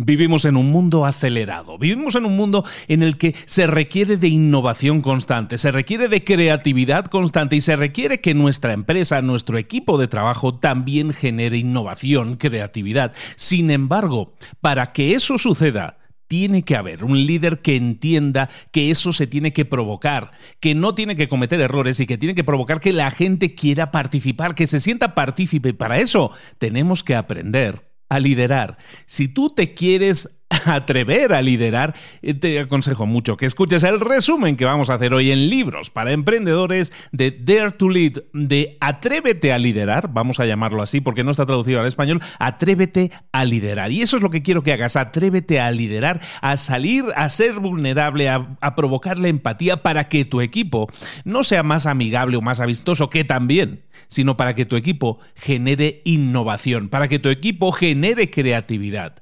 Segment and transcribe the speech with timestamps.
[0.00, 4.28] Vivimos en un mundo acelerado, vivimos en un mundo en el que se requiere de
[4.28, 9.98] innovación constante, se requiere de creatividad constante y se requiere que nuestra empresa, nuestro equipo
[9.98, 13.12] de trabajo también genere innovación, creatividad.
[13.34, 19.12] Sin embargo, para que eso suceda, tiene que haber un líder que entienda que eso
[19.12, 20.30] se tiene que provocar,
[20.60, 23.90] que no tiene que cometer errores y que tiene que provocar que la gente quiera
[23.90, 25.74] participar, que se sienta partícipe.
[25.74, 28.78] Para eso tenemos que aprender a liderar.
[29.06, 34.56] Si tú te quieres atrever a liderar, eh, te aconsejo mucho que escuches el resumen
[34.56, 39.52] que vamos a hacer hoy en libros para emprendedores de Dare to Lead, de Atrévete
[39.52, 43.92] a liderar, vamos a llamarlo así porque no está traducido al español, Atrévete a liderar.
[43.92, 47.60] Y eso es lo que quiero que hagas, atrévete a liderar, a salir, a ser
[47.60, 50.88] vulnerable, a, a provocar la empatía para que tu equipo
[51.24, 56.00] no sea más amigable o más avistoso, que también sino para que tu equipo genere
[56.04, 59.16] innovación, para que tu equipo genere creatividad.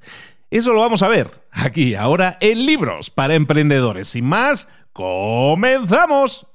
[0.49, 4.07] Eso lo vamos a ver aquí, ahora, en Libros para Emprendedores.
[4.07, 6.47] Sin más, comenzamos.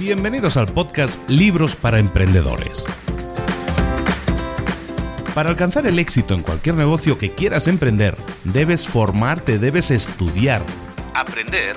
[0.00, 2.84] Bienvenidos al podcast Libros para Emprendedores.
[5.36, 10.62] Para alcanzar el éxito en cualquier negocio que quieras emprender, debes formarte, debes estudiar,
[11.14, 11.76] aprender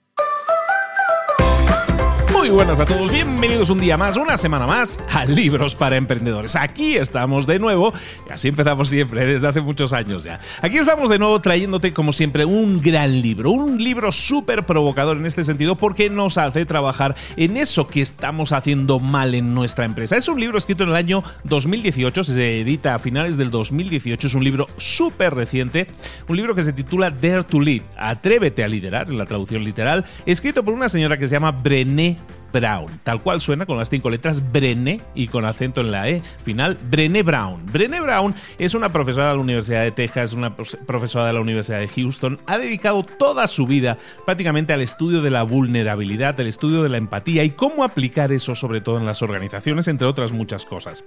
[2.41, 6.55] Muy buenas a todos, bienvenidos un día más, una semana más a Libros para Emprendedores.
[6.55, 7.93] Aquí estamos de nuevo,
[8.27, 10.39] y así empezamos siempre, desde hace muchos años ya.
[10.63, 15.27] Aquí estamos de nuevo trayéndote, como siempre, un gran libro, un libro súper provocador en
[15.27, 20.17] este sentido, porque nos hace trabajar en eso que estamos haciendo mal en nuestra empresa.
[20.17, 24.33] Es un libro escrito en el año 2018, se edita a finales del 2018, es
[24.33, 25.85] un libro súper reciente,
[26.27, 30.05] un libro que se titula Dare to Lead, Atrévete a liderar, en la traducción literal,
[30.25, 32.17] escrito por una señora que se llama Brené
[32.51, 36.21] Brown, tal cual suena con las cinco letras Brené y con acento en la E
[36.43, 37.65] final, Brené Brown.
[37.71, 41.79] Brené Brown es una profesora de la Universidad de Texas, una profesora de la Universidad
[41.79, 46.83] de Houston, ha dedicado toda su vida prácticamente al estudio de la vulnerabilidad, el estudio
[46.83, 50.65] de la empatía y cómo aplicar eso sobre todo en las organizaciones, entre otras muchas
[50.65, 51.03] cosas.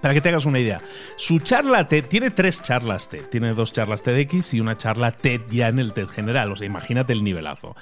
[0.00, 0.80] Para que te hagas una idea,
[1.16, 3.26] su charla TED tiene tres charlas TED.
[3.26, 6.50] Tiene dos charlas TEDx y una charla TED ya en el TED general.
[6.50, 7.76] O sea, imagínate el nivelazo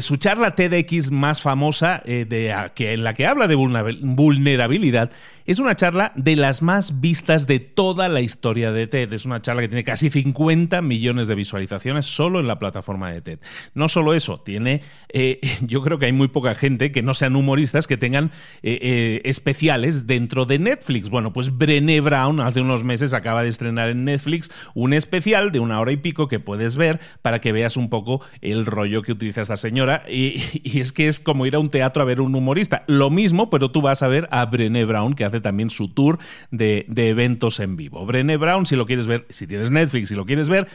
[0.00, 5.10] su charla TEDx más famosa, eh, de, que, en la que habla de vulnerabilidad,
[5.44, 9.14] es una charla de las más vistas de toda la historia de TED.
[9.14, 13.22] Es una charla que tiene casi 50 millones de visualizaciones solo en la plataforma de
[13.22, 13.38] TED.
[13.72, 17.34] No solo eso, tiene, eh, yo creo que hay muy poca gente que no sean
[17.36, 18.30] humoristas que tengan
[18.62, 21.08] eh, especiales dentro de Netflix.
[21.08, 25.60] Bueno, pues Brené Brown hace unos meses acaba de estrenar en Netflix un especial de
[25.60, 29.12] una hora y pico que puedes ver para que veas un poco el rollo que
[29.12, 30.04] utiliza esta señora.
[30.08, 30.42] Y,
[30.78, 32.84] es que es como ir a un teatro a ver un humorista.
[32.86, 36.18] Lo mismo, pero tú vas a ver a Brené Brown, que hace también su tour
[36.50, 38.06] de, de eventos en vivo.
[38.06, 40.66] Brené Brown, si lo quieres ver, si tienes Netflix, si lo quieres ver,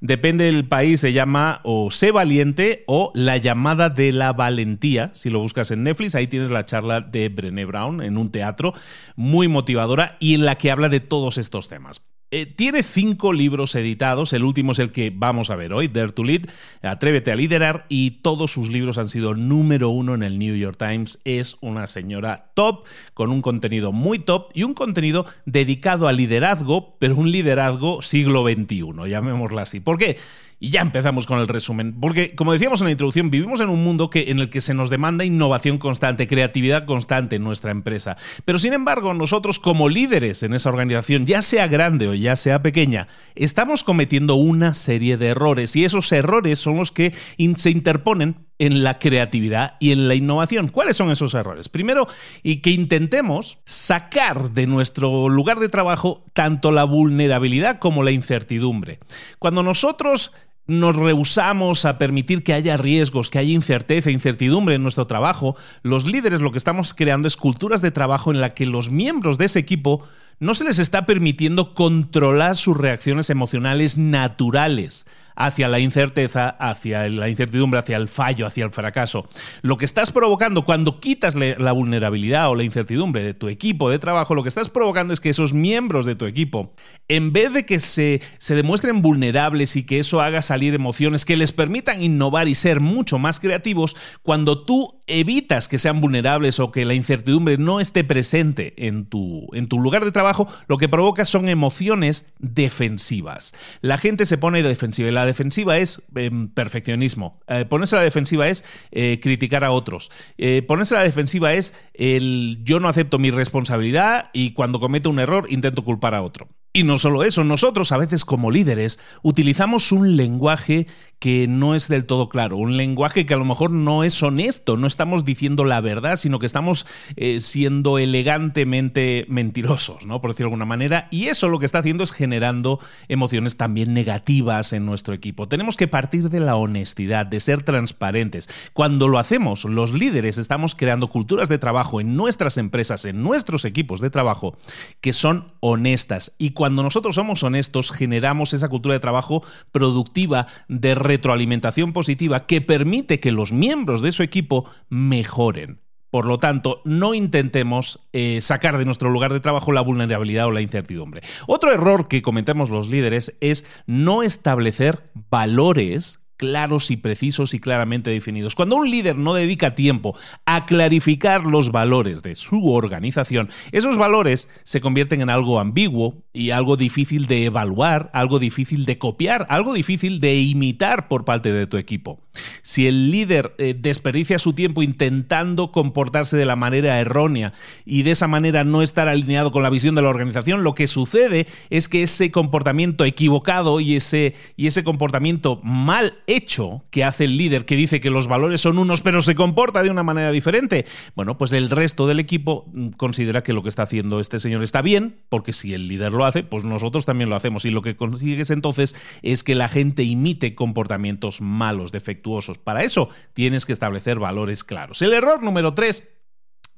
[0.00, 5.10] depende del país, se llama o Sé Valiente o La llamada de la valentía.
[5.14, 8.74] Si lo buscas en Netflix, ahí tienes la charla de Brené Brown en un teatro
[9.16, 12.02] muy motivadora y en la que habla de todos estos temas.
[12.34, 16.12] Eh, tiene cinco libros editados, el último es el que vamos a ver hoy, Dare
[16.12, 16.48] to Lead,
[16.80, 20.78] Atrévete a liderar, y todos sus libros han sido número uno en el New York
[20.78, 21.20] Times.
[21.26, 26.96] Es una señora top, con un contenido muy top y un contenido dedicado al liderazgo,
[26.98, 29.80] pero un liderazgo siglo XXI, llamémoslo así.
[29.80, 30.16] ¿Por qué?
[30.64, 33.82] Y ya empezamos con el resumen, porque como decíamos en la introducción, vivimos en un
[33.82, 38.16] mundo que, en el que se nos demanda innovación constante, creatividad constante en nuestra empresa.
[38.44, 42.62] Pero sin embargo, nosotros como líderes en esa organización, ya sea grande o ya sea
[42.62, 47.12] pequeña, estamos cometiendo una serie de errores y esos errores son los que
[47.56, 50.68] se interponen en la creatividad y en la innovación.
[50.68, 51.68] ¿Cuáles son esos errores?
[51.68, 52.06] Primero,
[52.44, 59.00] y que intentemos sacar de nuestro lugar de trabajo tanto la vulnerabilidad como la incertidumbre.
[59.40, 60.30] Cuando nosotros
[60.66, 66.06] nos rehusamos a permitir que haya riesgos, que haya incerteza, incertidumbre en nuestro trabajo, los
[66.06, 69.46] líderes lo que estamos creando es culturas de trabajo en la que los miembros de
[69.46, 70.06] ese equipo
[70.38, 75.06] no se les está permitiendo controlar sus reacciones emocionales naturales
[75.36, 79.28] hacia la incerteza, hacia la incertidumbre, hacia el fallo, hacia el fracaso.
[79.62, 83.98] Lo que estás provocando cuando quitas la vulnerabilidad o la incertidumbre de tu equipo de
[83.98, 86.74] trabajo, lo que estás provocando es que esos miembros de tu equipo,
[87.08, 91.36] en vez de que se, se demuestren vulnerables y que eso haga salir emociones que
[91.36, 96.72] les permitan innovar y ser mucho más creativos, cuando tú evitas que sean vulnerables o
[96.72, 100.88] que la incertidumbre no esté presente en tu, en tu lugar de trabajo, lo que
[100.88, 103.54] provoca son emociones defensivas.
[103.80, 107.40] La gente se pone defensiva y la defensiva es em, perfeccionismo.
[107.46, 110.10] Eh, ponerse a la defensiva es eh, criticar a otros.
[110.38, 115.10] Eh, ponerse a la defensiva es el yo no acepto mi responsabilidad y cuando cometo
[115.10, 116.48] un error intento culpar a otro.
[116.74, 120.86] Y no solo eso, nosotros a veces como líderes utilizamos un lenguaje
[121.22, 124.76] que no es del todo claro, un lenguaje que a lo mejor no es honesto,
[124.76, 126.84] no estamos diciendo la verdad, sino que estamos
[127.14, 130.20] eh, siendo elegantemente mentirosos, ¿no?
[130.20, 133.94] Por decirlo de alguna manera, y eso lo que está haciendo es generando emociones también
[133.94, 135.46] negativas en nuestro equipo.
[135.46, 138.48] Tenemos que partir de la honestidad, de ser transparentes.
[138.72, 143.64] Cuando lo hacemos, los líderes estamos creando culturas de trabajo en nuestras empresas, en nuestros
[143.64, 144.58] equipos de trabajo,
[145.00, 146.32] que son honestas.
[146.36, 152.62] Y cuando nosotros somos honestos, generamos esa cultura de trabajo productiva de retroalimentación positiva que
[152.62, 155.80] permite que los miembros de su equipo mejoren.
[156.10, 160.50] Por lo tanto, no intentemos eh, sacar de nuestro lugar de trabajo la vulnerabilidad o
[160.50, 161.22] la incertidumbre.
[161.46, 168.10] Otro error que cometemos los líderes es no establecer valores claros y precisos y claramente
[168.10, 168.56] definidos.
[168.56, 174.48] Cuando un líder no dedica tiempo a clarificar los valores de su organización, esos valores
[174.64, 179.72] se convierten en algo ambiguo y algo difícil de evaluar, algo difícil de copiar, algo
[179.72, 182.18] difícil de imitar por parte de tu equipo.
[182.62, 187.52] Si el líder eh, desperdicia su tiempo intentando comportarse de la manera errónea
[187.84, 190.88] y de esa manera no estar alineado con la visión de la organización, lo que
[190.88, 197.24] sucede es que ese comportamiento equivocado y ese, y ese comportamiento mal hecho que hace
[197.24, 200.30] el líder, que dice que los valores son unos pero se comporta de una manera
[200.30, 204.38] diferente, bueno, pues el resto del equipo mm, considera que lo que está haciendo este
[204.38, 207.64] señor está bien, porque si el líder lo hace, pues nosotros también lo hacemos.
[207.64, 213.08] Y lo que consigues entonces es que la gente imite comportamientos malos, defectuosos para eso
[213.34, 215.02] tienes que establecer valores claros.
[215.02, 216.08] El error número tres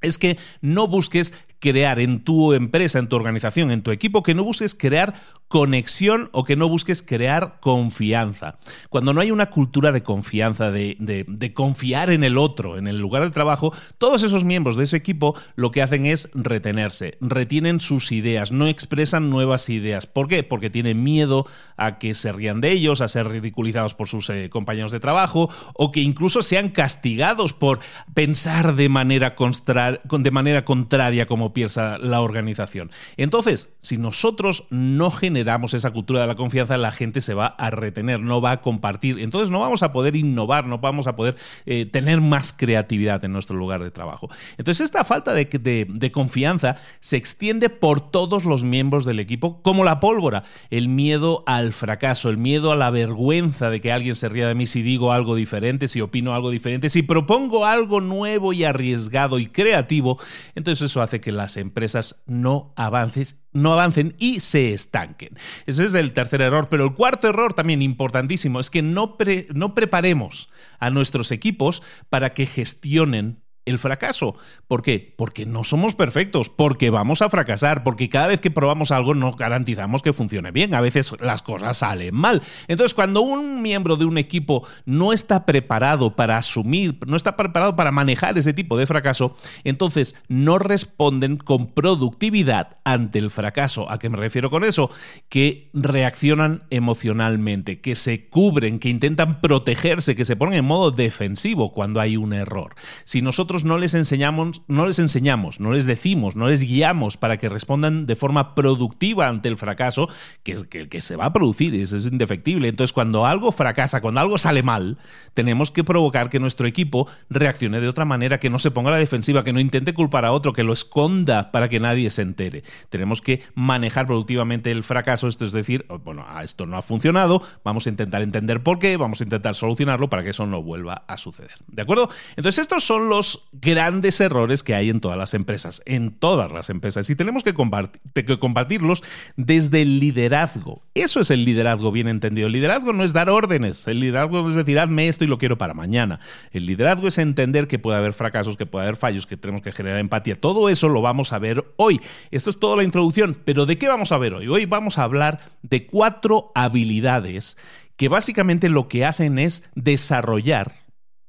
[0.01, 4.35] es que no busques crear en tu empresa, en tu organización, en tu equipo, que
[4.35, 5.13] no busques crear
[5.47, 8.57] conexión o que no busques crear confianza.
[8.89, 12.97] Cuando no hay una cultura de confianza, de, de, confiar en el otro, en el
[12.97, 17.79] lugar de trabajo, todos esos miembros de ese equipo lo que hacen es retenerse, retienen
[17.79, 20.07] sus ideas, no expresan nuevas ideas.
[20.07, 20.43] ¿Por qué?
[20.43, 21.45] Porque tienen miedo
[21.77, 25.49] a que se rían de ellos, a ser ridiculizados por sus eh, compañeros de trabajo
[25.75, 27.79] o que incluso sean castigados por
[28.13, 32.91] pensar de manera, de manera contraria como piensa la organización.
[33.15, 37.69] Entonces, si nosotros no generamos esa cultura de la confianza, la gente se va a
[37.69, 39.19] retener, no va a compartir.
[39.19, 41.35] Entonces no vamos a poder innovar, no vamos a poder
[41.65, 44.29] eh, tener más creatividad en nuestro lugar de trabajo.
[44.57, 49.99] Entonces esta falta de, confianza se extiende por todos los miembros del equipo como la
[49.99, 50.43] pólvora.
[50.69, 54.55] El miedo al fracaso, el miedo a la vergüenza de que alguien se ría de
[54.55, 59.39] mí si digo algo diferente, si opino algo diferente, si propongo algo nuevo y arriesgado
[59.39, 60.19] y creativo,
[60.53, 65.24] entonces eso hace que las empresas no avancen, no avancen y se estanquen.
[65.65, 69.17] Ese es el tercer error, pero el cuarto error también importantísimo es que no,
[69.53, 74.35] no preparemos a nuestros equipos para que gestionen el fracaso.
[74.67, 75.13] ¿Por qué?
[75.17, 79.33] Porque no somos perfectos, porque vamos a fracasar, porque cada vez que probamos algo no
[79.33, 80.73] garantizamos que funcione bien.
[80.73, 82.41] A veces las cosas salen mal.
[82.67, 87.75] Entonces, cuando un miembro de un equipo no está preparado para asumir, no está preparado
[87.75, 93.91] para manejar ese tipo de fracaso, entonces no responden con productividad ante el fracaso.
[93.91, 94.89] ¿A qué me refiero con eso?
[95.29, 101.73] Que reaccionan emocionalmente, que se cubren, que intentan protegerse, que se ponen en modo defensivo
[101.73, 102.75] cuando hay un error.
[103.03, 107.37] Si nosotros no les enseñamos, no les enseñamos, no les decimos, no les guiamos para
[107.37, 110.09] que respondan de forma productiva ante el fracaso,
[110.43, 112.67] que, que, que se va a producir, eso es indefectible.
[112.67, 114.97] Entonces, cuando algo fracasa, cuando algo sale mal,
[115.33, 118.93] tenemos que provocar que nuestro equipo reaccione de otra manera, que no se ponga a
[118.93, 122.21] la defensiva, que no intente culpar a otro, que lo esconda para que nadie se
[122.21, 122.63] entere.
[122.89, 127.41] Tenemos que manejar productivamente el fracaso, esto es decir, oh, bueno, esto no ha funcionado,
[127.63, 131.03] vamos a intentar entender por qué, vamos a intentar solucionarlo para que eso no vuelva
[131.07, 131.55] a suceder.
[131.67, 132.09] ¿De acuerdo?
[132.35, 136.69] Entonces, estos son los grandes errores que hay en todas las empresas, en todas las
[136.69, 139.03] empresas, y tenemos que, compartirlos
[139.37, 140.83] desde el liderazgo.
[140.93, 142.47] Eso es el liderazgo bien entendido.
[142.47, 145.37] El liderazgo no es dar órdenes, el liderazgo no es decir, hazme esto y lo
[145.37, 146.19] quiero para mañana.
[146.51, 149.71] El liderazgo es entender que puede haber fracasos, que puede haber fallos, que tenemos que
[149.71, 150.39] generar empatía.
[150.39, 152.01] Todo eso lo vamos a ver hoy.
[152.31, 154.47] Esto es toda la introducción, pero ¿de qué vamos a ver hoy?
[154.47, 157.57] Hoy vamos a hablar de cuatro habilidades
[157.97, 160.84] que básicamente lo que hacen es desarrollar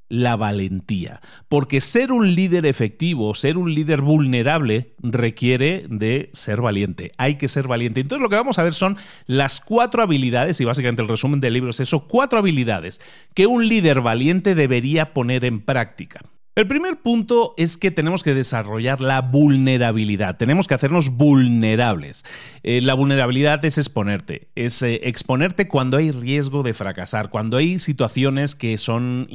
[0.09, 1.21] la valentía.
[1.49, 7.13] Porque ser un líder efectivo, ser un líder vulnerable, requiere de ser valiente.
[7.19, 8.01] Hay que ser valiente.
[8.01, 8.97] Entonces lo que vamos a ver son
[9.27, 13.01] las cuatro habilidades, y básicamente el resumen del libro es eso, cuatro habilidades
[13.35, 16.21] que un líder valiente debería poner en práctica.
[16.57, 22.25] El primer punto es que tenemos que desarrollar la vulnerabilidad, tenemos que hacernos vulnerables.
[22.63, 27.79] Eh, la vulnerabilidad es exponerte, es eh, exponerte cuando hay riesgo de fracasar, cuando hay
[27.79, 29.29] situaciones que son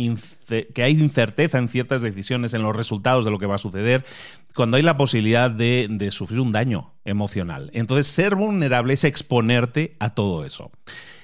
[0.47, 4.03] que hay incerteza en ciertas decisiones, en los resultados de lo que va a suceder,
[4.55, 7.69] cuando hay la posibilidad de, sufrir un daño emocional.
[7.75, 10.71] Entonces, ser vulnerable es exponerte a todo eso.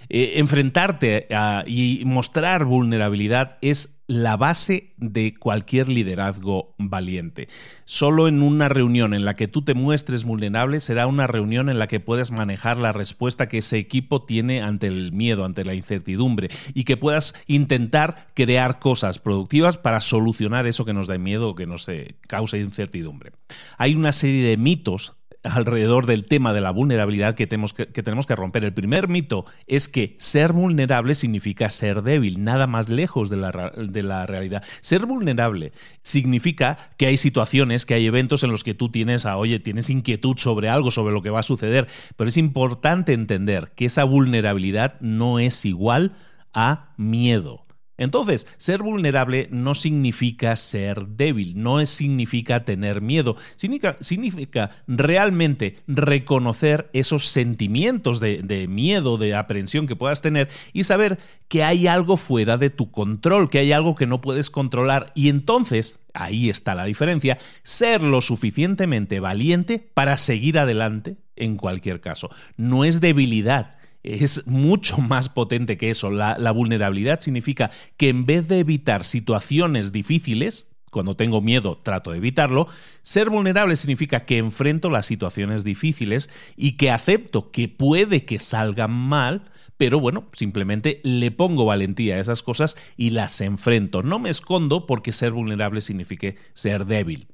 [0.09, 1.27] Eh, enfrentarte
[1.65, 7.49] y mostrar vulnerabilidad es la base de cualquier liderazgo valiente.
[7.83, 11.77] Solo en una reunión en la que tú te muestres vulnerable será una reunión en
[11.77, 15.75] la que puedas manejar la respuesta que ese equipo tiene ante el miedo, ante la
[15.75, 21.49] incertidumbre y que puedas intentar crear cosas productivas para solucionar eso que nos da miedo
[21.49, 23.33] o que nos eh, causa incertidumbre.
[23.77, 28.25] Hay una serie de mitos alrededor del tema de la vulnerabilidad que tenemos que, tenemos
[28.25, 28.63] que romper.
[28.63, 33.71] El primer mito es que ser vulnerable significa ser débil, nada más lejos de la,
[33.75, 34.63] de la realidad.
[34.81, 39.37] Ser vulnerable significa que hay situaciones, que hay eventos en los que tú tienes, a,
[39.37, 43.71] oye, tienes inquietud sobre algo, sobre lo que va a suceder, pero es importante entender
[43.75, 46.13] que esa vulnerabilidad no es igual
[46.53, 47.66] a miedo.
[47.97, 57.27] Entonces, ser vulnerable no significa ser débil, no significa tener miedo, significa, realmente reconocer esos
[57.27, 62.57] sentimientos de, de, miedo, de aprensión que puedas tener y saber que hay algo fuera
[62.57, 66.85] de tu control, que hay algo que no puedes controlar y entonces, ahí está la
[66.85, 72.29] diferencia, ser lo suficientemente valiente para seguir adelante en cualquier caso.
[72.57, 76.09] No es debilidad, es mucho más potente que eso.
[76.09, 82.17] La, vulnerabilidad significa que en vez de evitar situaciones difíciles, cuando tengo miedo trato de
[82.17, 82.67] evitarlo,
[83.03, 88.91] ser vulnerable significa que enfrento las situaciones difíciles y que acepto que puede que salgan
[88.91, 89.43] mal,
[89.77, 94.01] pero bueno, simplemente le pongo valentía a esas cosas y las enfrento.
[94.01, 97.27] No me escondo porque ser vulnerable signifique ser débil.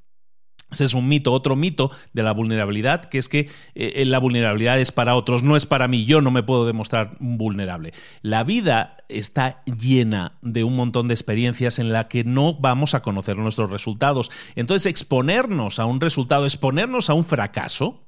[0.70, 4.78] Ese es un mito, otro mito de la vulnerabilidad, que es que eh, la vulnerabilidad
[4.80, 7.92] es para otros, no es para mí, yo no me puedo demostrar vulnerable.
[8.22, 13.02] La vida está llena de un montón de experiencias en la que no vamos a
[13.02, 14.30] conocer nuestros resultados.
[14.56, 18.04] Entonces, exponernos a un resultado, exponernos a un fracaso,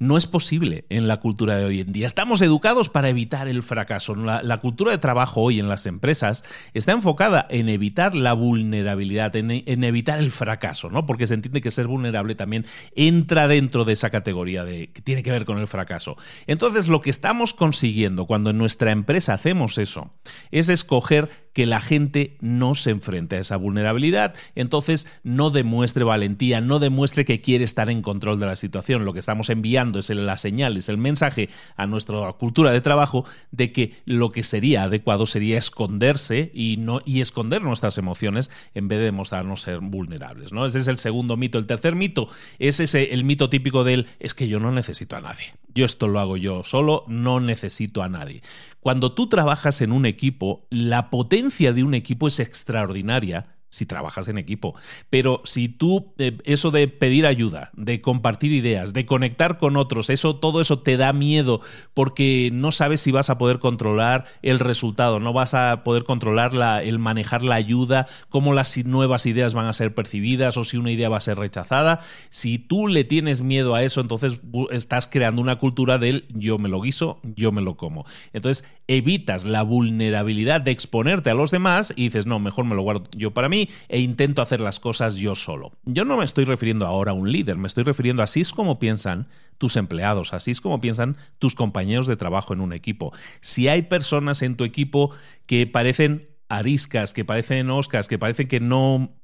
[0.00, 2.06] no es posible en la cultura de hoy en día.
[2.06, 4.16] Estamos educados para evitar el fracaso.
[4.16, 6.42] La, cultura de trabajo hoy en las empresas
[6.72, 11.04] está enfocada en evitar la vulnerabilidad, en, en, evitar el fracaso, ¿no?
[11.04, 12.64] Porque se entiende que ser vulnerable también
[12.96, 16.16] entra dentro de esa categoría de que tiene que ver con el fracaso.
[16.46, 20.14] Entonces, lo que estamos consiguiendo cuando en nuestra empresa hacemos eso
[20.50, 26.60] es escoger que la gente no se enfrente a esa vulnerabilidad, entonces no demuestre valentía,
[26.60, 29.04] no demuestre que quiere estar en control de la situación.
[29.04, 33.24] Lo que estamos enviando es la señal, es el mensaje a nuestra cultura de trabajo
[33.50, 38.88] de que lo que sería adecuado sería esconderse y, no, y esconder nuestras emociones en
[38.88, 40.52] vez de mostrarnos ser vulnerables.
[40.52, 40.66] ¿no?
[40.66, 41.58] Ese es el segundo mito.
[41.58, 42.28] El tercer mito
[42.58, 45.54] es ese, el mito típico del es que yo no necesito a nadie.
[45.74, 48.42] Yo esto lo hago yo solo, no necesito a nadie.
[48.80, 54.28] Cuando tú trabajas en un equipo, la potencia de un equipo es extraordinaria si trabajas
[54.28, 54.74] en equipo.
[55.08, 60.10] Pero si tú, eh, eso de pedir ayuda, de compartir ideas, de conectar con otros,
[60.10, 61.60] eso, todo eso te da miedo
[61.94, 66.52] porque no sabes si vas a poder controlar el resultado, no vas a poder controlar
[66.52, 70.76] la, el manejar la ayuda, cómo las nuevas ideas van a ser percibidas o si
[70.76, 72.00] una idea va a ser rechazada.
[72.28, 76.68] Si tú le tienes miedo a eso, entonces estás creando una cultura del yo me
[76.68, 78.04] lo guiso, yo me lo como.
[78.32, 82.82] Entonces evitas la vulnerabilidad de exponerte a los demás y dices, no, mejor me lo
[82.82, 85.70] guardo yo para mí e intento hacer las cosas yo solo.
[85.84, 88.52] Yo no me estoy refiriendo ahora a un líder, me estoy refiriendo a así es
[88.52, 89.28] como piensan
[89.58, 93.12] tus empleados, así es como piensan tus compañeros de trabajo en un equipo.
[93.40, 95.12] Si hay personas en tu equipo
[95.46, 99.14] que parecen ariscas, que parecen oscas, que parecen que no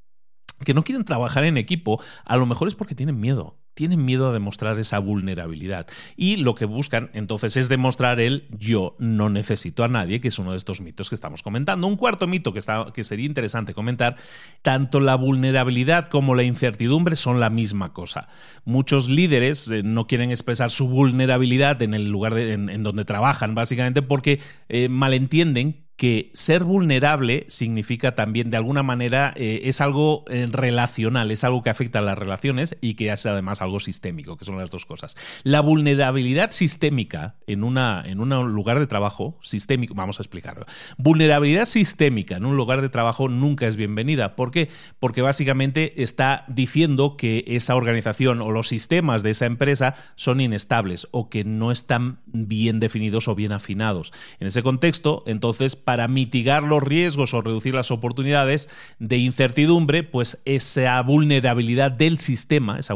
[0.65, 4.31] que no quieren trabajar en equipo, a lo mejor es porque tienen miedo tienen miedo
[4.31, 5.87] a demostrar esa vulnerabilidad.
[6.17, 10.39] Y lo que buscan entonces es demostrar el yo no necesito a nadie, que es
[10.39, 11.87] uno de estos mitos que estamos comentando.
[11.87, 14.17] Un cuarto mito que, está, que sería interesante comentar,
[14.63, 18.29] tanto la vulnerabilidad como la incertidumbre son la misma cosa.
[18.65, 24.01] Muchos líderes eh, no quieren expresar su vulnerabilidad en el lugar en, donde trabajan, básicamente
[24.01, 24.41] porque
[24.71, 31.31] eh, malentienden que ser vulnerable significa también, de alguna manera, eh, es algo eh, relacional,
[31.31, 34.59] es algo que afecta a las relaciones y que es además algo sistémico, que son
[34.59, 35.17] las dos cosas.
[35.43, 40.67] La vulnerabilidad sistémica en, una, en un lugar de trabajo, sistémico, vamos a explicarlo.
[40.99, 44.37] Vulnerabilidad sistémica en un lugar de trabajo nunca es bienvenida.
[44.37, 44.69] ¿Por qué?
[44.99, 51.09] Porque básicamente está diciendo que esa organización o los sistemas de esa empresa son inestables
[51.11, 54.13] o que no están bien definidos o bien afinados.
[54.41, 58.69] En ese contexto, entonces, para mitigar los riesgos o reducir las oportunidades
[58.99, 62.95] de incertidumbre, pues esa vulnerabilidad del sistema, esa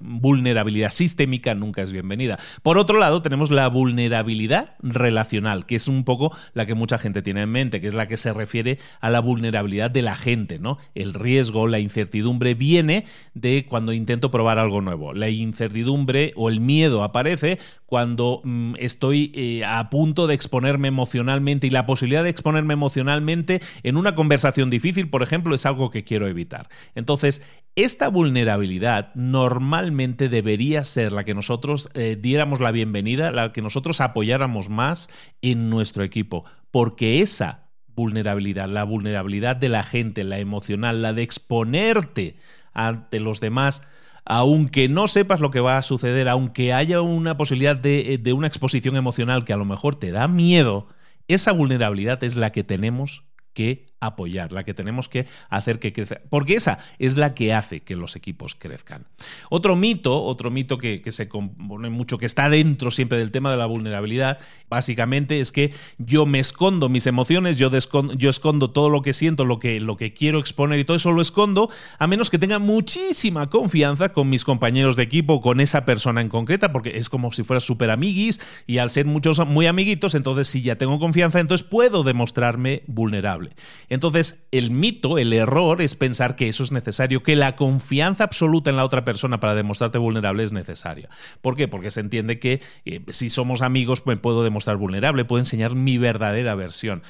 [0.00, 2.38] vulnerabilidad sistémica nunca es bienvenida.
[2.62, 7.20] Por otro lado, tenemos la vulnerabilidad relacional, que es un poco la que mucha gente
[7.20, 10.58] tiene en mente, que es la que se refiere a la vulnerabilidad de la gente,
[10.58, 10.78] ¿no?
[10.94, 15.12] El riesgo, la incertidumbre viene de cuando intento probar algo nuevo.
[15.12, 21.66] La incertidumbre o el miedo aparece cuando mm, estoy eh, a punto de exponerme emocionalmente
[21.66, 26.04] y la posibilidad de exponerme emocionalmente en una conversación difícil, por ejemplo, es algo que
[26.04, 26.68] quiero evitar.
[26.94, 27.42] Entonces,
[27.76, 34.00] esta vulnerabilidad normalmente debería ser la que nosotros eh, diéramos la bienvenida, la que nosotros
[34.00, 35.08] apoyáramos más
[35.42, 41.22] en nuestro equipo, porque esa vulnerabilidad, la vulnerabilidad de la gente, la emocional, la de
[41.22, 42.36] exponerte
[42.72, 43.82] ante los demás,
[44.24, 48.46] aunque no sepas lo que va a suceder, aunque haya una posibilidad de, de, una
[48.46, 50.88] exposición emocional que a lo mejor te da miedo,
[51.34, 56.20] esa vulnerabilidad es la que tenemos que apoyar, la que tenemos que hacer que crezca,
[56.30, 59.06] porque esa es la que hace que los equipos crezcan.
[59.50, 63.56] Otro mito, otro mito que, se compone mucho, que está dentro siempre del tema de
[63.56, 67.70] la vulnerabilidad, básicamente es que yo me escondo mis emociones, yo,
[68.16, 71.12] yo escondo todo lo que siento, lo que, lo que quiero exponer y todo eso
[71.12, 75.84] lo escondo, a menos que tenga muchísima confianza con mis compañeros de equipo, con esa
[75.84, 79.66] persona en concreta, porque es como si fuera súper amiguis y al ser muchos muy
[79.66, 83.50] amiguitos, entonces si ya tengo confianza, entonces puedo demostrarme vulnerable.
[83.90, 88.70] Entonces, el mito, el error es pensar que eso es necesario, que la confianza absoluta
[88.70, 91.10] en la otra persona para demostrarte vulnerable es necesaria.
[91.42, 91.68] ¿Por qué?
[91.68, 95.98] Porque se entiende que eh, si somos amigos, pues puedo demostrar vulnerable, puedo enseñar mi
[95.98, 97.02] verdadera versión.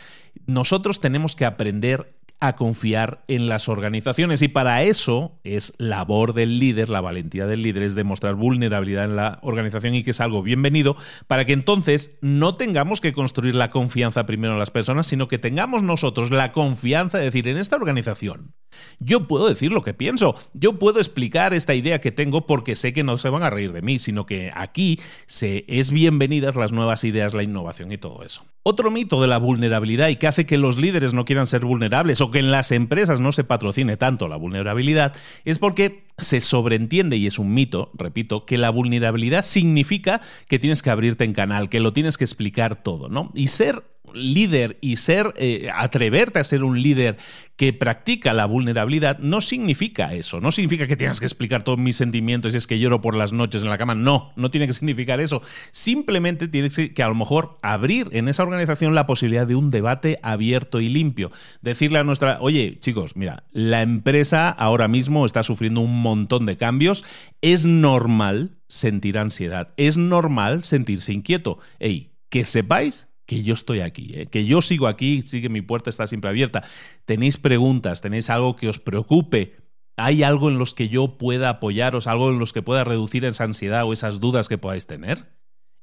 [0.46, 4.42] Nosotros tenemos que aprender a confiar en las organizaciones.
[4.42, 9.16] Y para eso es labor del líder, la valentía del líder es demostrar vulnerabilidad en
[9.16, 13.68] la organización y que es algo bienvenido, para que entonces no tengamos que construir la
[13.68, 17.76] confianza primero en las personas, sino que tengamos nosotros la confianza de decir, en esta
[17.76, 18.54] organización
[18.98, 22.92] Yo puedo decir lo que pienso, yo puedo explicar esta idea que tengo porque sé
[22.92, 26.72] que no se van a reír de mí, sino que aquí se es bienvenidas las
[26.72, 28.44] nuevas ideas, la innovación y todo eso.
[28.62, 32.20] Otro mito de la vulnerabilidad y que hace que los líderes no quieran ser vulnerables
[32.20, 35.14] o que en las empresas no se patrocine tanto la vulnerabilidad
[35.44, 40.82] es porque se sobreentiende, y es un mito, repito, que la vulnerabilidad significa que tienes
[40.82, 43.30] que abrirte en canal, que lo tienes que explicar todo, ¿no?
[43.34, 43.82] Y ser
[44.14, 47.16] líder y ser, eh, atreverte a ser un líder
[47.60, 50.40] que practica la vulnerabilidad, no significa eso.
[50.40, 53.34] No significa que tengas que explicar todos mis sentimientos y es que lloro por las
[53.34, 53.94] noches en la cama.
[53.94, 55.42] No, no tiene que significar eso.
[55.70, 60.18] Simplemente tienes que a lo mejor abrir en esa organización la posibilidad de un debate
[60.22, 61.32] abierto y limpio.
[61.60, 66.56] Decirle a nuestra, oye, chicos, mira, la empresa ahora mismo está sufriendo un montón de
[66.56, 67.04] cambios.
[67.42, 69.74] Es normal sentir ansiedad.
[69.76, 71.58] Es normal sentirse inquieto.
[71.78, 74.26] Ey, que sepáis que yo estoy aquí, ¿eh?
[74.26, 76.64] que yo sigo aquí, sí que mi puerta está siempre abierta.
[77.04, 79.54] Tenéis preguntas, tenéis algo que os preocupe,
[79.96, 83.44] hay algo en los que yo pueda apoyaros, algo en los que pueda reducir esa
[83.44, 85.28] ansiedad o esas dudas que podáis tener.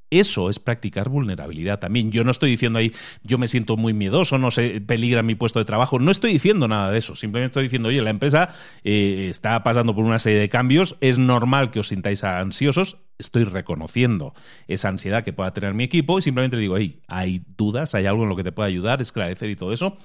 [0.09, 2.11] Eso es practicar vulnerabilidad también.
[2.11, 2.93] Yo no estoy diciendo ahí,
[3.23, 5.99] yo me siento muy miedoso, no sé, peligra mi puesto de trabajo.
[5.99, 7.15] No estoy diciendo nada de eso.
[7.15, 10.95] Simplemente estoy diciendo, oye, la empresa eh, está pasando por una serie de cambios.
[11.01, 12.97] Es normal que os sintáis ansiosos.
[13.17, 14.33] Estoy reconociendo
[14.67, 18.23] esa ansiedad que pueda tener mi equipo y simplemente digo, hey, hay dudas, hay algo
[18.23, 19.97] en lo que te pueda ayudar, esclarecer y todo eso.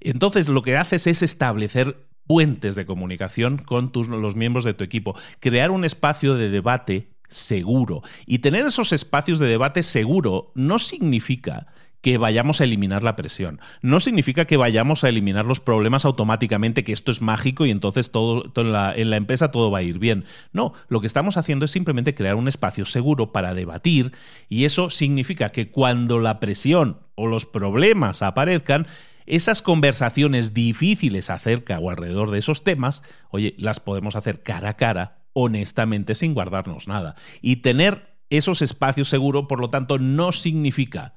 [0.00, 1.96] Entonces, lo que haces es establecer
[2.30, 7.09] puentes de comunicación con tus, los miembros de tu equipo, crear un espacio de debate
[7.30, 8.02] seguro.
[8.26, 11.66] Y tener esos espacios de debate seguro no significa
[12.00, 13.60] que vayamos a eliminar la presión.
[13.82, 18.10] No significa que vayamos a eliminar los problemas automáticamente, que esto es mágico y entonces
[18.10, 20.24] todo, en, la, en, la, empresa todo va a ir bien.
[20.52, 24.12] No, lo que estamos haciendo es simplemente crear un espacio seguro para debatir
[24.48, 28.86] y eso significa que cuando la presión o los problemas aparezcan,
[29.26, 34.76] esas conversaciones difíciles acerca o alrededor de esos temas, oye, las podemos hacer cara a
[34.76, 37.16] cara honestamente sin guardarnos nada.
[37.40, 41.14] Y tener esos espacios seguros, por lo tanto, no significa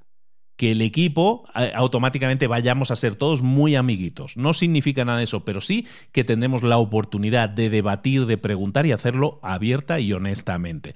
[0.56, 4.38] que el equipo eh, automáticamente vayamos a ser todos muy amiguitos.
[4.38, 8.86] No significa nada de eso, pero sí que tenemos la oportunidad de debatir, de preguntar
[8.86, 10.93] y hacerlo abierta y honestamente.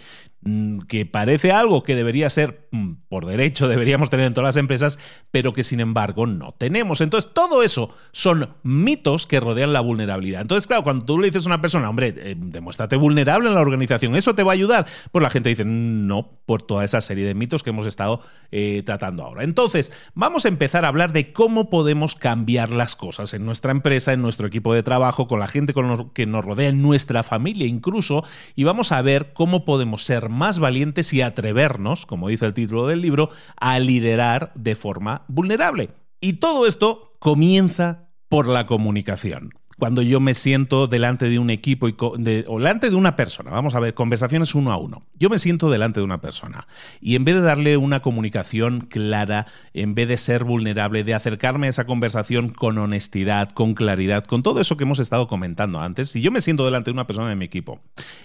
[0.50, 4.56] Mm, que parece algo que debería ser mm, por derecho, deberíamos tener en todas las
[4.56, 4.98] empresas,
[5.30, 7.02] pero que sin embargo no tenemos.
[7.02, 10.42] Entonces, todo eso son mitos que rodean la vulnerabilidad.
[10.42, 13.62] Entonces, claro, cuando tú le dices a una persona, hombre, eh, demuéstrate vulnerable en la
[13.62, 14.86] organización, ¿eso te va a ayudar?
[15.12, 18.84] Pues la gente dice, no, por toda esa serie de mitos que hemos estado eh,
[18.86, 19.44] tratando ahora.
[19.44, 24.14] Entonces, vamos a empezar a hablar de cómo podemos cambiar las cosas en nuestra empresa,
[24.14, 27.68] en nuestro equipo de trabajo, con la gente con que nos rodea, en nuestra familia
[27.68, 28.24] incluso,
[28.56, 32.88] y vamos a ver cómo podemos ser más valientes y atrevernos, como dice el título
[32.88, 35.90] del libro, a liderar de forma vulnerable.
[36.22, 41.88] Y todo esto comienza por la comunicación cuando yo me siento delante de un equipo
[41.88, 45.04] y de, o delante de una persona, vamos a ver, conversaciones uno a uno.
[45.20, 46.68] Yo me siento delante de una persona
[47.00, 51.68] y en vez de darle una comunicación clara, en vez de ser vulnerable, de acercarme
[51.68, 56.10] a esa conversación con honestidad, con claridad, con todo eso que hemos estado comentando antes,
[56.10, 57.80] si yo me siento delante de una persona de mi equipo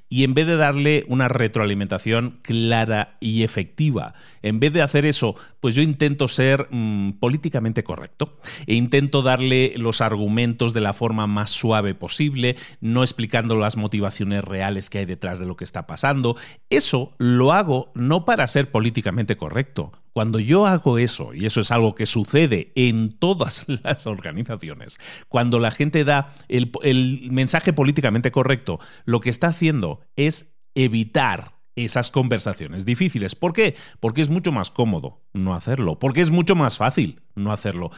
[0.08, 5.36] y en vez de darle una retroalimentación clara y efectiva, en vez de hacer eso,
[5.60, 11.26] pues yo intento ser mm, políticamente correcto e intento darle los argumentos de la forma
[11.26, 15.86] más suave posible, no explicando las motivaciones reales que hay detrás de lo que está
[15.86, 16.36] pasando.
[16.70, 19.92] Eso lo hago no para ser políticamente correcto.
[20.12, 25.58] Cuando yo hago eso, y eso es algo que sucede en todas las organizaciones, cuando
[25.58, 32.84] la gente da el, mensaje políticamente correcto, lo que está haciendo es evitar esas conversaciones
[32.84, 33.34] difíciles.
[33.34, 33.76] ¿Por qué?
[34.00, 37.90] Porque es mucho más cómodo no hacerlo, porque es mucho más fácil no hacerlo.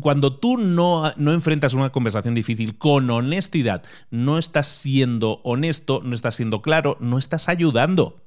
[0.00, 6.14] Cuando tú no, no, enfrentas una conversación difícil con honestidad, no estás siendo honesto, no
[6.14, 8.23] estás siendo claro, no estás ayudando.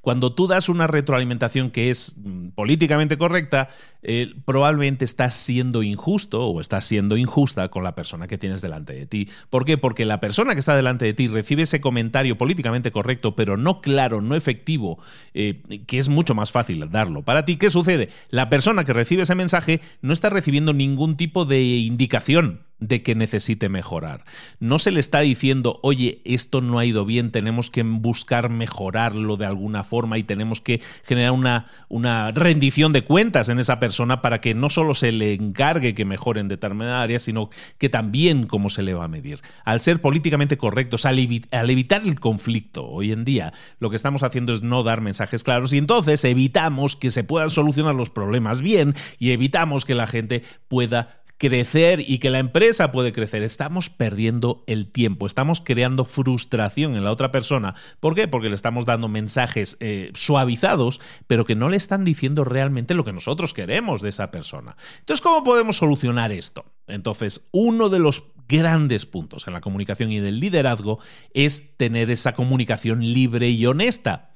[0.00, 3.68] Cuando tú das una retroalimentación que es mm, políticamente correcta,
[4.02, 8.94] eh, probablemente estás siendo injusto o estás siendo injusta con la persona que tienes delante
[8.94, 9.28] de ti.
[9.50, 9.76] ¿Por qué?
[9.76, 13.80] Porque la persona que está delante de ti recibe ese comentario políticamente correcto, pero no
[13.82, 14.98] claro, no efectivo,
[15.34, 17.22] eh, que es mucho más fácil darlo.
[17.22, 18.08] Para ti, ¿qué sucede?
[18.30, 23.14] La persona que recibe ese mensaje no está recibiendo ningún tipo de indicación de que
[23.14, 24.24] necesite mejorar.
[24.58, 29.36] No se le está diciendo, oye, esto no ha ido bien, tenemos que buscar mejorarlo
[29.36, 34.22] de alguna forma y tenemos que generar una, una rendición de cuentas en esa persona
[34.22, 38.46] para que no solo se le encargue que mejore en determinada área, sino que también
[38.46, 39.40] cómo se le va a medir.
[39.64, 41.18] Al ser políticamente correctos, al,
[41.50, 45.44] al evitar el conflicto hoy en día, lo que estamos haciendo es no dar mensajes
[45.44, 50.06] claros y entonces evitamos que se puedan solucionar los problemas bien y evitamos que la
[50.06, 56.04] gente pueda crecer y que la empresa puede crecer, estamos perdiendo el tiempo, estamos creando
[56.04, 57.74] frustración en la otra persona.
[57.98, 58.28] ¿Por qué?
[58.28, 63.04] Porque le estamos dando mensajes eh, suavizados, pero que no le están diciendo realmente lo
[63.04, 64.76] que nosotros queremos de esa persona.
[64.98, 66.66] Entonces, ¿cómo podemos solucionar esto?
[66.86, 70.98] Entonces, uno de los grandes puntos en la comunicación y en el liderazgo
[71.32, 74.34] es tener esa comunicación libre y honesta.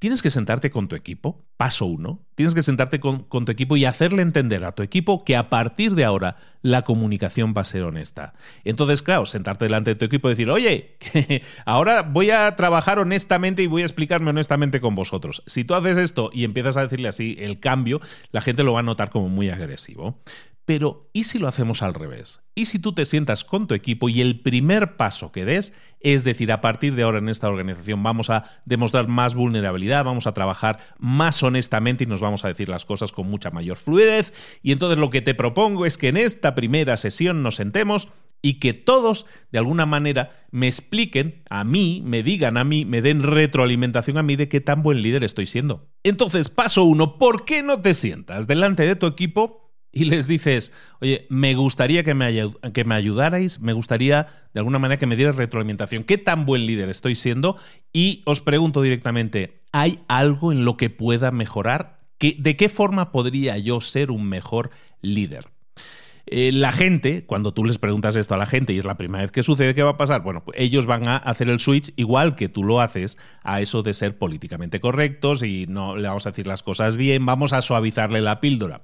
[0.00, 3.84] Tienes que sentarte con tu equipo, paso uno, tienes que sentarte con, tu equipo y
[3.84, 7.82] hacerle entender a tu equipo que a partir de ahora la comunicación va a ser
[7.82, 8.32] honesta.
[8.64, 10.96] Entonces, claro, sentarte delante de tu equipo y decir, oye,
[11.66, 15.42] ahora voy a trabajar honestamente y voy a explicarme honestamente con vosotros.
[15.46, 18.00] Si tú haces esto y empiezas a decirle así el cambio,
[18.32, 20.18] la gente lo va a notar como muy agresivo.
[20.70, 22.42] Pero, ¿y si lo hacemos al revés?
[22.54, 26.22] ¿Y si tú te sientas con tu equipo y el primer paso que des, es
[26.22, 30.32] decir, a partir de ahora en esta organización vamos a demostrar más vulnerabilidad, vamos a
[30.32, 34.32] trabajar más honestamente y nos vamos a decir las cosas con mucha mayor fluidez?
[34.62, 38.06] Y entonces lo que te propongo es que en esta primera sesión nos sentemos
[38.40, 43.02] y que todos, de alguna manera, me expliquen a mí, me digan a mí, me
[43.02, 45.88] den retroalimentación a mí de qué tan buen líder estoy siendo.
[46.04, 49.59] Entonces, paso uno, ¿por qué no te sientas delante de tu equipo
[49.92, 54.78] y les dices, oye, me gustaría que me, que me ayudarais, me gustaría de alguna
[54.78, 56.04] manera que me dierais retroalimentación.
[56.04, 57.56] ¿Qué tan buen líder estoy siendo?
[57.92, 62.00] Y os pregunto directamente, ¿hay algo en lo que pueda mejorar?
[62.20, 65.48] ¿De qué forma podría yo ser un mejor líder?
[66.26, 69.22] Eh, la gente, cuando tú les preguntas esto a la gente y es la primera
[69.22, 70.22] vez que sucede, ¿qué va a pasar?
[70.22, 73.82] Bueno, pues ellos van a hacer el switch igual que tú lo haces a eso
[73.82, 77.62] de ser políticamente correctos y no le vamos a decir las cosas bien, vamos a
[77.62, 78.82] suavizarle la píldora.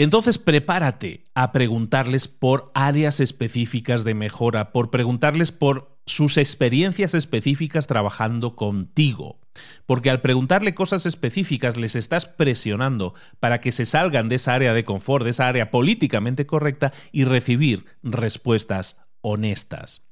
[0.00, 7.86] Entonces prepárate a preguntarles por áreas específicas de mejora, por preguntarles por sus experiencias específicas
[7.86, 9.40] trabajando contigo.
[9.84, 14.72] Porque al preguntarle cosas específicas les estás presionando para que se salgan de esa área
[14.72, 20.09] de confort, de esa área políticamente correcta y recibir respuestas honestas.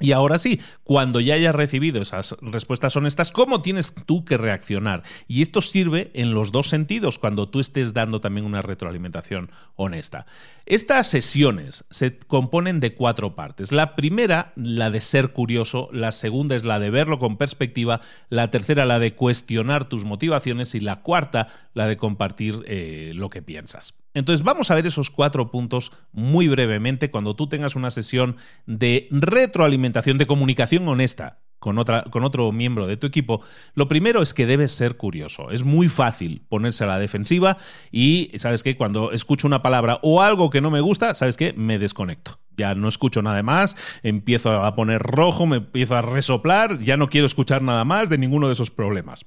[0.00, 5.02] Y ahora sí, cuando ya hayas recibido esas respuestas honestas, ¿cómo tienes tú que reaccionar?
[5.26, 10.26] Y esto sirve en los dos sentidos cuando tú estés dando también una retroalimentación honesta.
[10.66, 13.72] Estas sesiones se componen de cuatro partes.
[13.72, 18.50] La primera, la de ser curioso, la segunda es la de verlo con perspectiva, la
[18.50, 23.42] tercera, la de cuestionar tus motivaciones y la cuarta, la de compartir eh, lo que
[23.42, 23.94] piensas.
[24.14, 29.08] Entonces vamos a ver esos cuatro puntos muy brevemente cuando tú tengas una sesión de
[29.10, 33.42] retroalimentación, de comunicación honesta con, otra, con otro miembro de tu equipo.
[33.74, 35.50] Lo primero es que debes ser curioso.
[35.50, 37.58] Es muy fácil ponerse a la defensiva
[37.90, 38.76] y, ¿sabes qué?
[38.76, 41.52] Cuando escucho una palabra o algo que no me gusta, ¿sabes qué?
[41.54, 46.80] Me desconecto ya no escucho nada más, empiezo a poner rojo, me empiezo a resoplar,
[46.80, 49.24] ya no quiero escuchar nada más de ninguno de esos problemas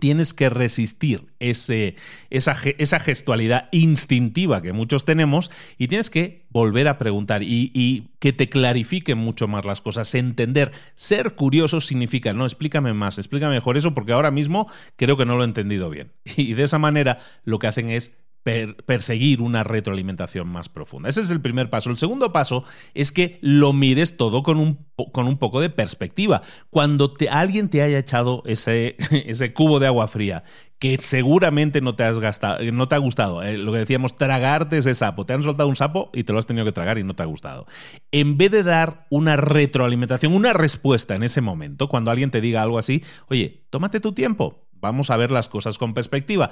[0.00, 1.94] tienes que resistir ese,
[2.30, 8.08] esa, esa, gestualidad instintiva que muchos tenemos y tienes que volver a preguntar y, y,
[8.18, 10.72] que te clarifiquen mucho más las cosas, entender.
[10.96, 15.36] Ser curioso significa, no, explícame más, explícame mejor eso porque ahora mismo creo que no
[15.36, 16.12] lo he entendido bien.
[16.36, 21.08] Y de esa manera lo que hacen es perseguir una retroalimentación más profunda.
[21.08, 21.90] Ese es el primer paso.
[21.90, 26.42] El segundo paso es que lo mires todo con un, con un poco de perspectiva.
[26.70, 30.44] Cuando te, alguien te haya echado ese, ese cubo de agua fría
[30.80, 33.42] que seguramente no te, has gastado, no te ha gustado.
[33.42, 35.26] Eh, lo que decíamos, tragarte ese sapo.
[35.26, 37.22] Te han soltado un sapo y te lo has tenido que tragar y no te
[37.22, 37.66] ha gustado.
[38.10, 42.62] En vez de dar una retroalimentación, una respuesta en ese momento, cuando alguien te diga
[42.62, 44.66] algo así, oye, tómate tu tiempo.
[44.72, 46.48] Vamos a ver las cosas con perspectiva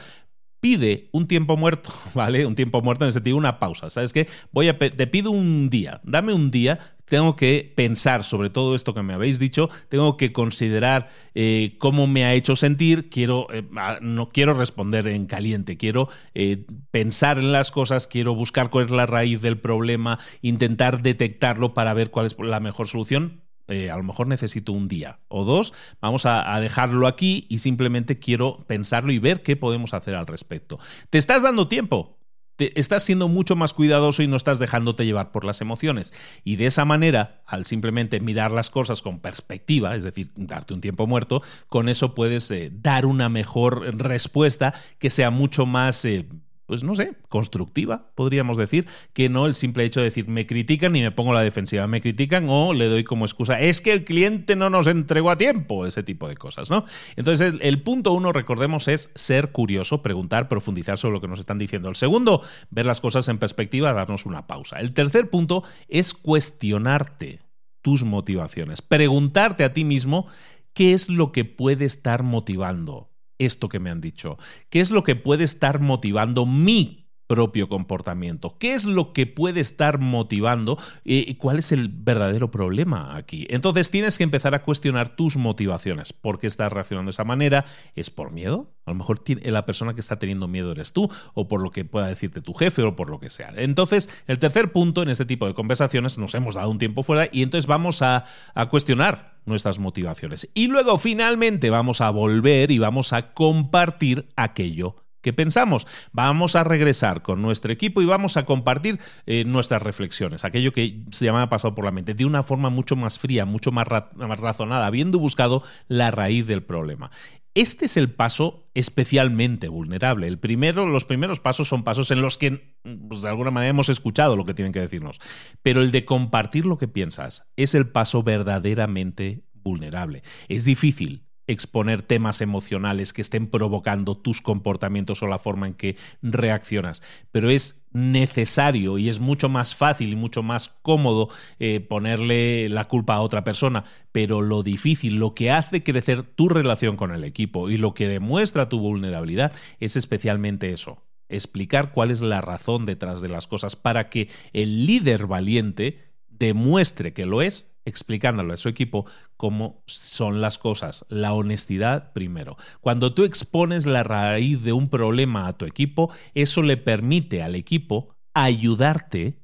[0.61, 2.47] pide un tiempo muerto, ¿vale?
[2.47, 3.90] Un tiempo muerto en ese sentido, una pausa.
[3.90, 4.29] ¿Sabes qué?
[4.53, 8.94] Voy a te pido un día, dame un día, tengo que pensar sobre todo esto
[8.94, 13.64] que me habéis dicho, tengo que considerar eh, cómo me ha hecho sentir, quiero, eh,
[14.01, 18.90] no quiero responder en caliente, quiero eh, pensar en las cosas, quiero buscar cuál es
[18.90, 23.96] la raíz del problema, intentar detectarlo para ver cuál es la mejor solución eh, a
[23.96, 29.12] lo mejor necesito un día o dos, vamos a, dejarlo aquí y simplemente quiero pensarlo
[29.12, 30.78] y ver qué podemos hacer al respecto.
[31.11, 32.18] ¿Te estás dando tiempo?
[32.57, 36.12] Te estás siendo mucho más cuidadoso y no estás dejándote llevar por las emociones.
[36.44, 40.81] Y de esa manera, al simplemente mirar las cosas con perspectiva, es decir, darte un
[40.81, 46.04] tiempo muerto, con eso puedes eh, dar una mejor respuesta que sea mucho más...
[46.04, 46.26] Eh,
[46.68, 50.94] pues no sé, constructiva, podríamos decir, que no el simple hecho de decir me critican
[50.94, 54.04] y me pongo la defensiva, me critican o le doy como excusa, es que el
[54.04, 56.85] cliente no nos entregó a tiempo, ese tipo de cosas, ¿no?
[57.16, 61.57] Entonces, el, punto uno, recordemos, es ser curioso, preguntar, profundizar sobre lo que nos están
[61.57, 61.88] diciendo.
[61.88, 64.78] El segundo, ver las cosas en perspectiva, darnos una pausa.
[64.78, 67.40] El tercer punto es cuestionarte
[67.81, 70.26] tus motivaciones, preguntarte a ti mismo
[70.74, 74.38] qué es lo que puede estar motivando esto que me han dicho?
[74.68, 78.57] ¿Qué es lo que puede estar motivando mi propio comportamiento.
[78.59, 83.46] ¿Qué es lo que puede estar motivando y cuál es el verdadero problema aquí?
[83.51, 86.12] Entonces tienes que empezar a cuestionar tus motivaciones.
[86.12, 87.66] ¿Por qué estás reaccionando de esa manera?
[87.94, 88.72] ¿Es por miedo?
[88.87, 91.85] A lo mejor la persona que está teniendo miedo eres tú o por lo que
[91.85, 93.53] pueda decirte tu jefe o por lo que sea.
[93.57, 97.29] Entonces, el tercer punto en este tipo de conversaciones nos hemos dado un tiempo fuera
[97.31, 98.24] y entonces vamos a,
[98.55, 100.50] a cuestionar nuestras motivaciones.
[100.54, 105.87] Y luego finalmente vamos a volver y vamos a compartir aquello que pensamos.
[106.12, 111.02] Vamos a regresar con nuestro equipo y vamos a compartir eh, nuestras reflexiones, aquello que
[111.11, 114.38] se llama pasado por la mente, de una forma mucho más fría, mucho más, más
[114.38, 117.11] razonada, habiendo buscado la raíz del problema.
[117.59, 120.29] Este es el paso especialmente vulnerable.
[120.29, 122.77] El primero, los primeros pasos son pasos en los que,
[123.09, 125.18] pues, de alguna manera, hemos escuchado lo que tienen que decirnos.
[125.61, 130.23] Pero el de compartir lo que piensas es el paso verdaderamente vulnerable.
[130.47, 135.96] Es difícil, exponer temas emocionales que estén provocando tus comportamientos o la forma en que
[136.22, 137.02] reaccionas.
[137.32, 142.84] Pero es necesario y es mucho más fácil y mucho más cómodo eh, ponerle la
[142.84, 143.84] culpa a otra persona.
[144.12, 148.06] Pero lo difícil, lo que hace crecer tu relación con el equipo y lo que
[148.06, 151.02] demuestra tu vulnerabilidad es especialmente eso.
[151.30, 157.12] Explicar cuál es la razón detrás de las cosas para que el líder valiente demuestre
[157.12, 161.05] que lo es explicándole a su equipo cómo son las cosas.
[161.09, 162.57] La honestidad primero.
[162.81, 167.55] Cuando tú expones la raíz de un problema a tu equipo, eso le permite al
[167.55, 169.40] equipo ayudarte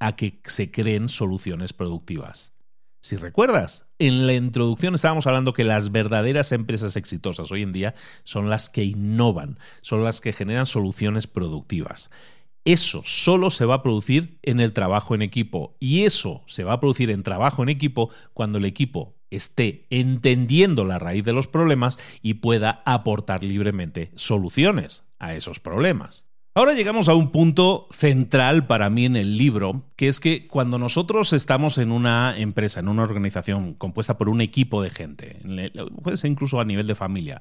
[0.00, 2.52] a que se creen soluciones productivas.
[3.04, 7.96] Si recuerdas, en la introducción estábamos hablando que las verdaderas empresas exitosas hoy en día
[8.22, 12.12] son las que innovan, son las que generan soluciones productivas.
[12.64, 16.74] Eso solo se va a producir en el trabajo en equipo y eso se va
[16.74, 21.48] a producir en trabajo en equipo cuando el equipo esté entendiendo la raíz de los
[21.48, 26.26] problemas y pueda aportar libremente soluciones a esos problemas.
[26.54, 30.76] Ahora llegamos a un punto central para mí en el libro, que es que cuando
[30.76, 35.40] nosotros estamos en una empresa, en una organización compuesta por un equipo de gente,
[36.02, 37.40] puede ser incluso a nivel de familia,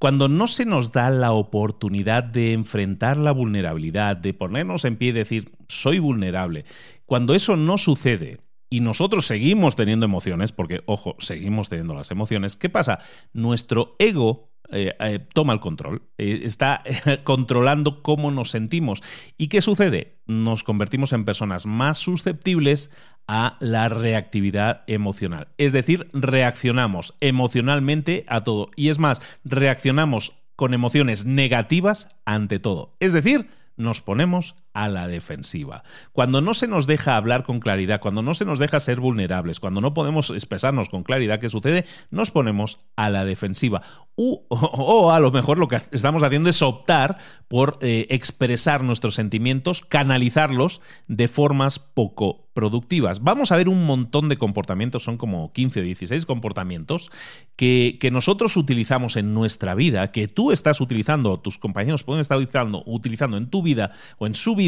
[0.00, 5.10] cuando no se nos da la oportunidad de enfrentar la vulnerabilidad, de ponernos en pie
[5.10, 6.64] y decir, soy vulnerable,
[7.06, 8.40] cuando eso no sucede,
[8.70, 12.98] y nosotros seguimos teniendo emociones, porque, ojo, seguimos teniendo las emociones, ¿qué pasa?
[13.32, 16.82] Nuestro ego eh, eh, toma el control, eh, está
[17.24, 19.02] controlando cómo nos sentimos.
[19.36, 20.18] ¿Y qué sucede?
[20.26, 22.90] Nos convertimos en personas más susceptibles
[23.26, 25.48] a la reactividad emocional.
[25.58, 28.70] Es decir, reaccionamos emocionalmente a todo.
[28.76, 32.96] Y es más, reaccionamos con emociones negativas ante todo.
[33.00, 35.82] Es decir, nos ponemos a la defensiva.
[36.12, 39.58] Cuando no se nos deja hablar con claridad, cuando no se nos deja ser vulnerables,
[39.58, 43.82] cuando no podemos expresarnos con claridad qué sucede, nos ponemos a la defensiva.
[44.14, 49.82] o, a lo mejor lo que estamos haciendo es optar por eh, expresar nuestros sentimientos,
[49.84, 53.22] canalizarlos de formas poco productivas.
[53.22, 57.08] Vamos a ver un montón de comportamientos, son como 15, 16 comportamientos
[57.54, 62.36] que, que nosotros utilizamos en nuestra vida, que tú estás utilizando, tus compañeros pueden estar
[62.36, 64.67] utilizando, utilizando en tu vida o en su vida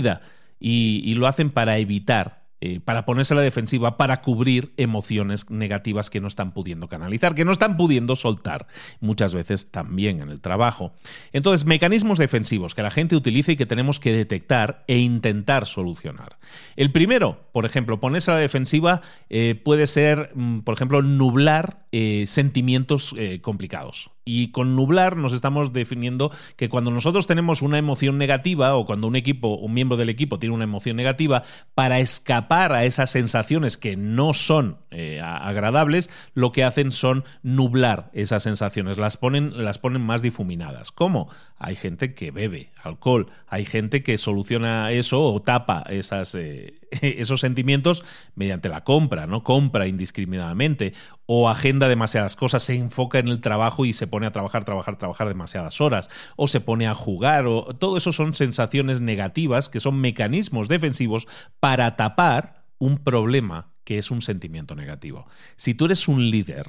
[0.58, 6.10] y, lo hacen para evitar eh, para ponerse a la defensiva, para cubrir emociones negativas
[6.10, 8.66] que no están pudiendo canalizar, que no están pudiendo soltar,
[9.00, 10.92] muchas veces también en el trabajo.
[11.32, 16.36] Entonces, mecanismos defensivos que la gente utiliza y que tenemos que detectar e intentar solucionar.
[16.76, 21.86] El primero, por ejemplo, ponerse a la defensiva eh, puede ser, mm, por ejemplo, nublar
[21.92, 24.10] eh, sentimientos complicados.
[24.24, 29.06] Y con nublar nos estamos definiendo que cuando nosotros tenemos una emoción negativa o cuando
[29.06, 31.42] un equipo, un miembro del equipo tiene una emoción negativa,
[31.74, 38.10] para escapar a esas sensaciones que no son eh, agradables, lo que hacen son nublar
[38.12, 40.90] esas sensaciones, las ponen, las ponen más difuminadas.
[40.90, 41.30] ¿Cómo?
[41.58, 47.40] Hay gente que bebe alcohol, hay gente que soluciona eso o tapa esas, eh, esos
[47.40, 49.42] sentimientos mediante la compra, ¿no?
[49.44, 50.92] Compra indiscriminadamente
[51.26, 54.96] o agenda demasiadas cosas, se enfoca en el trabajo y se pone a trabajar, trabajar,
[54.96, 59.80] trabajar demasiadas horas, o se pone a jugar, o todo eso son sensaciones negativas que
[59.80, 61.28] son mecanismos defensivos
[61.60, 65.26] para tapar un problema que es un sentimiento negativo.
[65.56, 66.66] Si tú eres un líder,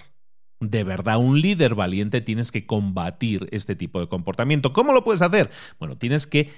[0.59, 4.73] de verdad un líder valiente, tienes que combatir este tipo de comportamiento.
[4.73, 5.49] ¿Cómo lo puedes hacer?
[5.79, 6.51] Bueno, tienes que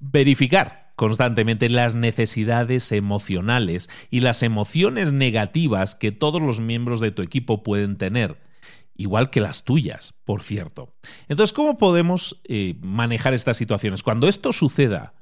[0.00, 7.22] verificar constantemente las necesidades emocionales y las emociones negativas que todos los miembros de tu
[7.22, 8.36] equipo pueden tener
[8.96, 10.92] igual que las tuyas, por cierto.
[11.28, 14.02] Entonces, ¿cómo podemos eh, manejar estas situaciones?
[14.02, 15.14] Cuando esto suceda,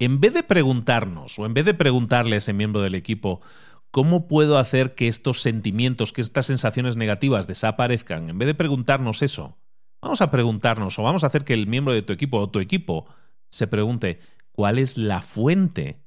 [0.00, 3.40] en vez de preguntarnos o en vez de preguntarle a ese miembro del equipo,
[3.92, 8.30] ¿cómo puedo hacer que estos sentimientos, que estas sensaciones negativas desaparezcan?
[8.30, 9.56] En vez de preguntarnos eso,
[10.02, 12.58] vamos a preguntarnos o vamos a hacer que el miembro de tu equipo o tu
[12.58, 13.06] equipo
[13.48, 14.18] se pregunte,
[14.52, 16.00] cuál es la fuente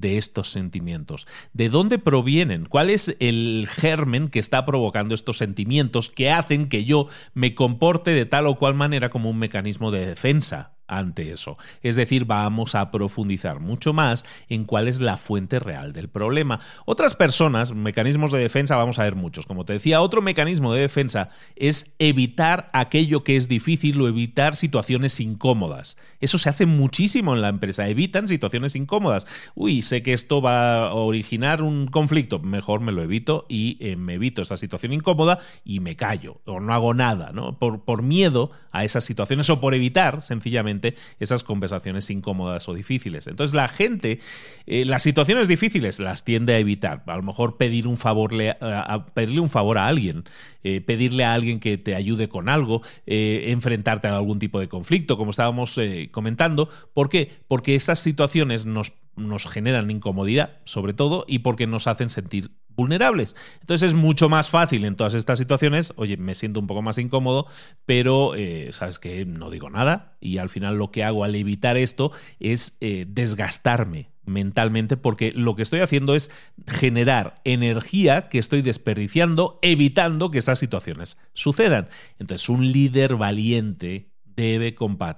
[0.00, 1.26] de estos sentimientos.
[1.52, 2.66] ¿De dónde provienen?
[2.66, 8.12] ¿Cuál es el germen que está provocando estos sentimientos que hacen que yo me comporte
[8.12, 10.71] de tal o cual manera como un mecanismo de defensa?
[10.86, 11.56] Ante eso.
[11.82, 16.60] Es decir, vamos a profundizar mucho más en cuál es la fuente real del problema.
[16.84, 19.46] Otras personas, mecanismos de defensa, vamos a ver muchos.
[19.46, 24.56] Como te decía, otro mecanismo de defensa es evitar aquello que es difícil o evitar
[24.56, 25.96] situaciones incómodas.
[26.20, 27.88] Eso se hace muchísimo en la empresa.
[27.88, 29.26] Evitan situaciones incómodas.
[29.54, 32.38] Uy, sé que esto va a originar un conflicto.
[32.38, 36.60] Mejor me lo evito y eh, me evito esa situación incómoda y me callo o
[36.60, 37.58] no hago nada, ¿no?
[37.58, 40.71] Por, por miedo a esas situaciones o por evitar sencillamente
[41.20, 43.26] esas conversaciones incómodas o difíciles.
[43.26, 44.20] Entonces la gente,
[44.66, 47.02] eh, las situaciones difíciles las tiende a evitar.
[47.06, 50.24] A lo mejor pedir un favor, a pedirle un favor a alguien,
[50.64, 54.68] eh, pedirle a alguien que te ayude con algo, eh, enfrentarte a algún tipo de
[54.68, 55.78] conflicto, como estábamos
[56.10, 56.68] comentando.
[56.94, 57.30] ¿Por qué?
[57.48, 63.36] Porque estas situaciones nos nos generan incomodidad, sobre todo, y porque nos hacen sentir vulnerables.
[63.60, 66.98] Entonces es mucho más fácil en todas estas situaciones, oye, me siento un poco más
[66.98, 67.46] incómodo,
[67.86, 71.76] pero eh, sabes que no digo nada y al final lo que hago al evitar
[71.76, 76.30] esto es eh, desgastarme mentalmente porque lo que estoy haciendo es
[76.66, 81.88] generar energía que estoy desperdiciando evitando que estas situaciones sucedan.
[82.18, 84.76] Entonces un líder valiente debe,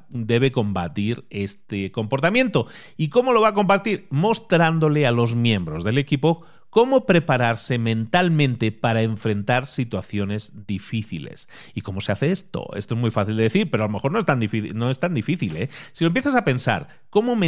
[0.09, 2.67] debe combatir este comportamiento.
[2.97, 4.07] ¿Y cómo lo va a combatir?
[4.11, 6.45] Mostrándole a los miembros del equipo
[6.75, 11.49] cómo prepararse mentalmente para enfrentar situaciones difíciles.
[11.73, 12.67] ¿Y cómo se hace esto?
[12.75, 14.77] Esto es muy fácil de decir, pero a lo mejor no es tan difícil.
[14.77, 15.69] No es tan difícil ¿eh?
[15.93, 17.39] Si lo empiezas a pensar, ¿cómo,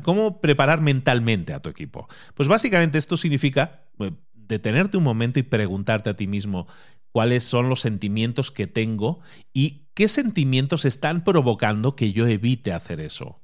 [0.00, 2.08] ¿cómo preparar mentalmente a tu equipo?
[2.32, 6.66] Pues básicamente esto significa eh, detenerte un momento y preguntarte a ti mismo
[7.12, 9.20] cuáles son los sentimientos que tengo
[9.52, 13.42] y qué sentimientos están provocando que yo evite hacer eso.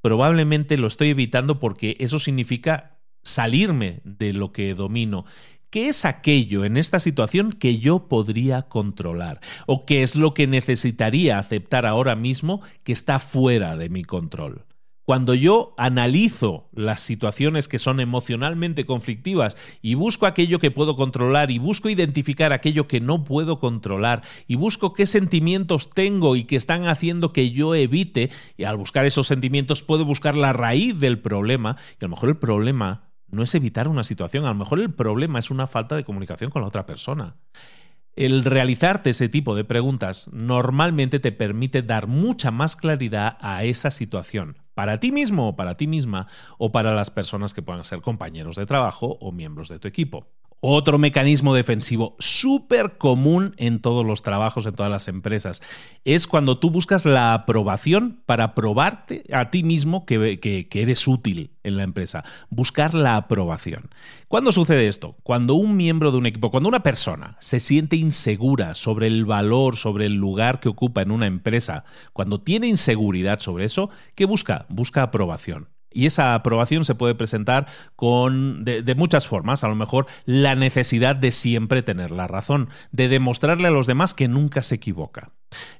[0.00, 2.93] Probablemente lo estoy evitando porque eso significa
[3.24, 5.24] salirme de lo que domino.
[5.70, 9.40] ¿Qué es aquello en esta situación que yo podría controlar?
[9.66, 14.66] ¿O qué es lo que necesitaría aceptar ahora mismo que está fuera de mi control?
[15.04, 21.50] Cuando yo analizo las situaciones que son emocionalmente conflictivas y busco aquello que puedo controlar
[21.50, 26.56] y busco identificar aquello que no puedo controlar y busco qué sentimientos tengo y que
[26.56, 31.18] están haciendo que yo evite, y al buscar esos sentimientos puedo buscar la raíz del
[31.18, 34.80] problema, y a lo mejor el problema no es evitar una situación, a lo mejor
[34.80, 37.36] el problema es una falta de comunicación con la otra persona.
[38.16, 43.90] El realizarte ese tipo de preguntas normalmente te permite dar mucha más claridad a esa
[43.90, 48.02] situación, para ti mismo o para ti misma, o para las personas que puedan ser
[48.02, 50.28] compañeros de trabajo o miembros de tu equipo.
[50.66, 55.60] Otro mecanismo defensivo súper común en todos los trabajos, en todas las empresas,
[56.06, 61.50] es cuando tú buscas la aprobación para probarte a ti mismo que, que, eres útil
[61.64, 62.24] en la empresa.
[62.48, 63.90] Buscar la aprobación.
[64.26, 65.18] ¿Cuándo sucede esto?
[65.22, 69.76] Cuando un miembro de un equipo, cuando una persona se siente insegura sobre el valor,
[69.76, 71.84] sobre el lugar que ocupa en una empresa,
[72.14, 74.64] cuando tiene inseguridad sobre eso, ¿qué busca?
[74.70, 75.73] Busca aprobación.
[75.94, 77.66] Y esa aprobación se puede presentar
[77.96, 79.64] con, de, muchas formas.
[79.64, 84.14] A lo mejor la necesidad de siempre tener la razón, de demostrarle a los demás
[84.14, 85.30] que nunca se equivoca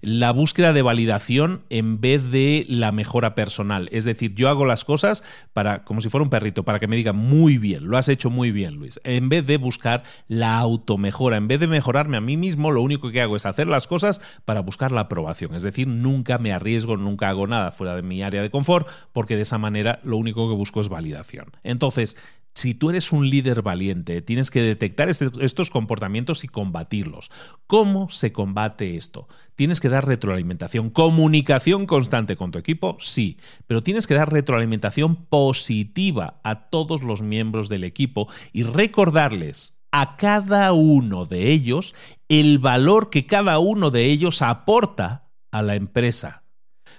[0.01, 3.89] la búsqueda de validación en vez de la mejora personal.
[3.93, 5.23] Es decir, yo hago las cosas
[5.53, 8.31] para, como si fuera un perrito, para que me digan muy bien, lo has hecho
[8.31, 9.01] muy bien, Luis.
[9.05, 13.11] En vez de buscar la automejora, en vez de mejorarme a mí mismo, lo único
[13.11, 15.55] que hago es hacer las cosas para buscar la aprobación.
[15.55, 19.37] Es decir, nunca me arriesgo, nunca hago nada fuera de mi área de confort, porque
[19.37, 21.53] de esa manera lo único que busco es validación.
[21.63, 22.17] Entonces,
[22.55, 27.31] si tú eres un líder valiente, tienes que detectar este, estos comportamientos y combatirlos.
[27.67, 29.29] ¿Cómo se combate esto?
[29.57, 35.17] Tienes que dar retroalimentación, comunicación constante con tu equipo, sí, pero tienes que dar retroalimentación
[35.27, 41.95] positiva a todos los miembros del equipo y recordarles a cada uno de ellos
[42.29, 46.45] el valor que cada uno de ellos aporta a la empresa.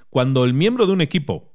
[0.10, 1.55] Cuando el miembro de un equipo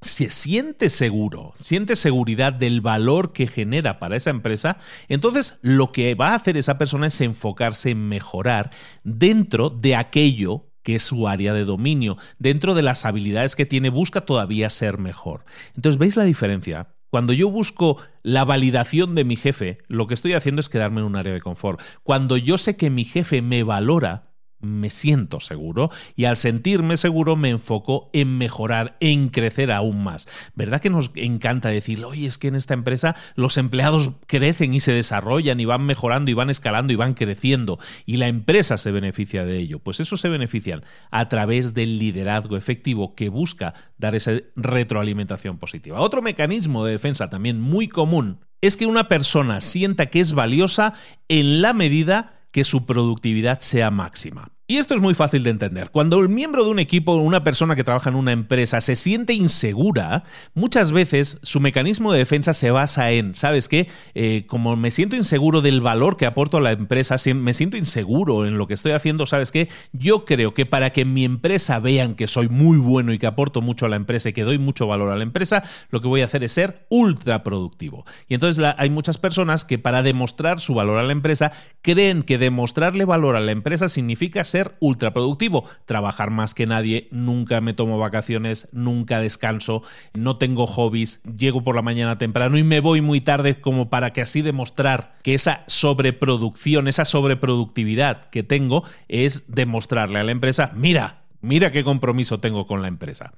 [0.00, 4.78] se siente seguro, siente seguridad del valor que genera para esa empresa,
[5.08, 8.70] entonces lo que va a hacer esa persona es enfocarse en mejorar
[9.04, 13.90] dentro de aquello que es su área de dominio, dentro de las habilidades que tiene,
[13.90, 15.44] busca todavía ser mejor.
[15.74, 16.94] Entonces, ¿veis la diferencia?
[17.10, 21.06] Cuando yo busco la validación de mi jefe, lo que estoy haciendo es quedarme en
[21.06, 21.80] un área de confort.
[22.04, 24.35] Cuando yo sé que mi jefe me valora,
[24.66, 30.28] me siento seguro y al sentirme seguro me enfoco en mejorar, en crecer aún más.
[30.54, 34.80] ¿Verdad que nos encanta decir, oye, es que en esta empresa los empleados crecen y
[34.80, 38.90] se desarrollan y van mejorando y van escalando y van creciendo y la empresa se
[38.90, 39.78] beneficia de ello?
[39.78, 46.00] Pues eso se benefician a través del liderazgo efectivo que busca dar esa retroalimentación positiva.
[46.00, 50.94] Otro mecanismo de defensa también muy común es que una persona sienta que es valiosa
[51.28, 54.55] en la medida que su productividad sea máxima.
[54.68, 55.90] Y esto es muy fácil de entender.
[55.92, 58.96] Cuando el miembro de un equipo o una persona que trabaja en una empresa se
[58.96, 63.86] siente insegura, muchas veces su mecanismo de defensa se basa en, ¿sabes qué?
[64.16, 68.44] Eh, como me siento inseguro del valor que aporto a la empresa, me siento inseguro
[68.44, 69.68] en lo que estoy haciendo, ¿sabes qué?
[69.92, 73.62] Yo creo que para que mi empresa vean que soy muy bueno y que aporto
[73.62, 76.22] mucho a la empresa y que doy mucho valor a la empresa, lo que voy
[76.22, 78.04] a hacer es ser ultra productivo.
[78.26, 81.52] Y entonces hay muchas personas que para demostrar su valor a la empresa
[81.82, 86.66] creen que demostrarle valor a la empresa significa ser ser ultra productivo, trabajar más que
[86.66, 89.82] nadie, nunca me tomo vacaciones, nunca descanso,
[90.14, 94.14] no tengo hobbies, llego por la mañana temprano y me voy muy tarde como para
[94.14, 100.72] que así demostrar que esa sobreproducción, esa sobreproductividad que tengo es demostrarle a la empresa,
[100.74, 103.34] mira, mira qué compromiso tengo con la empresa.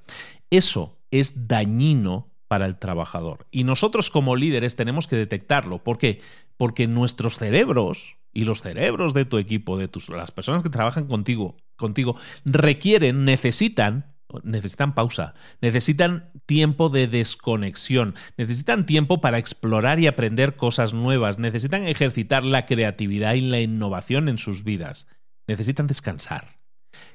[0.51, 3.49] Eso es dañino para el trabajador.
[3.51, 5.83] Y nosotros como líderes tenemos que detectarlo.
[5.83, 6.21] ¿Por qué?
[6.57, 11.09] Porque nuestros cerebros y los cerebros de tu equipo, de tus, las personas que trabajan
[11.09, 12.15] contigo, contigo,
[12.45, 14.15] requieren, necesitan
[14.45, 21.85] necesitan pausa, necesitan tiempo de desconexión, necesitan tiempo para explorar y aprender cosas nuevas, necesitan
[21.89, 25.09] ejercitar la creatividad y la innovación en sus vidas,
[25.49, 26.58] necesitan descansar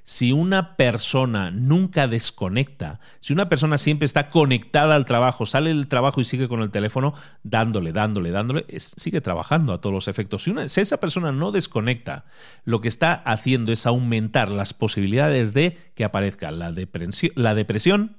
[0.03, 5.87] si una persona nunca desconecta, si una persona siempre está conectada al trabajo, sale del
[5.87, 7.13] trabajo y sigue con el teléfono
[7.43, 10.43] dándole, dándole, dándole, sigue trabajando a todos los efectos.
[10.43, 12.25] Si, si, esa persona no desconecta,
[12.65, 18.17] lo que está haciendo es aumentar las posibilidades de que aparezca la depresión, la depresión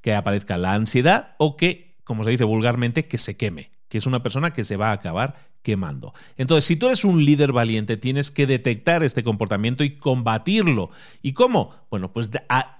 [0.00, 4.06] que aparezca la ansiedad o que, como se dice vulgarmente, que se queme, que es
[4.06, 5.34] una persona que se va a acabar
[5.66, 6.14] quemando.
[6.36, 10.90] Entonces, si tú eres un líder valiente, tienes que detectar este comportamiento y combatirlo.
[11.22, 11.72] ¿Y cómo?
[11.90, 12.30] Bueno, pues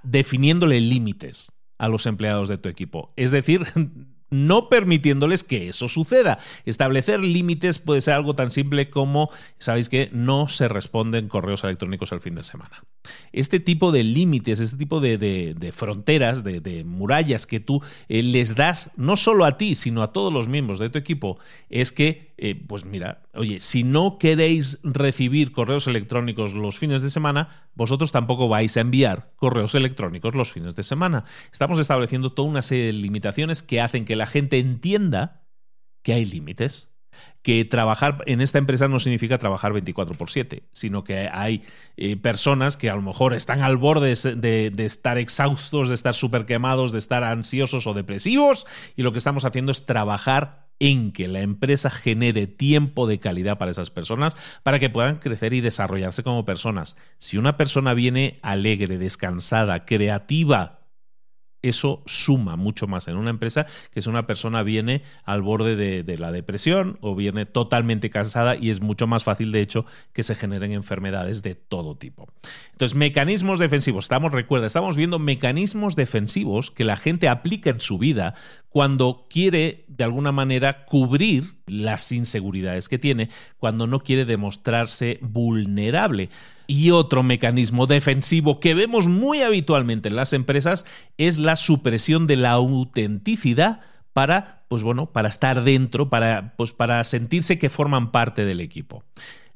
[0.05, 3.13] definiéndole límites a los empleados de tu equipo.
[3.17, 3.67] Es decir,
[4.31, 6.39] no permitiéndoles que eso suceda.
[6.65, 12.13] Establecer límites puede ser algo tan simple como, sabéis que no se responden correos electrónicos
[12.13, 12.85] el fin de semana.
[13.33, 18.91] Este tipo de límites, este tipo de, fronteras, de, murallas que tú eh, les das
[18.97, 21.39] no solo a ti, sino a todos los miembros de tu equipo,
[21.71, 27.09] es que, eh, pues mira, oye, si no queréis recibir correos electrónicos los fines de
[27.09, 31.25] semana, vosotros tampoco vais a enviar correos electrónicos los fines de semana.
[31.51, 35.47] Estamos estableciendo toda una serie de limitaciones que hacen que la gente entienda
[36.03, 36.93] que hay límites
[37.41, 41.63] que trabajar en esta empresa no significa trabajar 24 por 7, sino que hay
[41.97, 46.15] eh, personas que a lo mejor están al borde de, de estar exhaustos, de estar
[46.15, 48.67] súper quemados, de estar ansiosos o depresivos,
[48.97, 53.59] y lo que estamos haciendo es trabajar en que la empresa genere tiempo de calidad
[53.59, 56.97] para esas personas para que puedan crecer y desarrollarse como personas.
[57.19, 60.86] Si una persona viene alegre, descansada, creativa,
[61.69, 66.19] eso suma mucho más en una empresa que si una persona viene al borde de,
[66.19, 70.35] la depresión o viene totalmente cansada y es mucho más fácil, de hecho, que se
[70.35, 72.29] generen enfermedades de todo tipo.
[72.73, 74.07] Entonces, mecanismos defensivos.
[74.07, 78.35] Estamos, recuerda, estamos viendo mecanismos defensivos que la gente aplica en su vida
[78.69, 86.29] cuando quiere, de alguna manera, cubrir las inseguridades que tiene, cuando no quiere demostrarse vulnerable.
[86.67, 90.85] Y otro mecanismo defensivo que vemos muy habitualmente en las empresas
[91.19, 93.81] es la supresión de la autenticidad
[94.13, 99.05] para, pues bueno, para estar dentro, para, pues para sentirse que forman parte del equipo.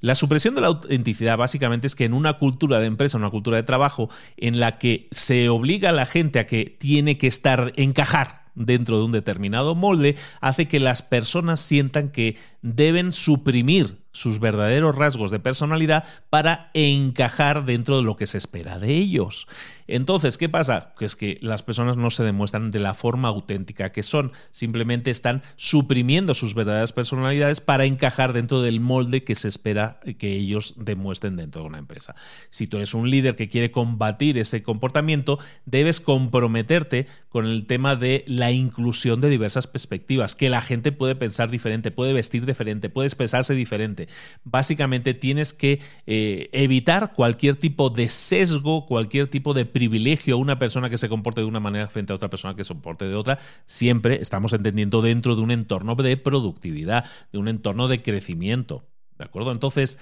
[0.01, 3.57] La supresión de la autenticidad básicamente es que en una cultura de empresa, una cultura
[3.57, 7.73] de trabajo, en la que se obliga a la gente a que tiene que estar,
[7.77, 14.41] encajar dentro de un determinado molde, hace que las personas sientan que deben suprimir sus
[14.41, 19.47] verdaderos rasgos de personalidad para encajar dentro de lo que se espera de ellos.
[19.91, 20.95] Entonces, ¿qué pasa?
[20.99, 25.11] Que es que las personas no se demuestran de la forma auténtica que son, simplemente
[25.11, 30.75] están suprimiendo sus verdaderas personalidades para encajar dentro del molde que se espera que ellos
[30.77, 32.15] demuestren dentro de una empresa.
[32.51, 37.97] Si tú eres un líder que quiere combatir ese comportamiento, debes comprometerte con el tema
[37.97, 42.91] de la inclusión de diversas perspectivas, que la gente puede pensar diferente, puede vestir diferente,
[42.91, 44.09] puede expresarse diferente.
[44.45, 50.59] Básicamente tienes que eh, evitar cualquier tipo de sesgo, cualquier tipo de privilegio a una
[50.59, 53.15] persona que se comporte de una manera frente a otra persona que se comporte de
[53.15, 58.85] otra, siempre estamos entendiendo dentro de un entorno de productividad, de un entorno de crecimiento.
[59.17, 59.53] ¿De acuerdo?
[59.53, 59.99] Entonces,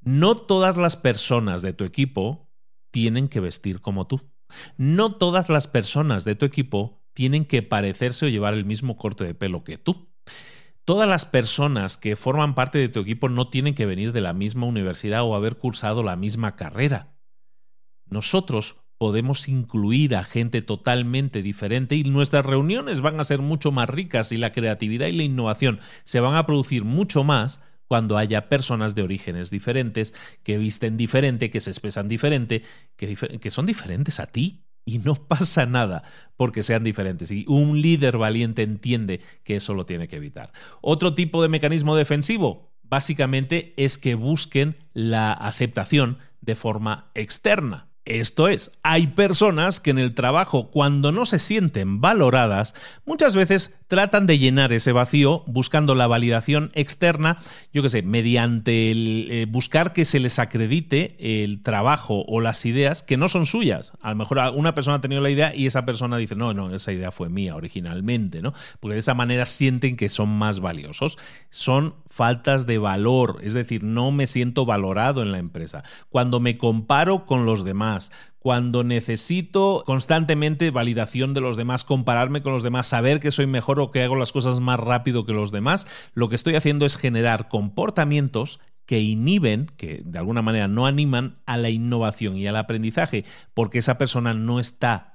[0.00, 2.50] no todas las personas de tu equipo
[2.90, 4.20] tienen que vestir como tú.
[4.76, 9.22] No todas las personas de tu equipo tienen que parecerse o llevar el mismo corte
[9.22, 10.08] de pelo que tú.
[10.84, 14.32] Todas las personas que forman parte de tu equipo no tienen que venir de la
[14.32, 17.14] misma universidad o haber cursado la misma carrera.
[18.06, 23.88] Nosotros podemos incluir a gente totalmente diferente y nuestras reuniones van a ser mucho más
[23.88, 28.50] ricas y la creatividad y la innovación se van a producir mucho más cuando haya
[28.50, 32.62] personas de orígenes diferentes, que visten diferente, que se expresan diferente,
[32.96, 34.66] que, son diferentes a ti.
[34.84, 36.02] Y no pasa nada
[36.36, 37.30] porque sean diferentes.
[37.30, 40.52] Y un líder valiente entiende que eso lo tiene que evitar.
[40.82, 47.89] Otro tipo de mecanismo defensivo, básicamente, es que busquen la aceptación de forma externa.
[48.10, 52.74] Esto es, hay personas que en el trabajo, cuando no se sienten valoradas,
[53.06, 57.38] muchas veces tratan de llenar ese vacío buscando la validación externa,
[57.72, 62.66] yo qué sé, mediante el, eh, buscar que se les acredite el trabajo o las
[62.66, 63.92] ideas que no son suyas.
[64.00, 66.74] A lo mejor una persona ha tenido la idea y esa persona dice, no, no,
[66.74, 68.54] esa idea fue mía originalmente, ¿no?
[68.80, 71.16] Porque de esa manera sienten que son más valiosos.
[71.50, 75.84] Son faltas de valor, es decir, no me siento valorado en la empresa.
[76.08, 77.99] Cuando me comparo con los demás,
[78.38, 83.80] cuando necesito constantemente validación de los demás, compararme con los demás, saber que soy mejor
[83.80, 86.96] o que hago las cosas más rápido que los demás, lo que estoy haciendo es
[86.96, 92.56] generar comportamientos que inhiben, que de alguna manera no animan a la innovación y al
[92.56, 93.24] aprendizaje,
[93.54, 95.10] porque esa persona no está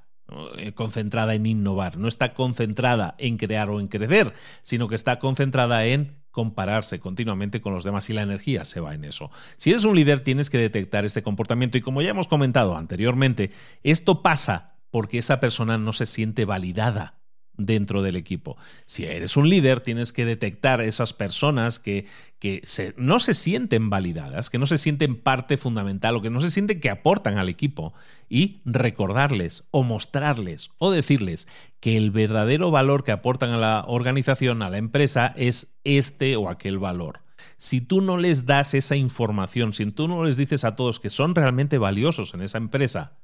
[0.57, 4.33] eh, concentrada en innovar, no está concentrada en crear o en crecer,
[4.63, 8.93] sino que está concentrada en compararse continuamente con los demás y la energía se va
[8.93, 9.31] en eso.
[9.55, 13.51] Si eres un líder tienes que detectar este comportamiento y como ya hemos comentado anteriormente,
[13.83, 17.24] esto pasa porque esa persona no se siente validada
[17.57, 18.57] dentro del equipo.
[18.85, 22.05] Si eres un líder, tienes que detectar esas personas que,
[22.39, 22.61] que
[22.97, 26.79] no se sienten validadas, que no se sienten parte fundamental o que no se sienten
[26.79, 27.93] que aportan al equipo
[28.29, 31.47] y recordarles o mostrarles o decirles
[31.79, 36.49] que el verdadero valor que aportan a la organización, a la empresa, es este o
[36.49, 37.21] aquel valor.
[37.57, 41.09] Si tú no les das esa información, si tú no les dices a todos que
[41.09, 43.19] son realmente valiosos en esa empresa,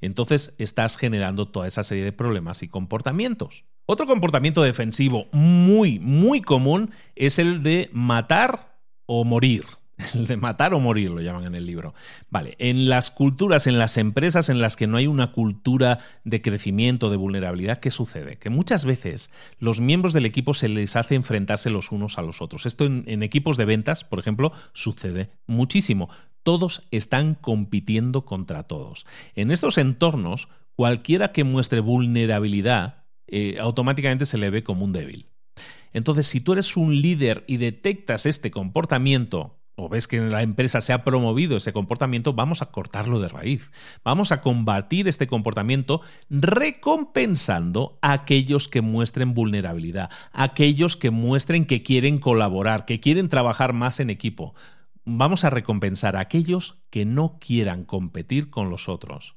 [0.00, 3.64] entonces estás generando toda esa serie de problemas y comportamientos.
[3.86, 9.64] Otro comportamiento defensivo muy, muy común es el de matar o morir.
[10.14, 11.94] El de matar o morir lo llaman en el libro.
[12.28, 16.42] Vale, en las culturas, en las empresas en las que no hay una cultura de
[16.42, 18.36] crecimiento, de vulnerabilidad, ¿qué sucede?
[18.36, 19.30] Que muchas veces
[19.60, 22.66] los miembros del equipo se les hace enfrentarse los unos a los otros.
[22.66, 26.08] Esto en, en equipos de ventas, por ejemplo, sucede muchísimo.
[26.42, 29.06] Todos están compitiendo contra todos.
[29.36, 33.03] En estos entornos, cualquiera que muestre vulnerabilidad
[33.36, 35.26] eh, automáticamente se le ve como un débil.
[35.92, 40.42] Entonces, si tú eres un líder y detectas este comportamiento, o ves que en la
[40.42, 43.72] empresa se ha promovido ese comportamiento, vamos a cortarlo de raíz.
[44.04, 51.82] Vamos a combatir este comportamiento recompensando a aquellos que muestren vulnerabilidad, aquellos que muestren que
[51.82, 54.54] quieren colaborar, que quieren trabajar más en equipo.
[55.04, 59.34] Vamos a recompensar a aquellos que no quieran competir con los otros.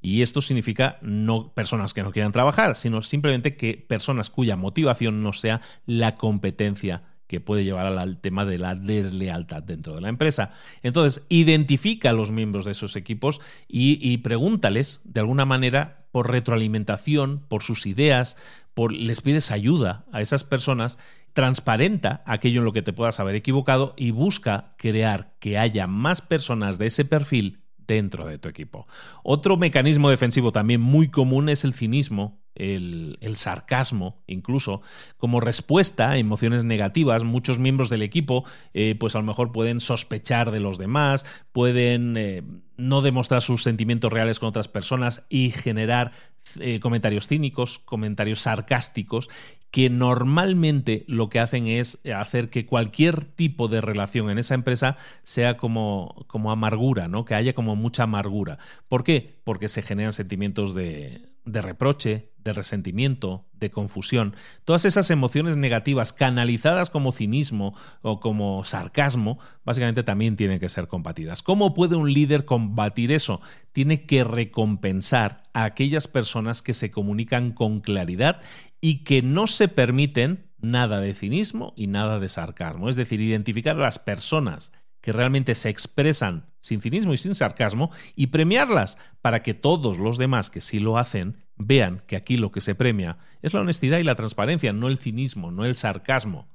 [0.00, 5.22] Y esto significa no personas que no quieran trabajar, sino simplemente que personas cuya motivación
[5.22, 10.08] no sea la competencia que puede llevar al tema de la deslealtad dentro de la
[10.08, 10.50] empresa.
[10.82, 17.46] Entonces, identifica a los miembros de esos equipos y, pregúntales de alguna manera por retroalimentación,
[17.46, 18.36] por sus ideas,
[18.74, 20.98] por, les pides ayuda a esas personas,
[21.32, 26.22] transparenta aquello en lo que te puedas haber equivocado y busca crear que haya más
[26.22, 27.60] personas de ese perfil
[27.90, 28.86] dentro de tu equipo.
[29.24, 34.80] Otro mecanismo defensivo también muy común es el cinismo, el, sarcasmo, incluso
[35.16, 37.24] como respuesta a emociones negativas.
[37.24, 42.16] Muchos miembros del equipo, eh, pues a lo mejor pueden sospechar de los demás, pueden
[42.16, 42.42] eh,
[42.76, 46.12] no demostrar sus sentimientos reales con otras personas y generar
[46.60, 49.28] eh, comentarios cínicos, comentarios sarcásticos
[49.70, 54.96] que normalmente lo que hacen es hacer que cualquier tipo de relación en esa empresa
[55.22, 57.24] sea como, como amargura, ¿no?
[57.24, 58.58] Que haya como mucha amargura.
[58.88, 59.36] ¿Por qué?
[59.44, 64.34] Porque se generan sentimientos de, de reproche, de resentimiento, de confusión.
[64.64, 70.88] Todas esas emociones negativas canalizadas como cinismo o como sarcasmo, básicamente también tienen que ser
[70.88, 71.42] combatidas.
[71.42, 73.40] ¿Cómo puede un líder combatir eso?
[73.72, 78.40] Tiene que recompensar a aquellas personas que se comunican con claridad
[78.80, 82.88] y que no se permiten nada de cinismo y nada de sarcasmo.
[82.88, 87.90] Es decir, identificar a las personas que realmente se expresan sin cinismo y sin sarcasmo
[88.14, 92.50] y premiarlas para que todos los demás que sí lo hacen vean que aquí lo
[92.50, 96.48] que se premia es la honestidad y la transparencia, no el cinismo, no el sarcasmo.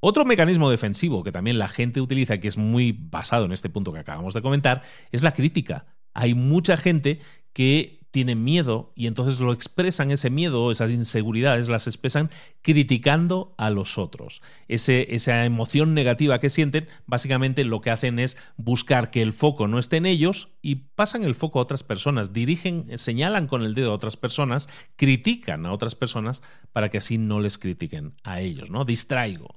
[0.00, 3.92] Otro mecanismo defensivo que también la gente utiliza, que es muy basado en este punto
[3.92, 4.82] que acabamos de comentar,
[5.12, 5.86] es la crítica.
[6.12, 7.20] Hay mucha gente
[7.52, 13.70] que tienen miedo y entonces lo expresan ese miedo, esas inseguridades, las expresan criticando a
[13.70, 14.42] los otros.
[14.68, 19.78] esa emoción negativa que sienten, básicamente lo que hacen es buscar que el foco no
[19.78, 23.90] esté en ellos y pasan el foco a otras personas, dirigen, señalan con el dedo
[23.90, 26.42] a otras personas, critican a otras personas
[26.72, 28.84] para que así no les critiquen a ellos, ¿no?
[28.84, 29.51] Distraigo.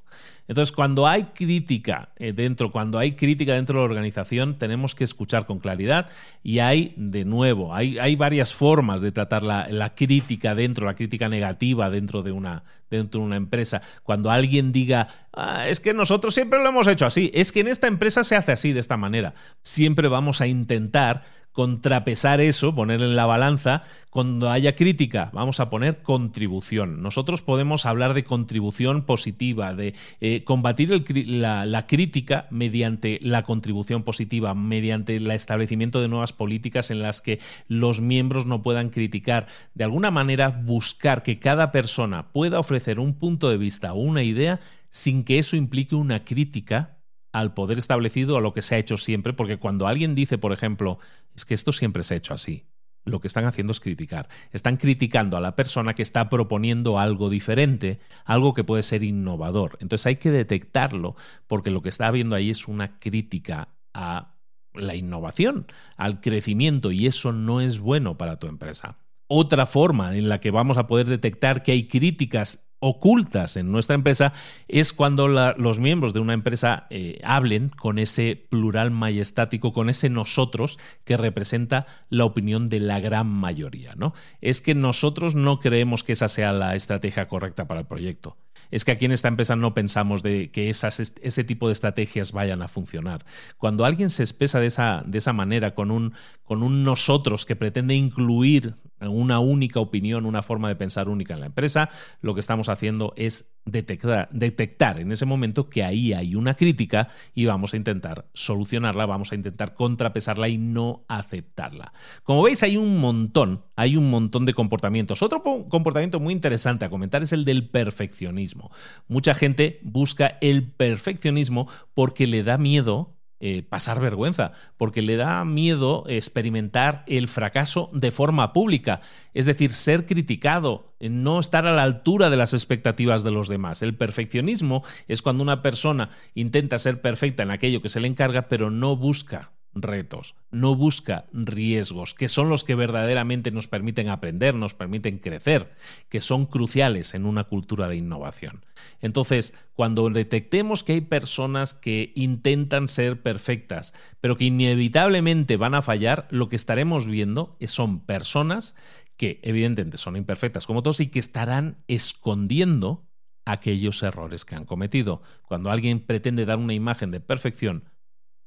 [0.48, 5.04] Entonces, cuando hay crítica eh, dentro, cuando hay crítica dentro de la organización, tenemos que
[5.04, 6.10] escuchar con claridad
[6.44, 11.30] y hay, de nuevo, hay, varias formas de tratar la, la, crítica dentro, la crítica
[11.30, 13.82] negativa dentro de una, dentro de una empresa.
[14.04, 17.68] Cuando alguien diga, ah, es que nosotros siempre lo hemos hecho así, es que en
[17.68, 21.24] esta empresa se hace así, de esta manera, siempre vamos a intentar
[21.56, 27.02] contrapesar eso, poner en la balanza, cuando haya crítica, vamos a poner contribución.
[27.02, 34.04] Nosotros podemos hablar de contribución positiva, de eh, combatir la, la, crítica mediante la contribución
[34.04, 37.40] positiva, mediante el establecimiento de nuevas políticas en las que
[37.70, 39.48] los miembros no puedan criticar.
[39.76, 44.24] De alguna manera, buscar que cada persona pueda ofrecer un punto de vista o una
[44.24, 46.95] idea sin que eso implique una crítica
[47.36, 50.54] al poder establecido a lo que se ha hecho siempre, porque cuando alguien dice, por
[50.54, 51.00] ejemplo,
[51.36, 52.64] es que esto siempre se ha hecho así,
[53.04, 54.30] lo que están haciendo es criticar.
[54.54, 59.78] Están criticando a la persona que está proponiendo algo diferente, algo que puede ser innovador.
[59.82, 64.38] Entonces hay que detectarlo, porque lo que está habiendo ahí es una crítica a
[64.74, 65.68] la innovación,
[65.98, 68.98] al crecimiento, y eso no es bueno para tu empresa.
[69.28, 73.96] Otra forma en la que vamos a poder detectar que hay críticas ocultas en nuestra
[73.96, 74.32] empresa
[74.68, 80.10] es cuando los miembros de una empresa eh, hablen con ese plural majestático, con ese
[80.12, 83.96] nosotros que representa la opinión de la gran mayoría.
[83.96, 84.14] ¿no?
[84.40, 88.38] Es que nosotros no creemos que esa sea la estrategia correcta para el proyecto
[88.72, 92.32] es que aquí en esta empresa no pensamos de que esas, ese tipo de estrategias
[92.32, 93.24] vayan a funcionar.
[93.58, 96.14] Cuando alguien se expresa de esa, de esa manera, con un,
[96.44, 101.42] con un nosotros que pretende incluir una única opinión, una forma de pensar única en
[101.42, 101.90] la empresa,
[102.22, 107.10] lo que estamos haciendo es detectar, detectar en ese momento que ahí hay una crítica
[107.34, 111.94] y vamos a intentar solucionarla, vamos a intentar contrapesarla y no aceptarla.
[112.24, 115.22] Como veis, hay un montón, hay un montón de comportamientos.
[115.22, 118.72] Otro comportamiento muy interesante a comentar es el del perfeccionismo.
[119.08, 123.15] Mucha gente busca el perfeccionismo porque le da miedo
[123.48, 129.02] eh, pasar vergüenza, porque le da miedo experimentar el fracaso de forma pública,
[129.36, 133.84] es decir, ser criticado, no estar a la altura de las expectativas de los demás.
[133.84, 138.48] El perfeccionismo es cuando una persona intenta ser perfecta en aquello que se le encarga,
[138.48, 144.56] pero no busca retos, no busca riesgos, que son los que verdaderamente nos permiten aprender,
[144.56, 145.74] nos permiten crecer,
[146.10, 148.66] que son cruciales en una cultura de innovación.
[149.02, 155.82] Entonces, cuando detectemos que hay personas que intentan ser perfectas, pero que inevitablemente van a
[155.82, 158.76] fallar, lo que estaremos viendo son personas
[159.18, 163.08] que evidentemente son imperfectas como todos y que estarán escondiendo
[163.46, 165.22] aquellos errores que han cometido.
[165.44, 167.90] Cuando alguien pretende dar una imagen de perfección,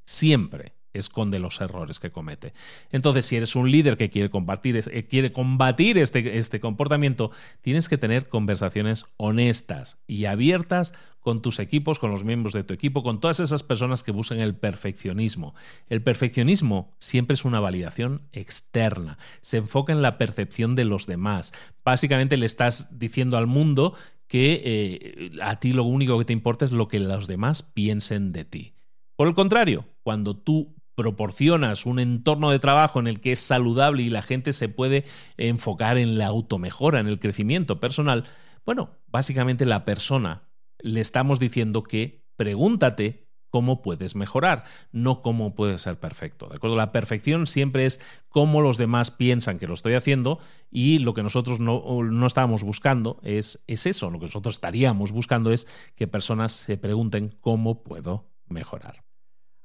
[0.04, 2.52] siempre esconde los errores que comete.
[2.90, 7.30] Entonces, si eres un líder que quiere combatir, eh, quiere combatir este, este comportamiento,
[7.60, 12.72] tienes que tener conversaciones honestas y abiertas con tus equipos, con los miembros de tu
[12.72, 15.54] equipo, con todas esas personas que buscan el perfeccionismo.
[15.88, 21.52] El perfeccionismo siempre es una validación externa, se enfoca en la percepción de los demás.
[21.84, 23.94] Básicamente le estás diciendo al mundo
[24.26, 28.32] que eh, a ti lo único que te importa es lo que los demás piensen
[28.32, 28.74] de ti.
[29.16, 34.02] Por el contrario, cuando tú proporcionas un entorno de trabajo en el que es saludable
[34.02, 35.04] y la gente se puede
[35.36, 38.24] enfocar en la automejora, en el crecimiento personal,
[38.66, 45.82] bueno, básicamente la persona le estamos diciendo que pregúntate cómo puedes mejorar, no cómo puedes
[45.82, 46.48] ser perfecto.
[46.48, 46.74] ¿De acuerdo?
[46.74, 51.22] La perfección siempre es cómo los demás piensan que lo estoy haciendo y lo que
[51.22, 56.08] nosotros no, no estábamos buscando es, es eso, lo que nosotros estaríamos buscando es que
[56.08, 59.07] personas se pregunten cómo puedo mejorar.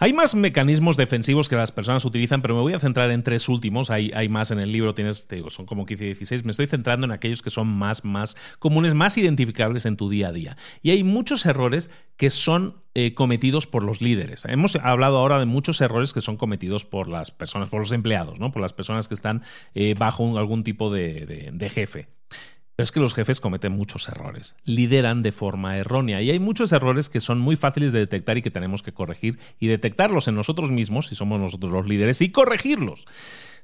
[0.04, 3.48] Hay más mecanismos defensivos que las personas utilizan, pero me voy a centrar en tres
[3.48, 3.90] últimos.
[3.90, 6.44] Hay, hay más en el libro, tienes, son como 15 y 16.
[6.44, 10.28] Me estoy centrando en aquellos que son más, más comunes, más identificables en tu día
[10.28, 10.58] a día.
[10.82, 14.44] Y hay muchos errores que son eh, cometidos por los líderes.
[14.44, 18.42] Hemos hablado ahora de muchos errores que son cometidos por las personas, por los empleados,
[18.42, 18.52] ¿no?
[18.52, 19.44] por las personas que están
[19.74, 22.10] eh, bajo algún tipo de jefe.
[22.76, 26.72] Pero es que los jefes cometen muchos errores, lideran de forma errónea y hay muchos
[26.72, 30.36] errores que son muy fáciles de detectar y que tenemos que corregir y detectarlos en
[30.36, 33.06] nosotros mismos, si somos nosotros los líderes, y corregirlos.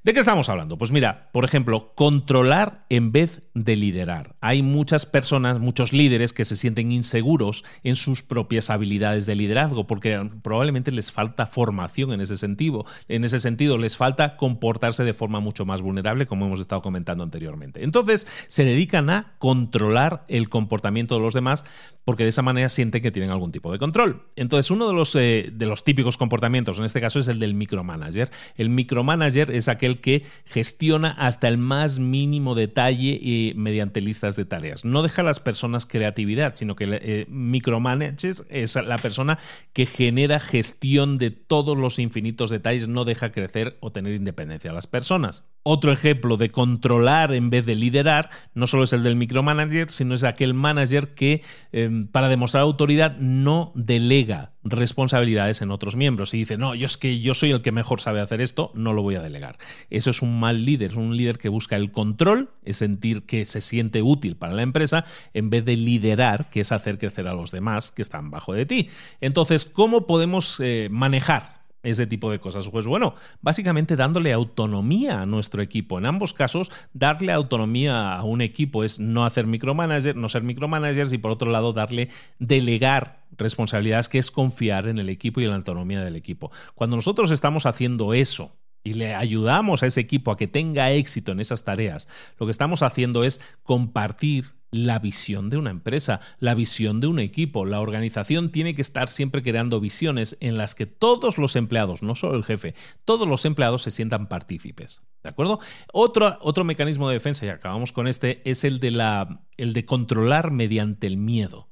[0.01, 0.77] ¿De qué estamos hablando?
[0.77, 4.37] Pues mira, por ejemplo, controlar en vez de liderar.
[4.39, 9.87] Hay muchas personas, muchos líderes que se sienten inseguros en sus propias habilidades de liderazgo
[9.87, 12.85] porque probablemente les falta formación en ese sentido.
[13.09, 17.25] En ese sentido, les falta comportarse de forma mucho más vulnerable, como hemos estado comentando
[17.25, 17.83] anteriormente.
[17.83, 21.65] Entonces, se dedican a controlar el comportamiento de los demás
[22.05, 24.23] porque de esa manera sienten que tienen algún tipo de control.
[24.37, 27.53] Entonces, uno de los, eh, de los típicos comportamientos, en este caso, es el del
[27.53, 28.31] micromanager.
[28.55, 34.45] El micromanager es aquel que gestiona hasta el más mínimo detalle y mediante listas de
[34.45, 34.85] tareas.
[34.85, 39.39] No deja a las personas creatividad, sino que el eh, micromanager es la persona
[39.73, 44.73] que genera gestión de todos los infinitos detalles, no deja crecer o tener independencia a
[44.73, 45.43] las personas.
[45.71, 50.15] Otro ejemplo de controlar en vez de liderar no solo es el del micromanager, sino
[50.15, 56.37] es aquel manager que em, para demostrar autoridad no delega responsabilidades en otros miembros y
[56.37, 59.03] dice, no, yo es que yo soy el que mejor sabe hacer esto, no lo
[59.03, 59.59] voy a delegar.
[59.91, 63.45] Eso es un mal líder, es un líder que busca el control, es sentir que
[63.45, 65.05] se siente útil para la empresa,
[65.35, 68.65] en vez de liderar, que es hacer crecer a los demás que están bajo de
[68.65, 68.89] ti.
[69.21, 72.67] Entonces, ¿cómo podemos eh, manejar ese tipo de cosas?
[72.69, 75.97] Pues bueno, básicamente dándole autonomía a nuestro equipo.
[75.97, 81.13] En ambos casos, darle autonomía a un equipo es no hacer micromanager, no ser micromanagers
[81.13, 82.09] y por otro lado darle
[82.39, 86.51] delegar responsabilidades que es confiar en el equipo y en la autonomía del equipo.
[86.75, 91.31] Cuando nosotros estamos haciendo eso, y le ayudamos a ese equipo a que tenga éxito
[91.31, 92.07] en esas tareas,
[92.39, 97.19] lo que estamos haciendo es compartir la visión de una empresa, la visión de un
[97.19, 97.65] equipo.
[97.65, 102.15] La organización tiene que estar siempre creando visiones en las que todos los empleados, no
[102.15, 105.01] solo el jefe, todos los empleados se sientan partícipes.
[105.23, 105.59] ¿De acuerdo?
[105.91, 109.85] Otro, otro mecanismo de defensa, y acabamos con este, es el de, la, el de
[109.85, 111.69] controlar mediante el miedo.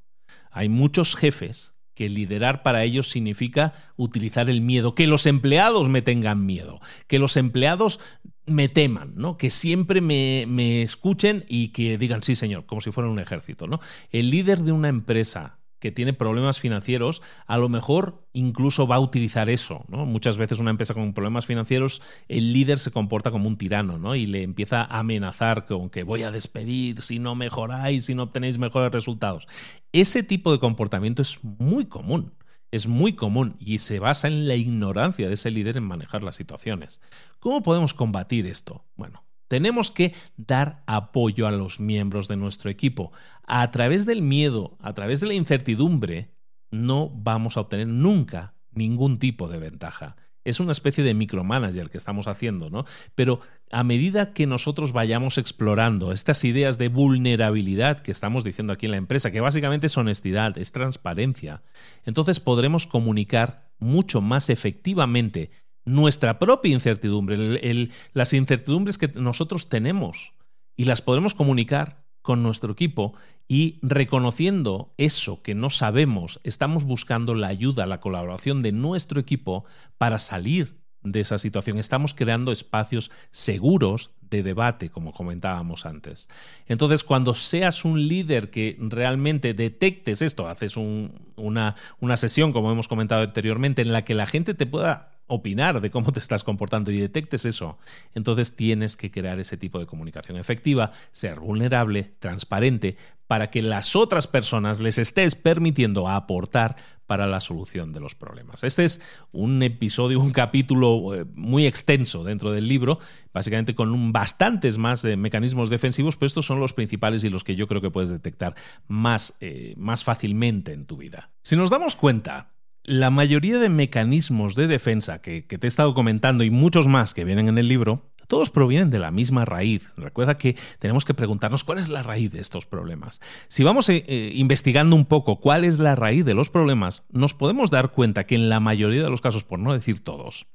[0.51, 6.03] Hay muchos jefes que liderar para ellos significa utilizar el miedo, que los empleados me
[6.03, 7.99] tengan miedo, que los empleados
[8.47, 9.37] me teman, ¿no?
[9.37, 13.67] Que siempre me, me, escuchen y que digan sí, señor, como si fuera un ejército,
[13.67, 13.79] ¿no?
[14.11, 18.99] El líder de una empresa que tiene problemas financieros, a lo mejor incluso va a
[18.99, 19.85] utilizar eso.
[19.87, 20.05] ¿no?
[20.05, 24.15] Muchas veces una empresa con problemas financieros, el líder se comporta como un tirano ¿no?
[24.15, 28.23] y le empieza a amenazar con que voy a despedir si no mejoráis, si no
[28.23, 29.47] obtenéis mejores resultados.
[29.91, 32.33] Ese tipo de comportamiento es muy común.
[32.71, 36.35] Es muy común y se basa en la ignorancia de ese líder en manejar las
[36.35, 36.99] situaciones.
[37.39, 38.85] ¿Cómo podemos combatir esto?
[38.95, 43.11] Bueno, tenemos que dar apoyo a los miembros de nuestro equipo.
[43.43, 46.33] A través del miedo, a través de la incertidumbre,
[46.69, 50.17] no vamos a obtener nunca ningún tipo de ventaja.
[50.49, 52.85] Es una especie de micromanager que estamos haciendo, ¿no?
[53.15, 53.41] Pero
[53.71, 58.91] a medida que nosotros vayamos explorando estas ideas de vulnerabilidad que estamos diciendo aquí en
[58.91, 61.63] la empresa, que básicamente es honestidad, es transparencia,
[62.05, 65.51] entonces podremos comunicar mucho más efectivamente
[65.85, 70.33] nuestra propia incertidumbre, las incertidumbres que nosotros tenemos
[70.75, 73.13] y las podremos comunicar con nuestro equipo
[73.47, 79.63] y reconociendo eso que no sabemos, estamos buscando la ayuda, la colaboración de nuestro equipo
[79.97, 81.77] para salir de esa situación.
[81.77, 86.27] Estamos creando espacios seguros de debate, como comentábamos antes.
[86.65, 92.89] Entonces, cuando seas un líder que realmente detectes esto, haces una, una sesión, como hemos
[92.89, 96.91] comentado anteriormente, en la que la gente te pueda opinar de cómo te estás comportando
[96.91, 97.77] y detectes eso,
[98.15, 102.97] entonces tienes que crear ese tipo de comunicación efectiva, ser vulnerable, transparente,
[103.27, 106.75] para que las otras personas les estés permitiendo aportar
[107.07, 108.63] para la solución de los problemas.
[108.63, 109.01] Este es
[109.31, 112.99] un episodio, un capítulo eh, muy extenso dentro del libro,
[113.33, 117.55] básicamente con bastantes más eh, mecanismos defensivos, pero estos son los principales y los que
[117.55, 118.55] yo creo que puedes detectar
[118.87, 121.31] más, eh, más fácilmente en tu vida.
[121.41, 122.56] Si nos damos cuenta,
[122.87, 127.25] la mayoría de mecanismos de defensa que, te he estado comentando y muchos más que
[127.25, 129.91] vienen en el libro, todos provienen de la misma raíz.
[129.97, 133.19] Recuerda que tenemos que preguntarnos cuál es la raíz de estos problemas.
[133.49, 137.33] Si vamos eh, eh, investigando un poco cuál es la raíz de los problemas, nos
[137.33, 140.47] podemos dar cuenta que en la mayoría de los casos, por no decir todos,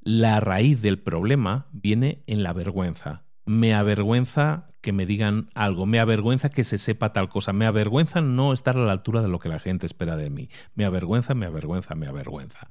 [0.00, 3.24] la raíz del problema viene en la vergüenza.
[3.46, 8.20] Me avergüenza que me digan algo, me avergüenza que se sepa tal cosa, me avergüenza
[8.20, 11.34] no estar a la altura de lo que la gente espera de mí, me avergüenza,
[11.34, 12.68] me avergüenza, me avergüenza.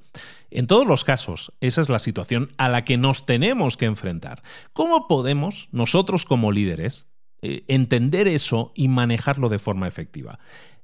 [0.49, 4.41] En todos los casos, esa es la situación a la que nos tenemos que enfrentar.
[4.74, 10.39] ¿Cómo podemos, nosotros como líderes, eh, entender eso y manejarlo de forma efectiva?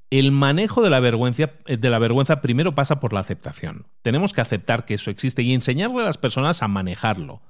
[0.09, 3.87] El manejo de la, vergüenza, eh, de la vergüenza primero pasa por la aceptación.
[4.01, 7.41] Tenemos que aceptar que eso existe y enseñarle a las personas a manejarlo.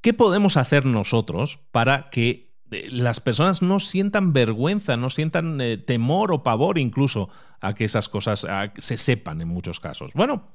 [0.00, 6.32] ¿Qué podemos hacer nosotros para que las personas no sientan vergüenza, no sientan eh, temor
[6.32, 7.28] o pavor incluso
[7.60, 8.46] a que esas cosas
[8.78, 10.12] se sepan en muchos casos.
[10.14, 10.48] Bueno,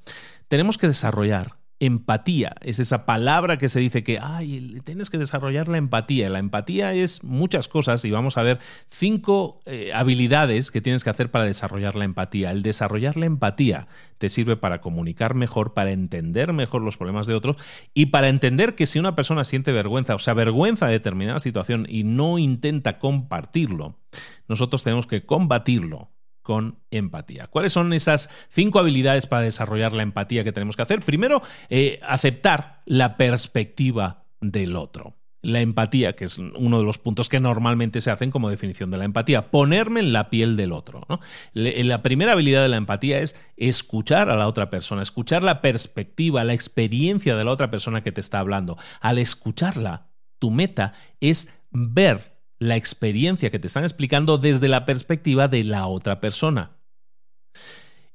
[0.48, 2.56] tenemos que desarrollar empatía.
[2.62, 6.30] Es esa palabra que se dice que, ay, tienes que desarrollar la empatía.
[6.30, 8.60] La empatía es muchas cosas y vamos a ver
[8.90, 12.52] cinco eh, habilidades que tienes que hacer para desarrollar la empatía.
[12.52, 17.36] El desarrollar la empatía te sirve para comunicar mejor, para entender mejor los problemas de
[17.36, 17.58] otros
[17.94, 21.86] y para entender que si una persona siente vergüenza o se avergüenza de determinada situación
[21.90, 24.00] y no intenta compartirlo,
[24.48, 26.10] nosotros tenemos que combatirlo
[26.44, 27.48] con empatía.
[27.48, 31.02] ¿Cuáles son esas cinco habilidades para desarrollar la empatía que tenemos que hacer?
[31.02, 35.16] Primero, eh, aceptar la perspectiva del otro.
[35.42, 38.98] La empatía, que es uno de los puntos que normalmente se hacen como definición de
[38.98, 41.06] la empatía, ponerme en la piel del otro.
[41.54, 46.46] La primera habilidad de la empatía es escuchar a la otra persona, escuchar la perspectiva,
[46.46, 48.78] la experiencia de la otra persona que te está hablando.
[49.02, 50.08] Al escucharla,
[50.40, 52.33] tu meta es ver
[52.64, 56.78] la experiencia que te están explicando desde la perspectiva de la otra persona.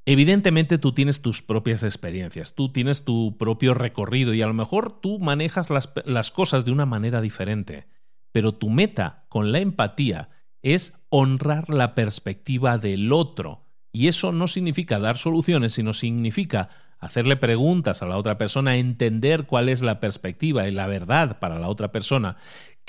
[0.07, 5.01] Evidentemente tú tienes tus propias experiencias, tú tienes tu propio recorrido y a lo mejor
[5.01, 7.88] tú manejas las, las, cosas de una manera diferente,
[8.32, 10.30] pero tu meta con la empatía
[10.62, 13.66] es honrar la perspectiva del otro.
[13.92, 19.44] Y eso no significa dar soluciones, sino significa hacerle preguntas a la otra persona, entender
[19.44, 22.38] cuál es la perspectiva y la verdad para la otra persona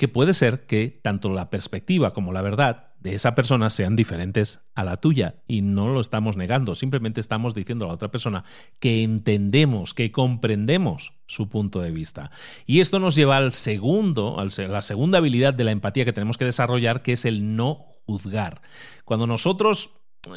[0.00, 4.60] que puede ser que tanto la perspectiva como la verdad de esa persona sean diferentes
[4.74, 8.44] a la tuya y no lo estamos negando, simplemente estamos diciendo a la otra persona
[8.78, 12.30] que entendemos, que comprendemos su punto de vista.
[12.64, 16.38] Y esto nos lleva al segundo, a la segunda habilidad de la empatía que tenemos
[16.38, 18.62] que desarrollar, que es el no juzgar.
[19.04, 19.90] Cuando nosotros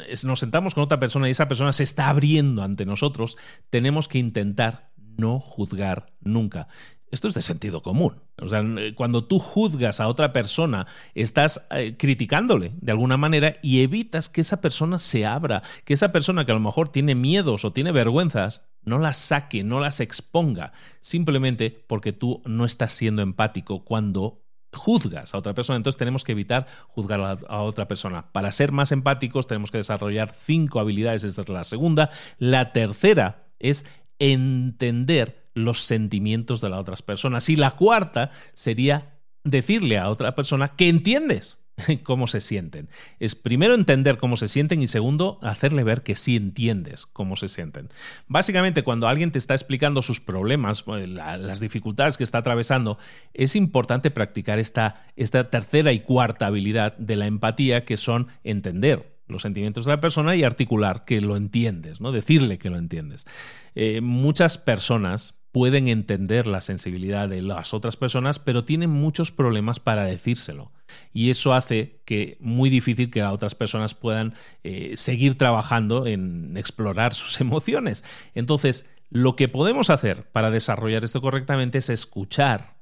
[0.06, 3.38] eh, nos sentamos con otra persona y esa persona se está abriendo ante nosotros,
[3.70, 6.68] tenemos que intentar no juzgar nunca.
[7.14, 8.20] Esto es de sentido común.
[8.42, 8.64] O sea,
[8.96, 14.40] cuando tú juzgas a otra persona, estás eh, criticándole de alguna manera y evitas que
[14.40, 17.92] esa persona se abra, que esa persona que a lo mejor tiene miedos o tiene
[17.92, 24.42] vergüenzas, no las saque, no las exponga, simplemente porque tú no estás siendo empático cuando
[24.72, 25.76] juzgas a otra persona.
[25.76, 28.32] Entonces tenemos que evitar juzgar a, a, otra persona.
[28.32, 31.22] Para ser más empáticos tenemos que desarrollar cinco habilidades.
[31.22, 32.10] Esta es la segunda.
[32.38, 33.86] La tercera es
[34.18, 37.48] entender los sentimientos de las otras personas.
[37.48, 41.64] Y la cuarta sería decirle a otra persona que entiendes
[42.02, 42.88] cómo se sienten.
[43.18, 47.48] Es primero entender cómo se sienten y segundo hacerle ver que sí entiendes cómo se
[47.48, 47.90] sienten.
[48.26, 52.98] Básicamente cuando alguien te está explicando sus problemas, eh, las dificultades que está atravesando,
[53.32, 59.14] es importante practicar esta, esta tercera y cuarta habilidad de la empatía que son entender
[59.26, 62.12] los sentimientos de la persona y articular que lo entiendes, ¿no?
[62.12, 63.26] Decirle que lo entiendes.
[63.74, 69.78] Eh, muchas personas pueden entender la sensibilidad de las otras personas, pero tienen muchos problemas
[69.78, 70.72] para decírselo.
[71.12, 74.34] Y eso hace que muy difícil que otras personas puedan
[74.64, 78.02] eh, seguir trabajando en explorar sus emociones.
[78.34, 82.80] Entonces, lo que podemos hacer para desarrollar esto correctamente es escuchar,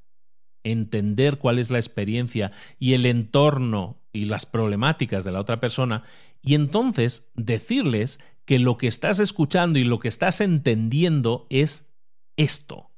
[0.64, 6.04] entender cuál es la experiencia y el entorno y las problemáticas de la otra persona,
[6.40, 11.91] y entonces decirles que lo que estás escuchando y lo que estás entendiendo es
[12.36, 12.90] esto.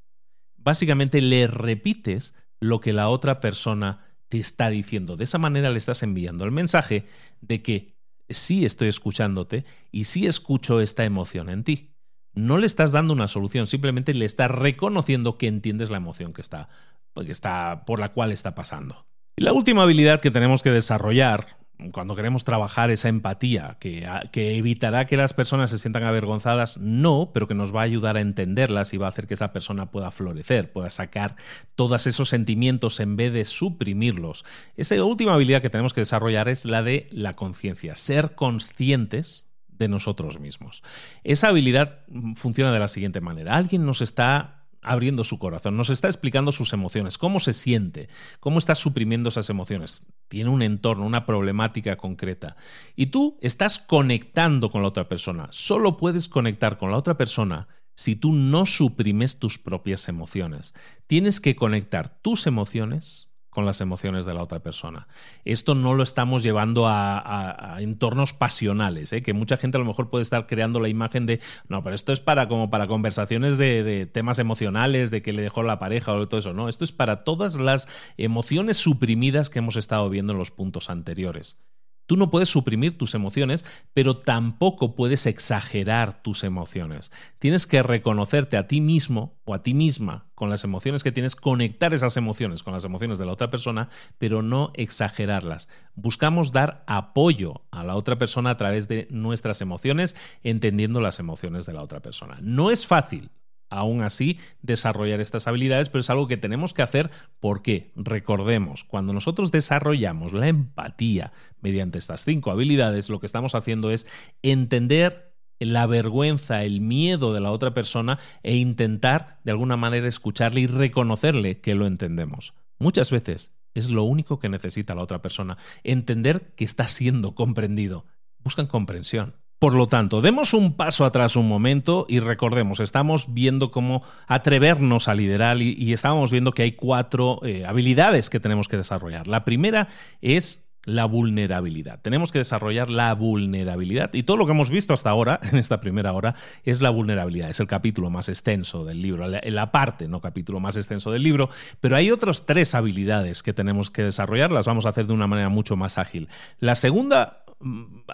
[0.56, 5.16] Básicamente le repites lo que la otra persona te está diciendo.
[5.16, 7.06] De esa manera le estás enviando el mensaje
[7.40, 7.94] de que
[8.28, 11.90] sí estoy escuchándote y sí escucho esta emoción en ti.
[12.32, 16.40] No le estás dando una solución, simplemente le estás reconociendo que entiendes la emoción que
[16.40, 16.68] está,
[17.14, 19.06] que está por la cual está pasando.
[19.36, 24.56] Y la última habilidad que tenemos que desarrollar cuando queremos trabajar esa empatía que, que,
[24.56, 28.20] evitará que las personas se sientan avergonzadas, no, pero que nos va a ayudar a
[28.20, 31.36] entenderlas y va a hacer que esa persona pueda florecer, pueda sacar
[31.74, 34.44] todos esos sentimientos en vez de suprimirlos.
[34.76, 39.88] Esa última habilidad que tenemos que desarrollar es la de la conciencia, ser conscientes de
[39.88, 40.82] nosotros mismos.
[41.24, 42.00] Esa habilidad
[42.36, 43.56] funciona de la siguiente manera.
[43.56, 48.08] Alguien nos está abriendo su corazón, nos está explicando sus emociones, cómo se siente,
[48.40, 50.06] cómo está suprimiendo esas emociones.
[50.28, 52.56] Tiene un entorno, una problemática concreta.
[52.94, 55.48] Y tú estás conectando con la otra persona.
[55.50, 60.74] Solo puedes conectar con la otra persona si tú no suprimes tus propias emociones.
[61.06, 65.06] Tienes que conectar tus emociones con las emociones de la otra persona.
[65.44, 69.22] Esto no lo estamos llevando a, entornos pasionales, ¿eh?
[69.22, 72.12] que mucha gente a lo mejor puede estar creando la imagen de, no, pero esto
[72.12, 76.12] es para como para conversaciones de, de temas emocionales, de que le dejó la pareja
[76.12, 80.32] o todo eso, no, esto es para todas las emociones suprimidas que hemos estado viendo
[80.32, 81.58] en los puntos anteriores.
[82.06, 87.10] Tú no puedes suprimir tus emociones, pero tampoco puedes exagerar tus emociones.
[87.38, 91.36] Tienes que reconocerte a ti mismo o a ti misma con las emociones que tienes,
[91.36, 93.88] conectar esas emociones con las emociones de la otra persona,
[94.18, 95.68] pero no exagerarlas.
[95.94, 101.66] Buscamos dar apoyo a la otra persona a través de nuestras emociones, entendiendo las emociones
[101.66, 102.38] de la otra persona.
[102.42, 103.30] No es fácil,
[103.70, 107.10] aún así desarrollar estas habilidades, pero es algo que tenemos que hacer
[107.40, 113.90] porque, recordemos, cuando nosotros desarrollamos la empatía mediante estas cinco habilidades, lo que estamos haciendo
[113.90, 114.06] es
[114.42, 120.60] entender la vergüenza, el miedo de la otra persona e intentar de alguna manera escucharle
[120.60, 122.54] y reconocerle que lo entendemos.
[122.78, 128.06] Muchas veces es lo único que necesita la otra persona, entender que está siendo comprendido.
[128.38, 129.34] Buscan comprensión.
[129.58, 135.08] Por lo tanto, demos un paso atrás un momento y recordemos, estamos viendo cómo atrevernos
[135.08, 139.26] a liderar y, estábamos viendo que hay cuatro eh, habilidades que tenemos que desarrollar.
[139.26, 139.88] La primera
[140.20, 142.00] es la vulnerabilidad.
[142.00, 144.12] Tenemos que desarrollar la vulnerabilidad.
[144.12, 146.34] Y todo lo que hemos visto hasta ahora, en esta primera hora,
[146.64, 147.50] es la vulnerabilidad.
[147.50, 151.48] Es el capítulo más extenso del libro, la parte, no capítulo más extenso del libro.
[151.80, 154.52] Pero hay otras tres habilidades que tenemos que desarrollar.
[154.52, 156.28] Las vamos a hacer de una manera mucho más ágil.
[156.60, 157.43] La segunda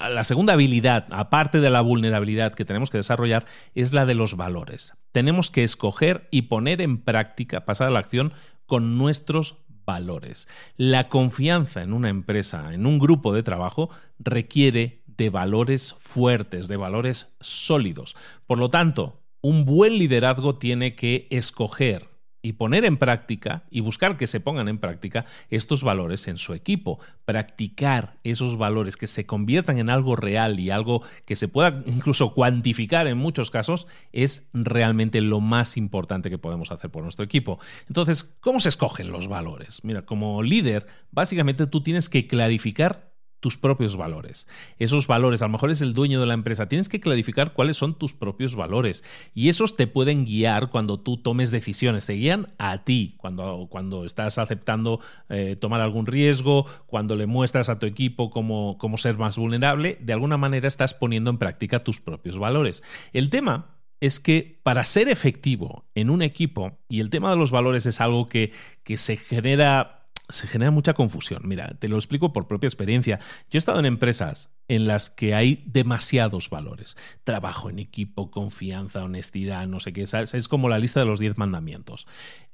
[0.01, 4.37] la segunda habilidad, aparte de la vulnerabilidad que tenemos que desarrollar, es la de los
[4.37, 4.93] valores.
[5.13, 8.33] Tenemos que escoger y poner en práctica, pasar a la acción
[8.67, 10.49] con nuestros valores.
[10.77, 16.77] La confianza en una empresa, en un grupo de trabajo, requiere de valores fuertes, de
[16.77, 18.17] valores sólidos.
[18.47, 22.10] Por lo tanto, un buen liderazgo tiene que escoger
[22.43, 26.55] y poner en práctica y buscar que se pongan en práctica estos valores en su
[26.55, 31.83] equipo, practicar esos valores que se conviertan en algo real y algo que se pueda
[31.87, 37.25] incluso cuantificar en muchos casos es realmente lo más importante que podemos hacer por nuestro
[37.25, 37.59] equipo.
[37.89, 39.85] Entonces, ¿cómo se escogen los valores?
[39.85, 43.10] Mira, como líder, básicamente tú tienes que clarificar
[43.41, 44.47] tus propios valores.
[44.79, 47.77] Esos valores, a lo mejor es el dueño de la empresa, tienes que clarificar cuáles
[47.77, 49.03] son tus propios valores
[49.35, 54.05] y esos te pueden guiar cuando tú tomes decisiones, te guían a ti cuando, cuando
[54.05, 59.17] estás aceptando eh, tomar algún riesgo, cuando le muestras a tu equipo cómo, cómo ser
[59.17, 62.83] más vulnerable, de alguna manera estás poniendo en práctica tus propios valores.
[63.13, 67.51] El tema es que para ser efectivo en un equipo, y el tema de los
[67.51, 70.00] valores es algo que, que se genera
[70.33, 71.43] se genera mucha confusión.
[71.45, 73.21] Mira, te lo explico por propia experiencia.
[73.51, 76.97] Yo he estado en empresas en las que hay demasiados valores.
[77.25, 80.03] Trabajo en equipo, confianza, honestidad, no sé qué.
[80.03, 82.07] Es como la lista de los diez mandamientos.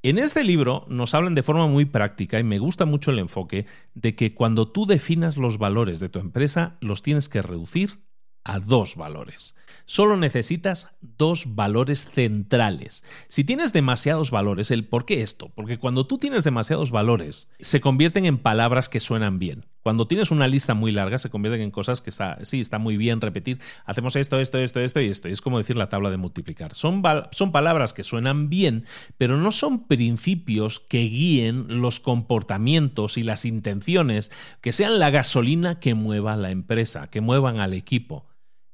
[0.03, 3.67] En este libro nos hablan de forma muy práctica y me gusta mucho el enfoque
[3.95, 8.06] de que cuando tú definas los valores de tu empresa, los tienes que reducir
[8.47, 9.57] a dos valores.
[9.87, 13.03] Solo necesitas dos valores centrales.
[13.29, 15.51] Si tienes demasiados valores, el por qué esto?
[15.55, 19.67] Porque cuando tú tienes demasiados valores, se convierten en palabras que suenan bien.
[19.83, 22.97] Cuando tienes una lista muy larga, se convierten en cosas que está, sí, está muy
[22.97, 23.61] bien repetir.
[23.85, 25.29] Hacemos esto, esto, esto, esto y esto.
[25.29, 26.75] Y es como decir la tabla de multiplicar.
[26.75, 28.85] Son, son palabras que suenan bien,
[29.19, 35.79] pero no son principios que guíen los comportamientos y las intenciones, que sean la gasolina
[35.79, 38.27] que mueva la empresa, que muevan al equipo.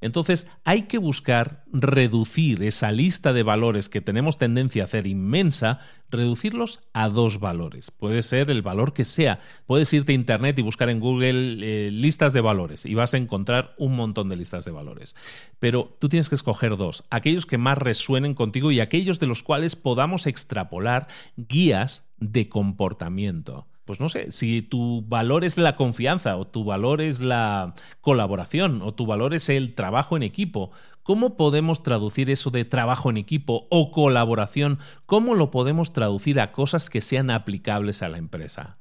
[0.03, 5.79] Entonces hay que buscar reducir esa lista de valores que tenemos tendencia a hacer inmensa,
[6.11, 7.91] reducirlos a dos valores.
[7.91, 9.41] Puede ser el valor que sea.
[9.67, 13.17] Puedes irte a Internet y buscar en Google eh, listas de valores y vas a
[13.17, 15.15] encontrar un montón de listas de valores.
[15.59, 19.43] Pero tú tienes que escoger dos, aquellos que más resuenen contigo y aquellos de los
[19.43, 26.37] cuales podamos extrapolar guías de comportamiento pues no sé, si tu valor es la confianza
[26.37, 30.71] o tu valor es la colaboración o tu valor es el trabajo en equipo,
[31.03, 34.79] ¿cómo podemos traducir eso de trabajo en equipo o colaboración?
[35.07, 38.79] ¿Cómo lo podemos traducir a cosas que sean aplicables a la empresa?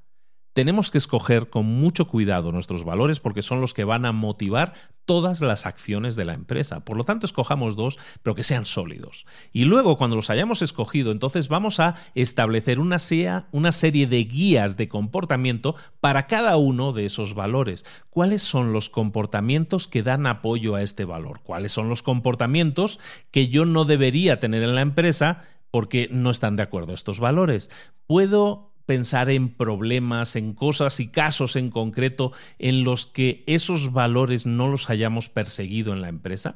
[0.54, 4.74] Tenemos que escoger con mucho cuidado nuestros valores porque son los que van a motivar
[5.06, 6.86] todas las acciones de la empresa.
[6.86, 9.26] Por lo tanto, escojamos dos, pero que sean sólidos.
[9.52, 14.88] Y luego, cuando los hayamos escogido, entonces vamos a establecer una, serie de guías de
[14.88, 17.86] comportamiento para cada uno de esos valores.
[18.10, 21.41] ¿Cuáles son los comportamientos que dan apoyo a este valor?
[21.43, 22.99] ¿Cuáles son los comportamientos
[23.32, 27.20] que yo no debería tener en la empresa porque no están de acuerdo a estos
[27.20, 27.70] valores?
[28.08, 34.45] ¿Puedo pensar en problemas, en cosas y casos en concreto en los que esos valores
[34.45, 36.55] no los hayamos perseguido en la empresa?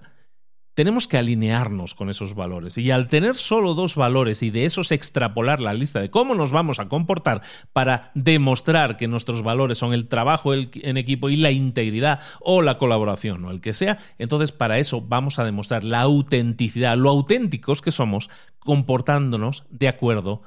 [0.76, 4.92] Tenemos que alinearnos con esos valores y al tener solo dos valores y de esos
[4.92, 9.94] extrapolar la lista de cómo nos vamos a comportar para demostrar que nuestros valores son
[9.94, 14.52] el trabajo en equipo y la integridad o la colaboración o el que sea, entonces
[14.52, 20.42] para eso vamos a demostrar la autenticidad, lo auténticos que somos comportándonos de acuerdo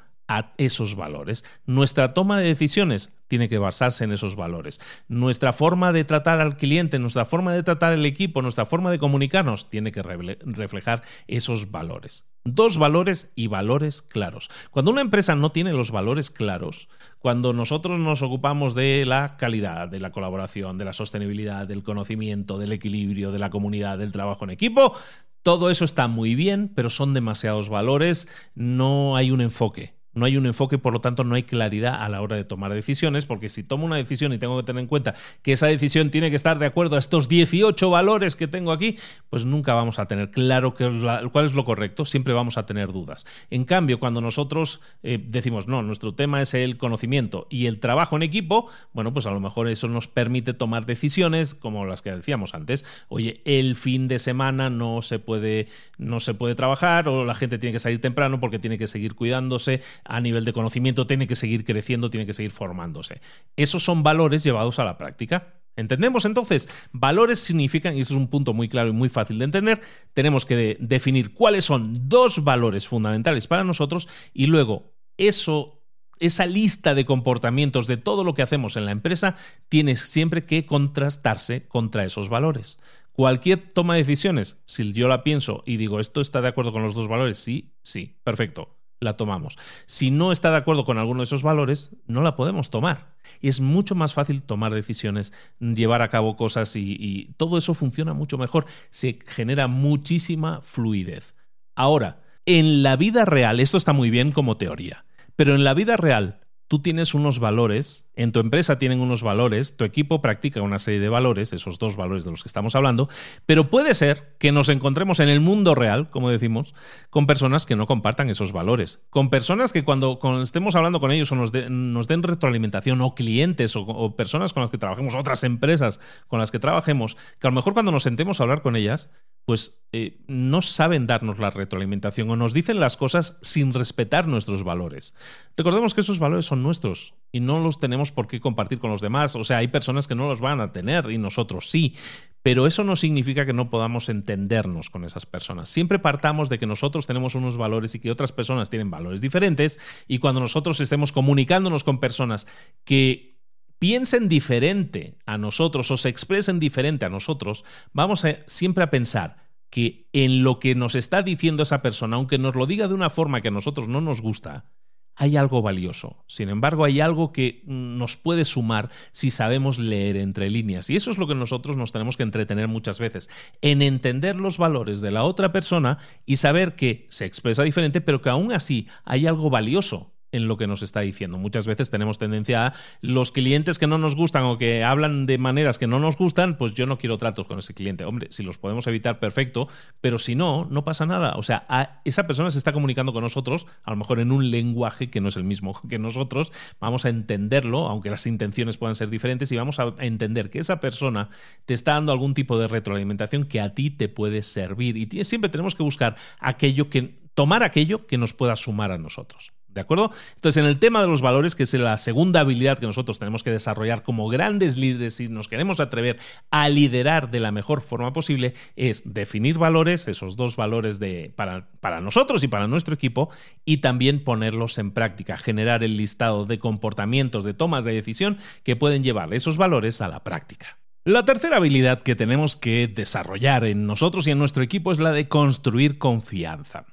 [0.59, 1.45] esos valores.
[1.67, 4.81] Nuestra toma de decisiones tiene que basarse en esos valores.
[5.09, 8.99] Nuestra forma de tratar al cliente, nuestra forma de tratar al equipo, nuestra forma de
[8.99, 12.27] comunicarnos tiene que reflejar esos valores.
[12.45, 14.49] Dos valores y valores claros.
[14.71, 16.89] Cuando una empresa no tiene los valores claros,
[17.19, 22.59] cuando nosotros nos ocupamos de la calidad, de la colaboración, de la sostenibilidad, del conocimiento,
[22.59, 24.95] del equilibrio, de la comunidad, del trabajo en equipo,
[25.43, 29.98] Todo eso está muy bien, pero son demasiados valores, no hay un enfoque.
[30.15, 32.73] No hay un enfoque, por lo tanto, no hay claridad a la hora de tomar
[32.73, 36.11] decisiones, porque si tomo una decisión y tengo que tener en cuenta que esa decisión
[36.11, 38.99] tiene que estar de acuerdo a estos 18 valores que tengo aquí,
[39.31, 43.27] pues nunca vamos a tener claro cuál es lo correcto, siempre vamos a tener dudas.
[43.51, 48.17] En cambio, cuando nosotros eh, decimos, no, nuestro tema es el conocimiento y el trabajo
[48.17, 52.13] en equipo, bueno, pues a lo mejor eso nos permite tomar decisiones como las que
[52.13, 52.85] decíamos antes.
[53.09, 55.69] Oye, el fin de semana no se puede,
[55.99, 59.15] no se puede trabajar o la gente tiene que salir temprano porque tiene que seguir
[59.15, 63.21] cuidándose a nivel de conocimiento tiene que seguir creciendo, tiene que seguir formándose.
[63.57, 65.55] Esos son valores llevados a la práctica.
[65.79, 66.69] ¿Entendemos entonces?
[66.91, 69.81] Valores significan, y eso es un punto muy claro y muy fácil de entender,
[70.13, 75.85] tenemos que definir cuáles son dos valores fundamentales para nosotros y luego eso,
[76.19, 79.37] esa lista de comportamientos de todo lo que hacemos en la empresa
[79.69, 82.81] tiene siempre que contrastarse contra esos valores.
[83.13, 86.83] Cualquier toma de decisiones, si yo la pienso y digo, ¿esto está de acuerdo con
[86.83, 87.39] los dos valores?
[87.39, 89.59] Sí, sí, perfecto la tomamos.
[89.87, 93.15] Si no está de acuerdo con alguno de esos valores, no la podemos tomar.
[93.41, 98.15] Y es mucho más fácil tomar decisiones, llevar a cabo cosas y, todo eso funciona
[98.15, 98.67] mucho mejor.
[98.91, 101.35] Se genera muchísima fluidez.
[101.75, 105.05] Ahora, en la vida real, esto está muy bien como teoría,
[105.37, 109.77] pero en la vida real, tú tienes unos valores, en tu empresa tienen unos valores,
[109.77, 113.09] tu equipo practica una serie de valores, esos dos valores de los que estamos hablando,
[113.47, 116.75] pero puede ser que nos encontremos en el mundo real, como decimos,
[117.09, 121.33] con personas que no compartan esos valores, con personas que cuando, estemos hablando con ellos
[121.33, 126.39] o nos, den retroalimentación o clientes o, personas con las que trabajemos, otras empresas con
[126.39, 129.09] las que trabajemos, que a lo mejor cuando nos sentemos a hablar con ellas,
[129.47, 134.63] pues eh, no saben darnos la retroalimentación o nos dicen las cosas sin respetar nuestros
[134.63, 135.15] valores.
[135.57, 139.01] Recordemos que esos valores son nuestros y no los tenemos por qué compartir con los
[139.01, 139.37] demás.
[139.37, 141.95] O sea, hay personas que no los van a tener y nosotros sí.
[142.43, 145.69] Pero eso no significa que no podamos entendernos con esas personas.
[145.69, 149.79] Siempre partamos de que nosotros tenemos unos valores y que otras personas tienen valores diferentes
[150.07, 152.47] y cuando nosotros estemos comunicándonos con personas
[152.85, 153.39] que
[153.79, 159.37] piensen diferente a nosotros o se expresen diferente a nosotros, vamos siempre a pensar
[159.71, 163.11] que en lo que nos está diciendo esa persona, aunque nos lo diga de una
[163.11, 164.71] forma que a nosotros no nos gusta,
[165.19, 166.17] hay algo valioso.
[166.27, 170.89] Sin embargo, hay algo que nos puede sumar si sabemos leer entre líneas.
[170.91, 173.29] Y eso es lo que nosotros nos tenemos que entretener muchas veces,
[173.61, 178.23] en entender los valores de la otra persona y saber que se expresa diferente, pero
[178.23, 181.39] que aún así hay algo valioso en lo que nos está diciendo.
[181.39, 185.39] Muchas veces tenemos tendencia a los clientes que no nos gustan o que hablan de
[185.39, 188.05] maneras que no nos gustan, pues yo no quiero tratos con ese cliente.
[188.05, 189.69] Hombre, si los podemos evitar, perfecto,
[190.01, 191.35] pero si no, no pasa nada.
[191.37, 195.11] O sea, esa persona se está comunicando con nosotros, a lo mejor en un lenguaje
[195.11, 199.11] que no es el mismo que nosotros, vamos a entenderlo, aunque las intenciones puedan ser
[199.11, 201.31] diferentes, y vamos a entender que esa persona
[201.67, 204.97] te está dando algún tipo de retroalimentación que a ti te puede servir.
[204.97, 209.53] Y siempre tenemos que buscar aquello que, tomar aquello que nos pueda sumar a nosotros.
[209.79, 210.11] ¿De acuerdo?
[210.35, 213.45] Entonces, en el tema de los valores, que es la segunda habilidad que nosotros tenemos
[213.45, 216.19] que desarrollar como grandes líderes y nos queremos atrever
[216.51, 221.69] a liderar de la mejor forma posible, es definir valores, esos dos valores de, para,
[221.79, 223.31] para nosotros y para nuestro equipo,
[223.65, 228.75] y también ponerlos en práctica, generar el listado de comportamientos, de tomas de decisión que
[228.75, 230.79] pueden llevar esos valores a la práctica.
[231.05, 235.13] La tercera habilidad que tenemos que desarrollar en nosotros y en nuestro equipo es la
[235.13, 236.85] de construir confianza.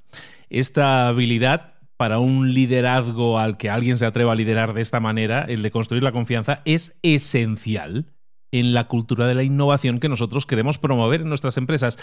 [0.52, 5.44] Esta habilidad para un liderazgo al que alguien se atreva a liderar de esta manera,
[5.44, 8.15] el de construir la confianza, es esencial
[8.60, 12.00] en la cultura de la innovación que nosotros queremos promover en nuestras empresas.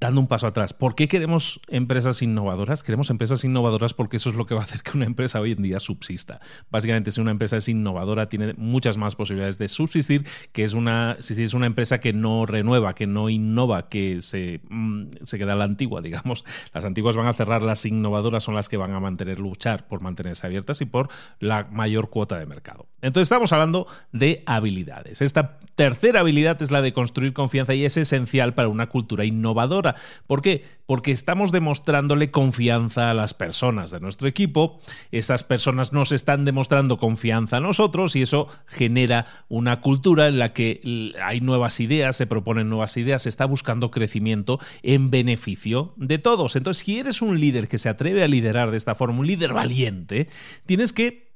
[0.00, 2.82] dando un paso atrás, ¿por qué queremos empresas innovadoras?
[2.82, 5.52] Queremos empresas innovadoras porque eso es lo que va a hacer que una empresa hoy
[5.52, 6.40] en día subsista.
[6.70, 11.16] Básicamente, si una empresa es innovadora, tiene muchas más posibilidades de subsistir que es una,
[11.20, 15.54] si es una empresa que no renueva, que no innova, que se, mm, se queda
[15.54, 16.44] la antigua, digamos.
[16.74, 20.00] Las antiguas van a cerrar, las innovadoras son las que van a mantener, luchar por
[20.00, 22.88] mantenerse abiertas y por la mayor cuota de mercado.
[23.02, 25.22] Entonces, estamos hablando de habilidades.
[25.22, 29.94] Esta tercera habilidad es la de construir confianza y es esencial para una cultura innovadora.
[30.26, 30.64] ¿Por qué?
[30.86, 34.80] Porque estamos demostrándole confianza a las personas de nuestro equipo,
[35.10, 40.52] estas personas nos están demostrando confianza a nosotros y eso genera una cultura en la
[40.52, 46.18] que hay nuevas ideas, se proponen nuevas ideas, se está buscando crecimiento en beneficio de
[46.18, 46.56] todos.
[46.56, 49.52] Entonces, si eres un líder que se atreve a liderar de esta forma, un líder
[49.54, 50.28] valiente,
[50.66, 51.29] tienes que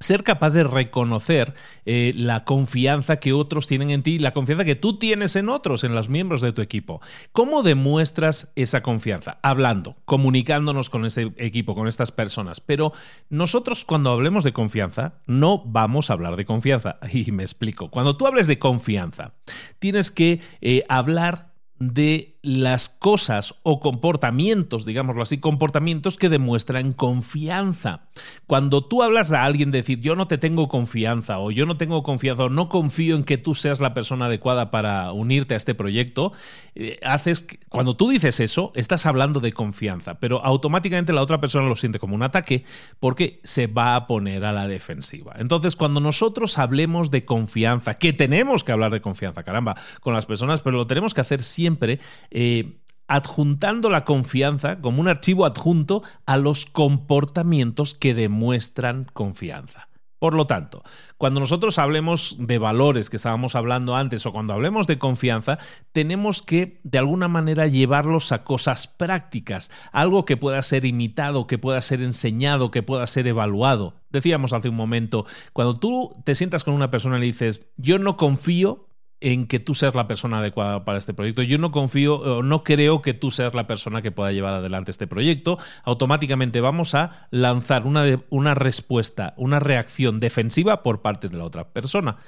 [0.00, 1.54] ser capaz de reconocer
[1.84, 5.84] eh, la confianza que otros tienen en ti, la confianza que tú tienes en otros,
[5.84, 7.00] en los miembros de tu equipo.
[7.32, 9.38] ¿Cómo demuestras esa confianza?
[9.42, 12.60] Hablando, comunicándonos con ese equipo, con estas personas.
[12.60, 12.92] Pero
[13.30, 16.98] nosotros cuando hablemos de confianza, no vamos a hablar de confianza.
[17.16, 17.88] Y me explico.
[17.88, 19.34] Cuando tú hables de confianza,
[19.78, 28.02] tienes que eh, hablar de las cosas o comportamientos, digámoslo así, comportamientos que demuestran confianza.
[28.46, 32.04] Cuando tú hablas a alguien decir yo no te tengo confianza o yo no tengo
[32.04, 35.74] confianza o no confío en que tú seas la persona adecuada para unirte a este
[35.74, 36.32] proyecto,
[36.76, 41.68] eh, haces cuando tú dices eso, estás hablando de confianza, pero automáticamente la otra persona
[41.68, 42.64] lo siente como un ataque
[43.00, 45.34] porque se va a poner a la defensiva.
[45.36, 50.26] Entonces, cuando nosotros hablemos de confianza, que tenemos que hablar de confianza, caramba, con las
[50.26, 51.98] personas, pero lo tenemos que hacer siempre
[52.38, 59.88] eh, adjuntando la confianza como un archivo adjunto a los comportamientos que demuestran confianza.
[60.18, 60.82] Por lo tanto,
[61.16, 65.58] cuando nosotros hablemos de valores que estábamos hablando antes o cuando hablemos de confianza,
[65.92, 71.56] tenemos que de alguna manera llevarlos a cosas prácticas, algo que pueda ser imitado, que
[71.56, 73.94] pueda ser enseñado, que pueda ser evaluado.
[74.10, 77.98] Decíamos hace un momento, cuando tú te sientas con una persona y le dices, yo
[77.98, 78.85] no confío
[79.20, 81.42] en que tú seas la persona adecuada para este proyecto.
[81.42, 85.06] Yo no confío, no creo que tú seas la persona que pueda llevar adelante este
[85.06, 85.58] proyecto.
[85.84, 91.70] Automáticamente vamos a lanzar una, una respuesta, una reacción defensiva por parte de la otra
[91.70, 92.18] persona.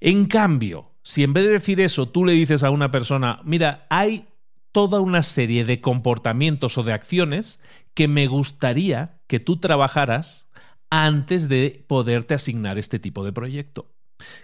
[0.00, 3.86] En cambio, si en vez de decir eso tú le dices a una persona, mira,
[3.90, 4.26] hay
[4.72, 7.60] toda una serie de comportamientos o de acciones
[7.94, 10.48] que me gustaría que tú trabajaras
[10.90, 13.95] antes de poderte asignar este tipo de proyecto.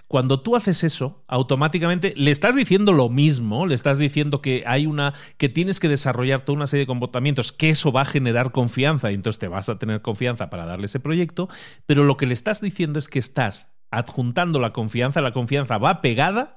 [0.07, 4.87] Cuando tú haces eso, automáticamente le estás diciendo lo mismo, le estás diciendo que hay
[4.87, 8.53] una que tienes que desarrollar toda una serie de comportamientos, que eso va a generar
[8.53, 11.49] confianza y entonces te vas a tener confianza para darle ese proyecto,
[11.87, 16.01] pero lo que le estás diciendo es que estás adjuntando la confianza, la confianza va
[16.01, 16.57] pegada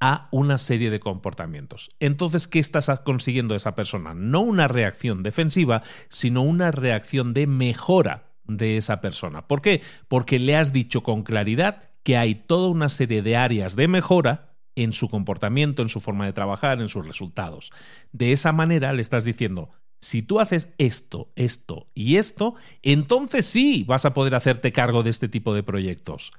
[0.00, 1.90] a una serie de comportamientos.
[2.00, 4.14] Entonces, ¿qué estás consiguiendo esa persona?
[4.14, 9.46] No una reacción defensiva, sino una reacción de mejora de esa persona.
[9.46, 9.82] ¿Por qué?
[10.08, 14.56] Porque le has dicho con claridad que hay toda una serie de áreas de mejora
[14.76, 17.70] en su comportamiento, en su forma de trabajar, en sus resultados.
[18.12, 19.70] De esa manera le estás diciendo,
[20.00, 25.10] si tú haces esto, esto y esto, entonces sí vas a poder hacerte cargo de
[25.10, 26.32] este tipo de proyectos.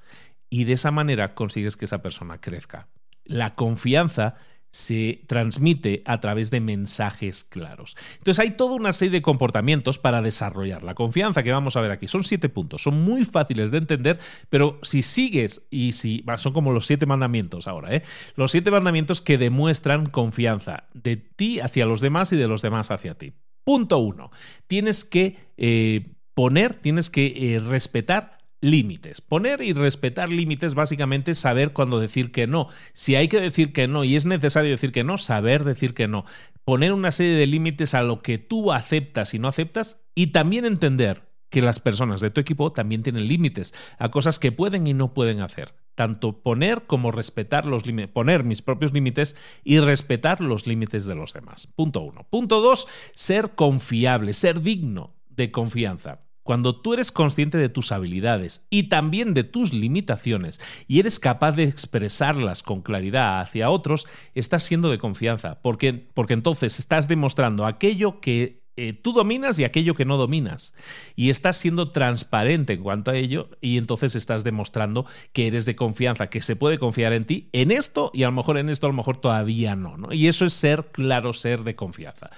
[0.50, 2.88] Y de esa manera consigues que esa persona crezca.
[3.24, 4.34] La confianza
[4.72, 7.94] se transmite a través de mensajes claros.
[8.18, 11.92] Entonces hay toda una serie de comportamientos para desarrollar la confianza que vamos a ver
[11.92, 12.08] aquí.
[12.08, 14.18] Son siete puntos, son muy fáciles de entender,
[14.48, 18.02] pero si sigues y si son como los siete mandamientos ahora, ¿eh?
[18.34, 22.90] los siete mandamientos que demuestran confianza de ti hacia los demás y de los demás
[22.90, 23.34] hacia ti.
[23.64, 24.30] Punto uno,
[24.66, 29.20] tienes que eh, poner, tienes que eh, respetar límites.
[29.20, 32.68] Poner y respetar límites básicamente es saber cuándo decir que no.
[32.94, 36.08] Si hay que decir que no y es necesario decir que no, saber decir que
[36.08, 36.24] no.
[36.64, 40.64] Poner una serie de límites a lo que tú aceptas y no aceptas y también
[40.64, 44.94] entender que las personas de tu equipo también tienen límites a cosas que pueden y
[44.94, 45.74] no pueden hacer.
[45.94, 51.14] Tanto poner como respetar los límites, poner mis propios límites y respetar los límites de
[51.14, 51.66] los demás.
[51.66, 52.26] Punto uno.
[52.30, 56.22] Punto dos, ser confiable, ser digno de confianza.
[56.42, 61.52] Cuando tú eres consciente de tus habilidades y también de tus limitaciones y eres capaz
[61.52, 67.66] de expresarlas con claridad hacia otros, estás siendo de confianza, porque, porque entonces estás demostrando
[67.66, 70.72] aquello que eh, tú dominas y aquello que no dominas.
[71.14, 75.76] Y estás siendo transparente en cuanto a ello y entonces estás demostrando que eres de
[75.76, 78.86] confianza, que se puede confiar en ti en esto y a lo mejor en esto
[78.86, 79.98] a lo mejor todavía no.
[79.98, 80.12] ¿no?
[80.12, 82.30] Y eso es ser claro, ser de confianza.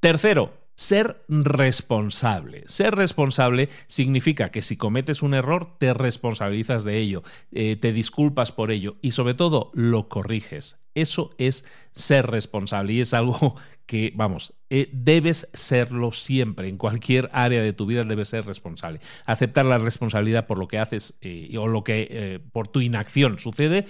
[0.00, 2.64] Tercero, ser responsable.
[2.66, 7.22] Ser responsable significa que si cometes un error, te responsabilizas de ello,
[7.52, 10.80] eh, te disculpas por ello y sobre todo lo corriges.
[10.94, 11.64] Eso es
[11.94, 13.56] ser responsable y es algo
[13.86, 16.68] que, vamos, eh, debes serlo siempre.
[16.68, 19.00] En cualquier área de tu vida debes ser responsable.
[19.26, 23.86] Aceptar la responsabilidad por lo que haces eh, o lo que por tu inacción sucede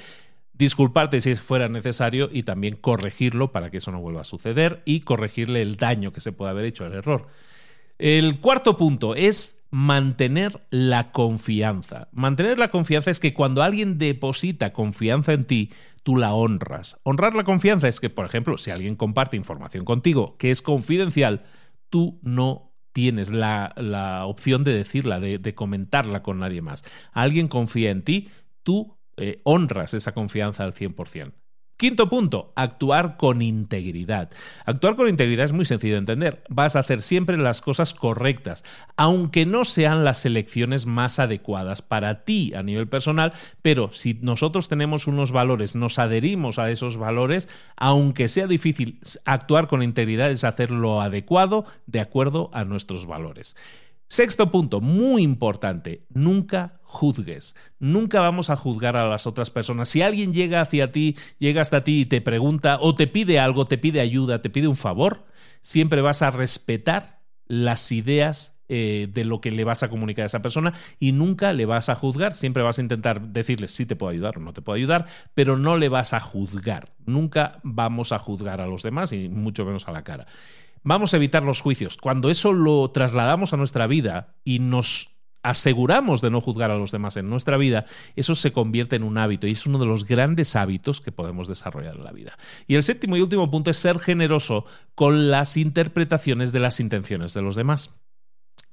[0.55, 5.01] disculparte si fuera necesario y también corregirlo para que eso no vuelva a suceder y
[5.01, 7.27] corregirle el daño que se puede haber hecho, el error.
[7.99, 12.09] El cuarto punto es mantener la confianza.
[12.13, 15.73] Mantener la confianza es que cuando alguien deposita confianza en ti,
[16.05, 16.97] tú la honras.
[17.03, 21.45] Honrar la confianza es que, por ejemplo, si alguien comparte información contigo que es confidencial,
[21.89, 26.85] tú no tienes la, opción de decirla, de, de comentarla con nadie más.
[27.13, 28.29] Alguien confía en ti,
[28.63, 31.33] tú eh, honras esa confianza al 100%.
[31.77, 34.31] Quinto punto, actuar con integridad.
[34.65, 36.45] Actuar con integridad es muy sencillo de entender.
[36.49, 38.63] Vas a hacer siempre las cosas correctas,
[38.97, 44.69] aunque no sean las elecciones más adecuadas para ti a nivel personal, pero si nosotros
[44.69, 50.45] tenemos unos valores, nos adherimos a esos valores, aunque sea difícil, actuar con integridad es
[50.45, 53.57] hacer lo adecuado de acuerdo a nuestros valores.
[54.09, 57.55] Sexto punto, muy importante, nunca juzgues.
[57.79, 59.89] Nunca vamos a juzgar a las otras personas.
[59.89, 63.65] Si alguien llega hacia ti, llega hasta ti y te pregunta o te pide algo,
[63.65, 65.25] te pide ayuda, te pide un favor,
[65.61, 70.27] siempre vas a respetar las ideas eh, de lo que le vas a comunicar a
[70.27, 72.33] esa persona y nunca le vas a juzgar.
[72.33, 75.59] Siempre vas a intentar decirle si te puedo ayudar o no te puedo ayudar, pero
[75.59, 76.95] no le vas a juzgar.
[77.05, 80.27] Nunca vamos a juzgar a los demás y mucho menos a la cara.
[80.85, 81.97] Vamos a evitar los juicios.
[81.97, 86.91] Cuando eso lo trasladamos a nuestra vida y nos aseguramos de no juzgar a los
[86.91, 87.87] demás en nuestra vida,
[88.17, 91.49] eso se convierte en un hábito y es uno de los grandes hábitos que podemos
[91.49, 92.37] desarrollar en la vida.
[92.67, 97.35] Y el séptimo y último punto es ser generoso con las interpretaciones de las intenciones
[97.35, 97.91] de los demás.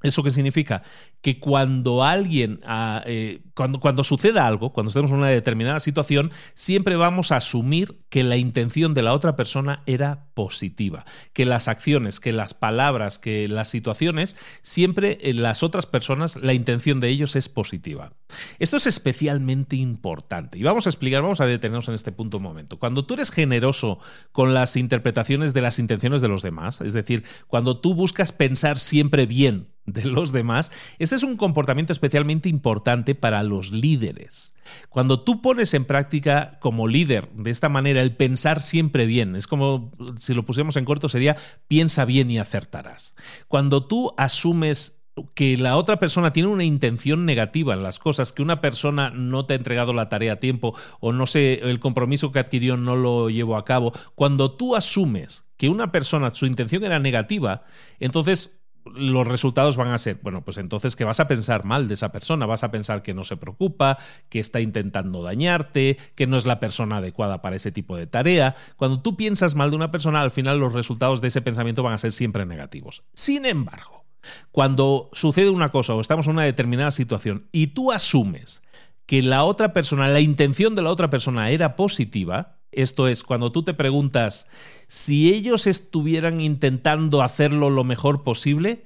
[0.04, 0.82] ¿Eso qué significa?
[1.22, 6.32] Que cuando alguien, ah, eh, cuando, cuando suceda algo, cuando estemos en una determinada situación,
[6.56, 11.68] siempre vamos a asumir que la intención de la otra persona era positiva, que las
[11.68, 17.10] acciones, que las palabras, que las situaciones, siempre en las otras personas, la intención de
[17.10, 18.14] ellos es positiva.
[18.60, 22.44] Esto es especialmente importante y vamos a explicar, vamos a detenernos en este punto un
[22.44, 22.80] momento.
[22.80, 24.00] Cuando tú eres generoso
[24.32, 28.80] con las interpretaciones de las intenciones de los demás, es decir, cuando tú buscas pensar
[28.80, 34.54] siempre bien de los demás, este es un comportamiento especialmente importante para los líderes.
[34.90, 39.48] Cuando tú pones en práctica como líder de esta manera el pensar siempre bien, es
[39.48, 39.92] como
[40.22, 41.36] si lo pusiéramos en corto sería
[41.68, 43.16] piensa bien y acertarás.
[43.48, 45.02] Cuando tú asumes
[45.34, 49.46] que la otra persona tiene una intención negativa en las cosas, que una persona no
[49.46, 52.96] te ha entregado la tarea a tiempo o no sé, el compromiso que adquirió no
[52.96, 57.64] lo llevó a cabo, cuando tú asumes que una persona su intención era negativa,
[58.00, 61.94] entonces los resultados van a ser, bueno, pues entonces que vas a pensar mal de
[61.94, 63.98] esa persona, vas a pensar que no se preocupa,
[64.30, 68.56] que está intentando dañarte, que no es la persona adecuada para ese tipo de tarea.
[68.78, 71.94] Cuando tú piensas mal de una persona, al final los resultados de ese pensamiento van
[71.94, 73.04] a ser siempre negativos.
[73.14, 74.06] Sin embargo,
[74.52, 78.62] cuando sucede una cosa o estamos en una determinada situación y tú asumes
[79.06, 83.52] que la otra persona, la intención de la otra persona era positiva, esto es, cuando
[83.52, 84.48] tú te preguntas
[84.88, 88.84] si ellos estuvieran intentando hacerlo lo mejor posible,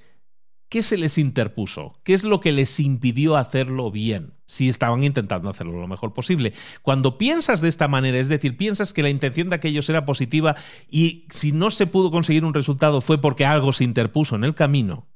[0.69, 1.99] ¿qué se les interpuso?
[2.03, 4.33] ¿Qué es lo que les impidió hacerlo bien?
[4.45, 6.53] Si estaban intentando hacerlo lo mejor posible.
[6.81, 10.55] Cuando piensas de esta manera, es decir, piensas que la intención de aquellos era positiva
[10.89, 14.55] y si no se pudo conseguir un resultado fue porque algo se interpuso en el
[14.55, 15.07] camino,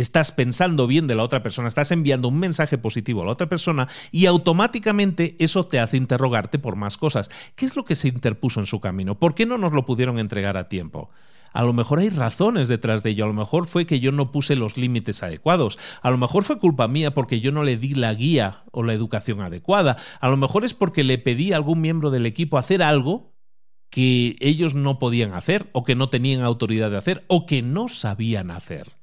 [0.00, 3.48] estás pensando bien de la otra persona, estás enviando un mensaje positivo a la otra
[3.48, 7.30] persona y automáticamente eso te hace interrogarte por más cosas.
[7.54, 9.18] ¿Qué es lo que se interpuso en su camino?
[9.18, 11.10] ¿Por qué no nos lo pudieron entregar a tiempo?
[11.56, 13.24] A lo mejor hay razones detrás de ello.
[13.24, 15.78] A lo mejor fue que yo no puse los límites adecuados.
[16.02, 18.92] A lo mejor fue culpa mía porque yo no le di la guía o la
[18.92, 19.96] educación adecuada.
[20.20, 23.32] A lo mejor es porque le pedí a algún miembro del equipo hacer algo
[23.88, 27.88] que ellos no podían hacer o que no tenían autoridad de hacer o que no
[27.88, 28.95] sabían hacer.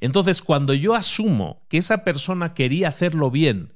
[0.00, 3.74] Entonces, cuando yo asumo que esa persona quería hacerlo bien,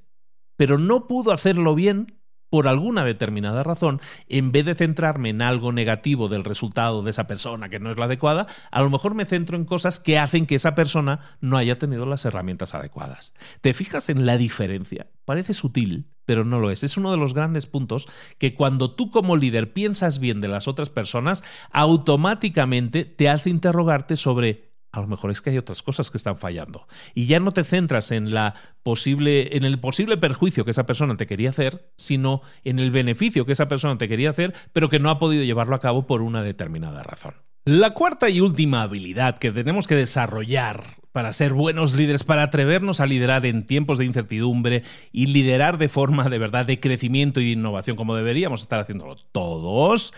[0.56, 2.18] pero no pudo hacerlo bien
[2.54, 7.26] por alguna determinada razón, en vez de centrarme en algo negativo del resultado de esa
[7.26, 10.46] persona que no es la adecuada, a lo mejor me centro en cosas que hacen
[10.46, 13.34] que esa persona no haya tenido las herramientas adecuadas.
[13.60, 15.08] ¿Te fijas en la diferencia?
[15.24, 16.84] Parece sutil, pero no lo es.
[16.84, 18.06] Es uno de los grandes puntos
[18.38, 21.42] que cuando tú como líder piensas bien de las otras personas,
[21.72, 24.63] automáticamente te hace interrogarte sobre
[24.94, 26.86] a lo mejor es que hay otras cosas que están fallando.
[27.14, 31.16] Y ya no te centras en, la posible, en el posible perjuicio que esa persona
[31.16, 35.00] te quería hacer, sino en el beneficio que esa persona te quería hacer, pero que
[35.00, 37.34] no ha podido llevarlo a cabo por una determinada razón.
[37.64, 43.00] La cuarta y última habilidad que tenemos que desarrollar para ser buenos líderes, para atrevernos
[43.00, 47.46] a liderar en tiempos de incertidumbre y liderar de forma de verdad de crecimiento y
[47.46, 50.12] de innovación como deberíamos estar haciéndolo todos,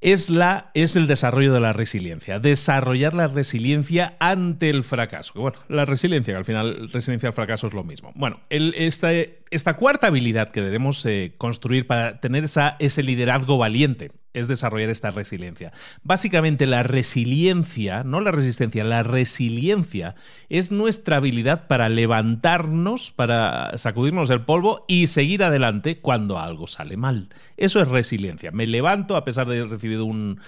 [0.00, 5.32] es, la, es el desarrollo de la resiliencia, desarrollar la resiliencia ante el fracaso.
[5.34, 8.12] Bueno, la resiliencia, al final resiliencia al fracaso es lo mismo.
[8.14, 9.10] Bueno, esta,
[9.50, 14.90] esta cuarta habilidad que debemos eh, construir para tener esa, ese liderazgo valiente es desarrollar
[14.90, 15.72] esta resiliencia.
[16.02, 20.14] Básicamente la resiliencia, no la resistencia, la resiliencia
[20.48, 26.96] es nuestra habilidad para levantarnos, para sacudirnos el polvo y seguir adelante cuando algo sale
[26.96, 27.28] mal.
[27.56, 28.50] Eso es resiliencia.
[28.52, 30.40] Me levanto a pesar de haber recibido un,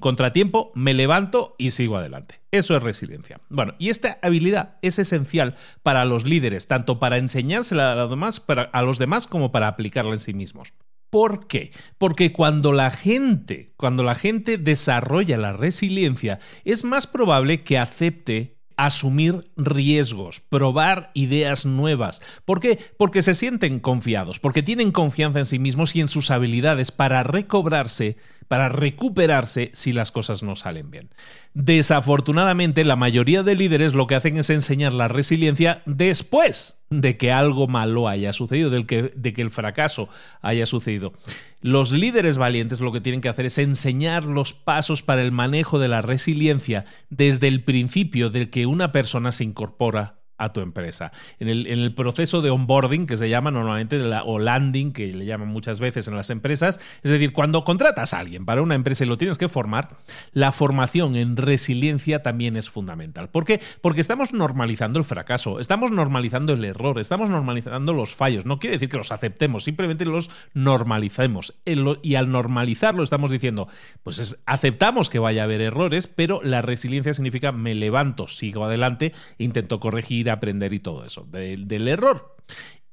[0.00, 2.40] contratiempo, me levanto y sigo adelante.
[2.50, 3.40] Eso es resiliencia.
[3.48, 8.42] Bueno, y esta habilidad es esencial para los líderes, tanto para enseñársela a los demás,
[8.72, 10.72] a los demás como para aplicarla en sí mismos.
[11.10, 11.70] ¿Por qué?
[11.98, 18.56] Porque cuando la gente, cuando la gente desarrolla la resiliencia, es más probable que acepte
[18.76, 22.20] asumir riesgos, probar ideas nuevas.
[22.44, 22.78] ¿Por qué?
[22.98, 27.22] Porque se sienten confiados, porque tienen confianza en sí mismos y en sus habilidades para
[27.22, 28.16] recobrarse
[28.48, 31.10] para recuperarse si las cosas no salen bien.
[31.54, 37.32] Desafortunadamente, la mayoría de líderes lo que hacen es enseñar la resiliencia después de que
[37.32, 40.08] algo malo haya sucedido, de que el fracaso
[40.42, 41.14] haya sucedido.
[41.62, 45.78] Los líderes valientes lo que tienen que hacer es enseñar los pasos para el manejo
[45.78, 51.12] de la resiliencia desde el principio de que una persona se incorpora a tu empresa.
[51.38, 55.24] En el, en el, proceso de onboarding, que se llama normalmente, o landing, que le
[55.24, 59.04] llaman muchas veces en las empresas, es decir, cuando contratas a alguien para una empresa
[59.04, 59.96] y lo tienes que formar,
[60.32, 63.28] la formación en resiliencia también es fundamental.
[63.30, 63.60] ¿Por qué?
[63.80, 68.44] Porque estamos normalizando el fracaso, estamos normalizando el error, estamos normalizando los fallos.
[68.44, 71.54] No quiere decir que los aceptemos, simplemente los normalicemos.
[72.02, 73.68] Y al normalizarlo estamos diciendo,
[74.02, 79.12] pues aceptamos que vaya a haber errores, pero la resiliencia significa me levanto, sigo adelante,
[79.38, 82.36] intento corregir aprender y todo eso, del error.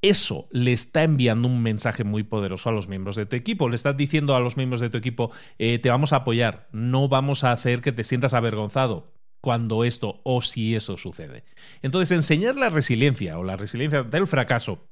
[0.02, 3.70] Eso le está enviando un mensaje muy poderoso a los miembros de tu equipo.
[3.70, 7.08] Le estás diciendo a los miembros de tu equipo, eh, te vamos a apoyar, no
[7.08, 11.44] vamos a hacer que te sientas avergonzado cuando esto o si eso sucede.
[11.80, 14.88] Entonces, enseñar la resiliencia o la resiliencia del fracaso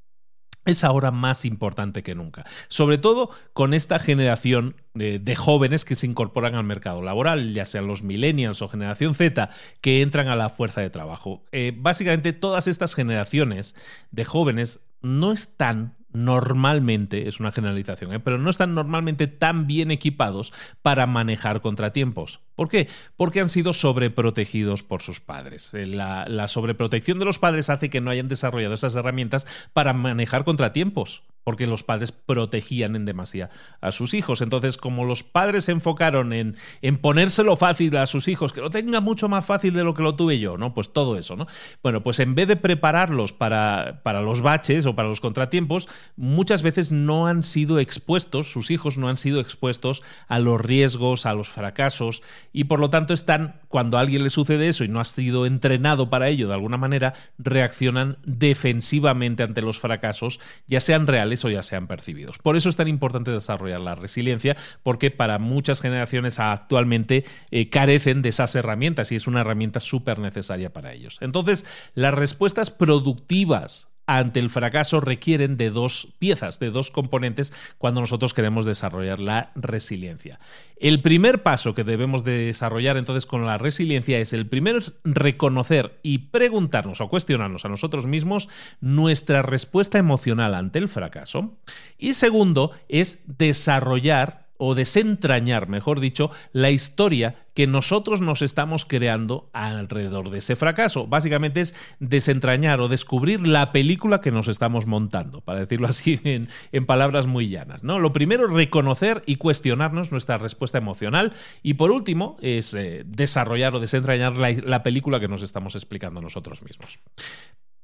[0.65, 2.45] es ahora más importante que nunca.
[2.69, 7.87] Sobre todo con esta generación de, jóvenes que se incorporan al mercado laboral, ya sean
[7.87, 11.45] los millennials o generación Z, que entran a la fuerza de trabajo.
[11.53, 13.75] Eh, básicamente todas estas generaciones
[14.11, 18.21] de jóvenes no están normalmente, es una generalización, ¿eh?
[18.21, 20.53] pero no están normalmente tan bien equipados
[20.83, 22.41] para manejar contratiempos.
[22.55, 22.89] ¿Por qué?
[23.17, 25.73] Porque han sido sobreprotegidos por sus padres.
[25.75, 30.45] Eh, la, sobreprotección de los padres hace que no hayan desarrollado esas herramientas para manejar
[30.45, 33.51] contratiempos porque los padres protegían en demasía
[33.81, 34.41] a sus hijos.
[34.43, 38.71] Entonces, como los padres se enfocaron en, en, ponérselo fácil a sus hijos, que lo
[38.71, 40.75] tenga mucho más fácil de lo que lo tuve yo, ¿no?
[40.75, 41.47] Pues todo eso, ¿no?
[41.83, 46.63] Bueno, pues en vez de prepararlos para, para los baches o para los contratiempos, muchas
[46.63, 51.35] veces no han sido expuestos, sus hijos no han sido expuestos a los riesgos, a
[51.35, 52.23] los fracasos,
[52.53, 55.47] y por lo tanto están, cuando a alguien le sucede eso y no ha sido
[55.47, 61.51] entrenado para ello de alguna manera, reaccionan defensivamente ante los fracasos, ya sean reales o
[61.51, 62.39] ya sean percibidos.
[62.39, 68.23] Por eso es tan importante desarrollar la resiliencia, porque para muchas generaciones actualmente eh, carecen
[68.23, 71.19] de esas herramientas y es una herramienta súper necesaria para ellos.
[71.21, 71.65] Entonces,
[71.95, 78.35] las respuestas productivas ante el fracaso requieren de dos piezas, de dos componentes cuando nosotros
[78.35, 80.41] queremos desarrollar la resiliencia.
[80.77, 84.93] El primer paso que debemos de desarrollar entonces con la resiliencia es el primero es
[85.05, 88.49] reconocer y preguntarnos o cuestionarnos a nosotros mismos
[88.81, 91.57] nuestra respuesta emocional ante el fracaso
[91.99, 99.51] y segundo es desarrollar o desentrañar, mejor dicho, la historia que nosotros nos estamos creando
[99.53, 101.09] alrededor de ese fracaso.
[101.09, 106.87] Básicamente es desentrañar o descubrir la película que nos estamos montando, para decirlo así en,
[106.87, 107.83] palabras muy llanas.
[107.83, 107.99] ¿no?
[107.99, 111.33] Lo primero, reconocer y cuestionarnos nuestra respuesta emocional.
[111.65, 116.21] Y por último, es eh, desarrollar o desentrañar la, la película que nos estamos explicando
[116.21, 117.01] nosotros mismos.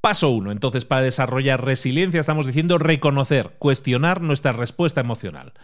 [0.00, 5.55] Paso uno, entonces, para desarrollar resiliencia estamos diciendo reconocer, cuestionar nuestra respuesta emocional.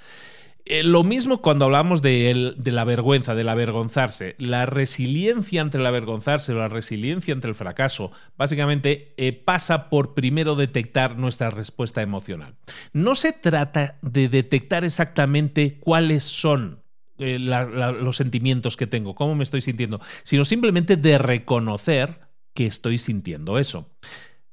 [0.67, 4.35] Eh, lo mismo cuando hablamos de, la vergüenza, del avergonzarse.
[4.39, 10.57] La resiliencia ante el avergonzarse, la resiliencia ante el fracaso, básicamente eh, pasa por primero
[10.57, 12.55] detectar nuestra respuesta emocional.
[12.95, 16.83] No se trata de detectar exactamente cuáles son
[17.19, 22.21] eh, los sentimientos que tengo, cómo me estoy sintiendo, sino simplemente de reconocer
[22.55, 23.91] que estoy sintiendo eso.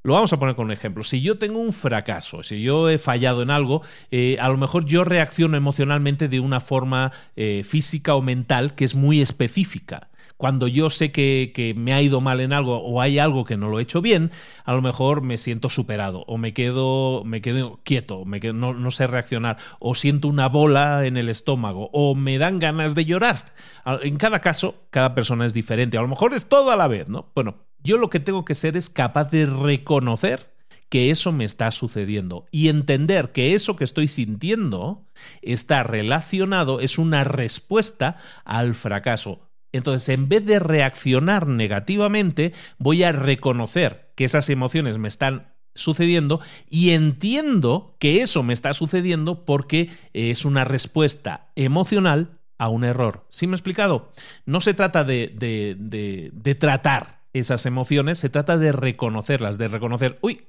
[0.03, 1.03] Lo vamos a poner con un ejemplo.
[1.03, 4.85] Si yo tengo un fracaso, si yo he fallado en algo, eh, a lo mejor
[4.85, 10.09] yo reacciono emocionalmente de una forma eh, física o mental que es muy específica.
[10.37, 13.69] Cuando yo sé que, me ha ido mal en algo o hay algo que no
[13.69, 14.31] lo he hecho bien,
[14.65, 18.89] a lo mejor me siento superado o me quedo, me quedo quieto, me no, no
[18.89, 23.53] sé reaccionar o siento una bola en el estómago o me dan ganas de llorar.
[24.01, 25.99] En cada caso, cada persona es diferente.
[25.99, 27.29] A lo mejor es todo a la vez, ¿no?
[27.35, 30.51] Bueno, yo lo que tengo que ser es capaz de reconocer
[30.91, 35.07] que eso me está sucediendo y entender que eso que estoy sintiendo
[35.41, 39.39] está relacionado, es una respuesta al fracaso.
[39.71, 46.41] Entonces, en vez de reaccionar negativamente, voy a reconocer que esas emociones me están sucediendo
[46.69, 53.25] y entiendo que eso me está sucediendo porque es una respuesta emocional a un error.
[53.29, 54.11] ¿Sí me he explicado?
[54.45, 60.17] No se trata de, de, de tratar esas emociones, se trata de reconocerlas, de reconocer,
[60.21, 60.41] uy,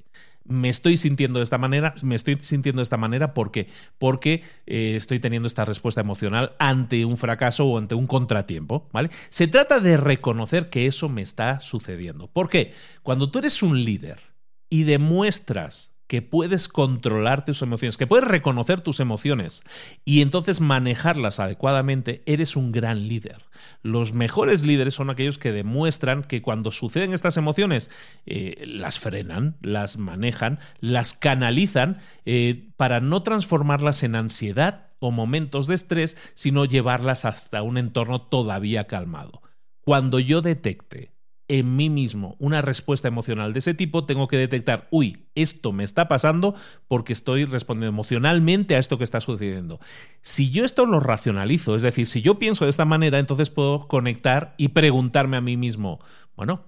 [0.44, 3.68] me estoy sintiendo de esta manera, me estoy sintiendo de esta manera, ¿por qué?
[3.98, 9.10] Porque eh, estoy teniendo esta respuesta emocional ante un fracaso o ante un contratiempo, ¿vale?
[9.28, 12.28] Se trata de reconocer que eso me está sucediendo.
[12.28, 12.72] ¿Por qué?
[13.02, 14.20] Cuando tú eres un líder
[14.68, 19.62] y demuestras que puedes controlar tus emociones, que puedes reconocer tus emociones
[20.04, 23.38] y entonces manejarlas adecuadamente, eres un gran líder.
[23.82, 27.90] Los mejores líderes son aquellos que demuestran que cuando suceden estas emociones,
[28.26, 35.66] eh, las frenan, las manejan, las canalizan eh, para no transformarlas en ansiedad o momentos
[35.66, 39.40] de estrés, sino llevarlas hasta un entorno todavía calmado.
[39.80, 41.11] Cuando yo detecte
[41.52, 45.84] en mí mismo una respuesta emocional de ese tipo, tengo que detectar, uy, esto me
[45.84, 46.54] está pasando
[46.88, 49.78] porque estoy respondiendo emocionalmente a esto que está sucediendo.
[50.22, 53.86] Si yo esto lo racionalizo, es decir, si yo pienso de esta manera, entonces puedo
[53.86, 55.98] conectar y preguntarme a mí mismo,
[56.36, 56.64] bueno,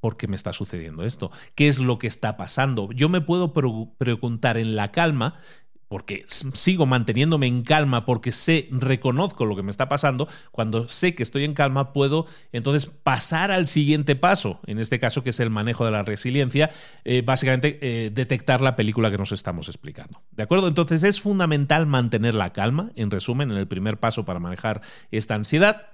[0.00, 1.30] ¿por qué me está sucediendo esto?
[1.54, 2.90] ¿Qué es lo que está pasando?
[2.90, 5.38] Yo me puedo preguntar en la calma
[5.88, 11.14] porque sigo manteniéndome en calma, porque sé, reconozco lo que me está pasando, cuando sé
[11.14, 15.40] que estoy en calma, puedo entonces pasar al siguiente paso, en este caso que es
[15.40, 16.70] el manejo de la resiliencia,
[17.04, 20.22] eh, básicamente eh, detectar la película que nos estamos explicando.
[20.32, 20.68] ¿De acuerdo?
[20.68, 25.34] Entonces es fundamental mantener la calma, en resumen, en el primer paso para manejar esta
[25.34, 25.86] ansiedad.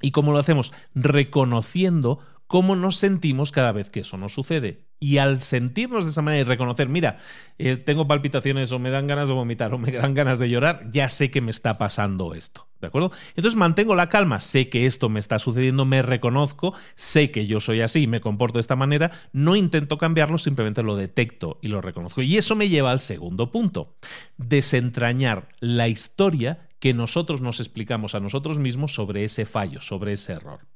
[0.00, 0.72] ¿Y cómo lo hacemos?
[0.94, 2.18] Reconociendo
[2.48, 4.91] cómo nos sentimos cada vez que eso nos sucede.
[5.02, 7.16] Y al sentirnos de esa manera y reconocer, mira,
[7.58, 10.88] eh, tengo palpitaciones o me dan ganas de vomitar o me dan ganas de llorar,
[10.92, 12.68] ya sé que me está pasando esto.
[12.80, 13.10] ¿De acuerdo?
[13.34, 17.58] Entonces mantengo la calma, sé que esto me está sucediendo, me reconozco, sé que yo
[17.58, 21.66] soy así y me comporto de esta manera, no intento cambiarlo, simplemente lo detecto y
[21.66, 22.22] lo reconozco.
[22.22, 23.96] Y eso me lleva al segundo punto,
[24.36, 30.32] desentrañar la historia que nosotros nos explicamos a nosotros mismos sobre ese fallo, sobre ese
[30.32, 30.66] error.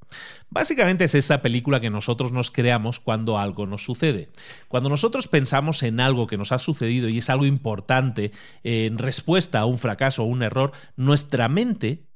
[0.49, 4.29] Básicamente es esa película que nosotros nos creamos cuando algo nos sucede.
[4.69, 8.31] Cuando nosotros pensamos en algo que nos ha sucedido y es algo importante
[8.63, 12.07] en respuesta a un fracaso o un error, nuestra mente,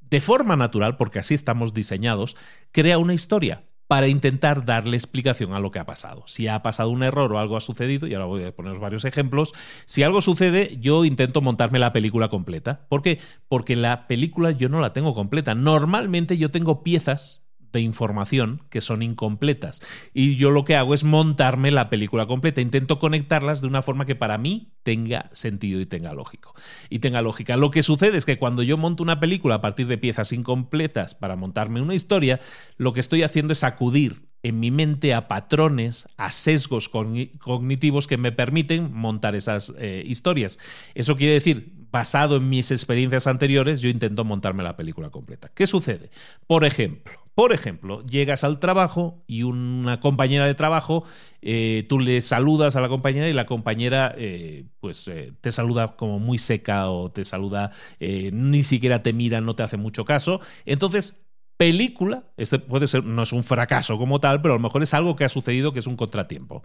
[0.00, 2.36] de forma natural, porque así estamos diseñados,
[2.72, 6.24] crea una historia para intentar darle explicación a lo que ha pasado.
[6.26, 9.04] Si ha pasado un error o algo ha sucedido, y ahora voy a poneros varios
[9.04, 9.52] ejemplos,
[9.84, 12.86] si algo sucede, yo intento montarme la película completa.
[12.88, 13.20] ¿Por qué?
[13.48, 15.54] Porque la película yo no la tengo completa.
[15.54, 17.43] Normalmente yo tengo piezas
[17.78, 19.82] de información que son incompletas.
[20.12, 22.60] Y yo lo que hago es montarme la película completa.
[22.60, 26.54] Intento conectarlas de una forma que para mí tenga sentido y tenga lógico.
[26.88, 27.56] Y tenga lógica.
[27.56, 31.14] Lo que sucede es que cuando yo monto una película a partir de piezas incompletas
[31.14, 32.40] para montarme una historia,
[32.76, 38.18] lo que estoy haciendo es acudir en mi mente a patrones, a sesgos cognitivos que
[38.18, 40.58] me permiten montar esas eh, historias.
[40.94, 45.52] Eso quiere decir, basado en mis experiencias anteriores, yo intento montarme la película completa.
[45.54, 46.10] ¿Qué sucede?
[46.48, 51.04] Por ejemplo, por ejemplo, llegas al trabajo y una compañera de trabajo,
[51.40, 55.94] eh, tú le saludas a la compañera y la compañera eh, pues eh, te saluda
[55.94, 60.40] como muy seca o te saluda, ni siquiera te mira, no te hace mucho caso.
[60.66, 61.14] Entonces,
[61.56, 64.94] película, este puede ser, no es un fracaso como tal, pero a lo mejor es
[64.94, 66.62] algo que ha sucedido que es un contratiempo.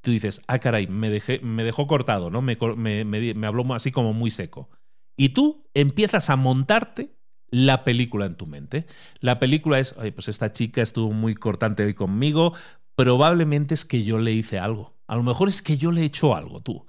[0.00, 2.42] Tú dices, ah, caray, me, dejé, me dejó cortado, ¿no?
[2.42, 4.70] Me, me, me habló así como muy seco.
[5.16, 7.16] Y tú empiezas a montarte
[7.50, 8.86] la película en tu mente.
[9.20, 12.52] La película es, Ay, pues esta chica estuvo muy cortante hoy conmigo,
[12.94, 14.96] probablemente es que yo le hice algo.
[15.06, 16.84] A lo mejor es que yo le he hecho algo, tú.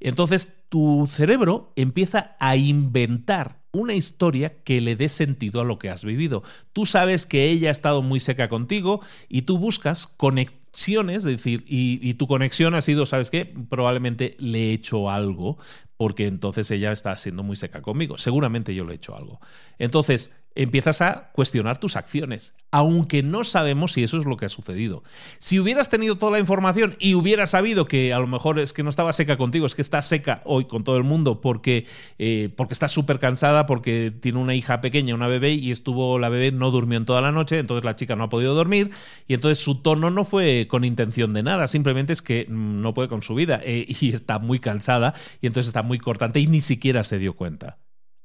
[0.00, 5.90] Entonces tu cerebro empieza a inventar una historia que le dé sentido a lo que
[5.90, 6.42] has vivido.
[6.72, 11.64] Tú sabes que ella ha estado muy seca contigo y tú buscas conexiones, es decir,
[11.66, 13.44] y, y tu conexión ha sido, ¿sabes qué?
[13.44, 15.58] Probablemente le he hecho algo
[15.96, 18.16] porque entonces ella está siendo muy seca conmigo.
[18.16, 19.38] Seguramente yo le he hecho algo.
[19.78, 24.48] Entonces, empiezas a cuestionar tus acciones, aunque no sabemos si eso es lo que ha
[24.48, 25.02] sucedido.
[25.38, 28.82] Si hubieras tenido toda la información y hubieras sabido que a lo mejor es que
[28.82, 31.86] no estaba seca contigo, es que está seca hoy con todo el mundo porque,
[32.18, 36.28] eh, porque está súper cansada, porque tiene una hija pequeña, una bebé, y estuvo la
[36.28, 38.90] bebé, no durmió en toda la noche, entonces la chica no ha podido dormir,
[39.28, 43.08] y entonces su tono no fue con intención de nada, simplemente es que no puede
[43.08, 46.60] con su vida eh, y está muy cansada, y entonces está muy cortante y ni
[46.60, 47.78] siquiera se dio cuenta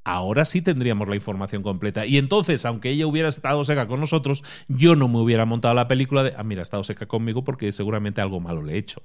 [0.05, 2.05] ahora sí tendríamos la información completa.
[2.05, 5.87] Y entonces, aunque ella hubiera estado seca con nosotros, yo no me hubiera montado la
[5.87, 9.03] película de, ah, mira, ha estado seca conmigo porque seguramente algo malo le he hecho.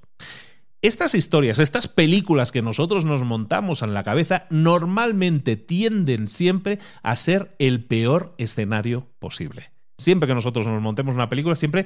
[0.83, 7.15] Estas historias, estas películas que nosotros nos montamos en la cabeza, normalmente tienden siempre a
[7.15, 9.71] ser el peor escenario posible.
[9.97, 11.85] Siempre que nosotros nos montemos una película, siempre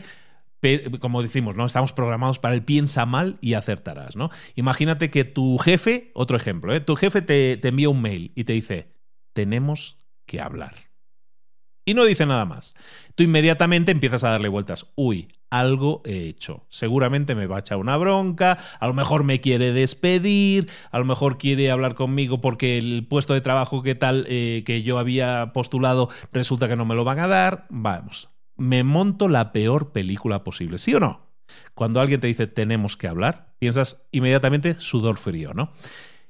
[1.00, 1.66] como decimos, ¿no?
[1.66, 4.32] Estamos programados para el piensa mal y acertarás, ¿no?
[4.56, 6.80] Imagínate que tu jefe, otro ejemplo, ¿eh?
[6.80, 8.95] tu jefe te, te envía un mail y te dice,
[9.36, 10.74] tenemos que hablar.
[11.84, 12.74] Y no dice nada más.
[13.14, 14.88] Tú inmediatamente empiezas a darle vueltas.
[14.96, 16.66] Uy, algo he hecho.
[16.70, 21.06] Seguramente me va a echar una bronca, a lo mejor me quiere despedir, a lo
[21.06, 25.52] mejor quiere hablar conmigo porque el puesto de trabajo que tal eh, que yo había
[25.54, 27.68] postulado resulta que no me lo van a dar.
[27.70, 31.26] Vamos, me monto la peor película posible, ¿sí o no?
[31.76, 35.74] Cuando alguien te dice tenemos que hablar, piensas inmediatamente sudor frío, ¿no?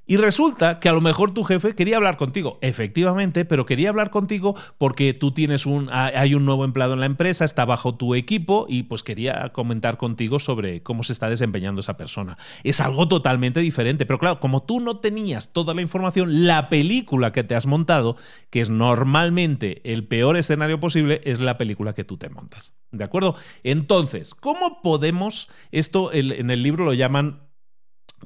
[0.08, 4.12] Y resulta que a lo mejor tu jefe quería hablar contigo, efectivamente, pero quería hablar
[4.12, 8.14] contigo porque tú tienes un, hay un nuevo empleado en la empresa, está bajo tu
[8.14, 12.38] equipo y pues quería comentar contigo sobre cómo se está desempeñando esa persona.
[12.64, 17.32] Es algo totalmente diferente, pero claro, como tú no tenías toda la información, la película
[17.32, 18.18] que te has montado,
[18.52, 22.78] que es normalmente el peor escenario posible, es la película que tú te montas.
[22.92, 23.36] ¿De acuerdo?
[23.64, 27.45] Entonces, ¿cómo podemos, esto en el libro lo llaman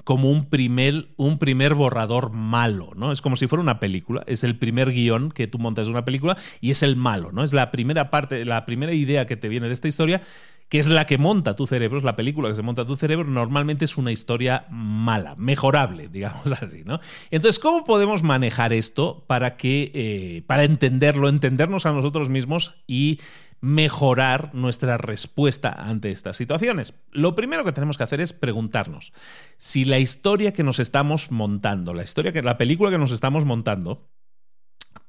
[0.03, 3.11] como un primer, un primer borrador malo, ¿no?
[3.11, 6.05] Es como si fuera una película, es el primer guion que tú montas de una
[6.05, 7.43] película y es el malo, ¿no?
[7.43, 10.21] Es la primera parte, la primera idea que te viene de esta historia,
[10.69, 13.27] que es la que monta tu cerebro, es la película que se monta tu cerebro,
[13.27, 16.99] normalmente es una historia mala, mejorable, digamos así, ¿no?
[17.31, 23.19] Entonces, ¿cómo podemos manejar esto para que, eh, para entenderlo, entendernos a nosotros mismos y
[23.61, 27.01] mejorar nuestra respuesta ante estas situaciones.
[27.11, 29.13] Lo primero que tenemos que hacer es preguntarnos
[29.57, 33.45] si la historia que nos estamos montando, la historia que la película que nos estamos
[33.45, 34.09] montando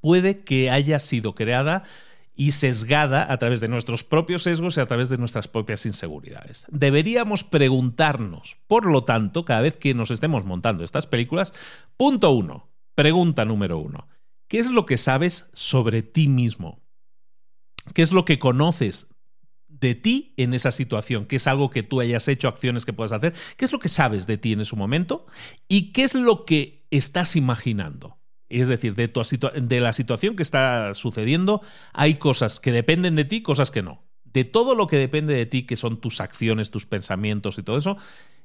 [0.01, 1.85] puede que haya sido creada
[2.35, 6.65] y sesgada a través de nuestros propios sesgos y a través de nuestras propias inseguridades.
[6.71, 11.53] Deberíamos preguntarnos, por lo tanto, cada vez que nos estemos montando estas películas,
[11.99, 14.09] punto uno, pregunta número uno,
[14.49, 16.81] ¿qué es lo que sabes sobre ti mismo?
[17.95, 19.09] ¿Qué es lo que conoces
[19.69, 21.27] de ti en esa situación?
[21.27, 23.35] ¿Qué es algo que tú hayas hecho, acciones que puedas hacer?
[23.57, 25.27] ¿Qué es lo que sabes de ti en ese momento?
[25.69, 28.19] ¿Y qué es lo que estás imaginando?
[28.49, 29.09] Es decir, de,
[29.63, 31.63] de la situación que está sucediendo,
[31.93, 34.05] hay cosas que dependen de ti, cosas que no.
[34.25, 37.79] De todo lo que depende de ti, que son tus acciones, tus pensamientos y todo
[37.79, 37.97] eso,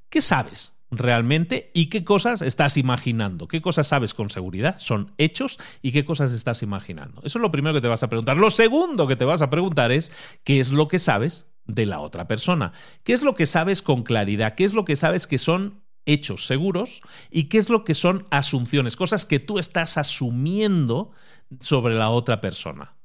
[0.09, 0.73] ¿qué sabes?
[0.91, 3.47] realmente y qué cosas estás imaginando.
[3.47, 4.77] ¿Qué cosas sabes con seguridad?
[4.77, 7.21] Son hechos y qué cosas estás imaginando.
[7.23, 8.37] Eso es lo primero que te vas a preguntar.
[8.37, 10.11] Lo segundo que te vas a preguntar es
[10.43, 12.71] qué es lo que sabes de la otra persona.
[13.03, 14.55] ¿Qué es lo que sabes con claridad?
[14.55, 17.01] ¿Qué es lo que sabes que son hechos seguros
[17.31, 21.11] y qué es lo que son asunciones, cosas que tú estás asumiendo
[21.59, 22.95] sobre la otra persona.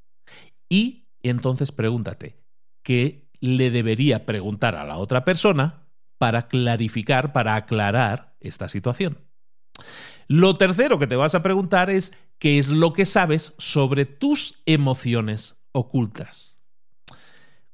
[0.68, 2.42] Y entonces pregúntate,
[2.82, 5.86] ¿qué le debería preguntar a la otra persona
[6.20, 9.16] para clarificar, para aclarar esta situación.
[10.28, 14.60] Lo tercero que te vas a preguntar es qué es lo que sabes sobre tus
[14.66, 16.58] emociones ocultas.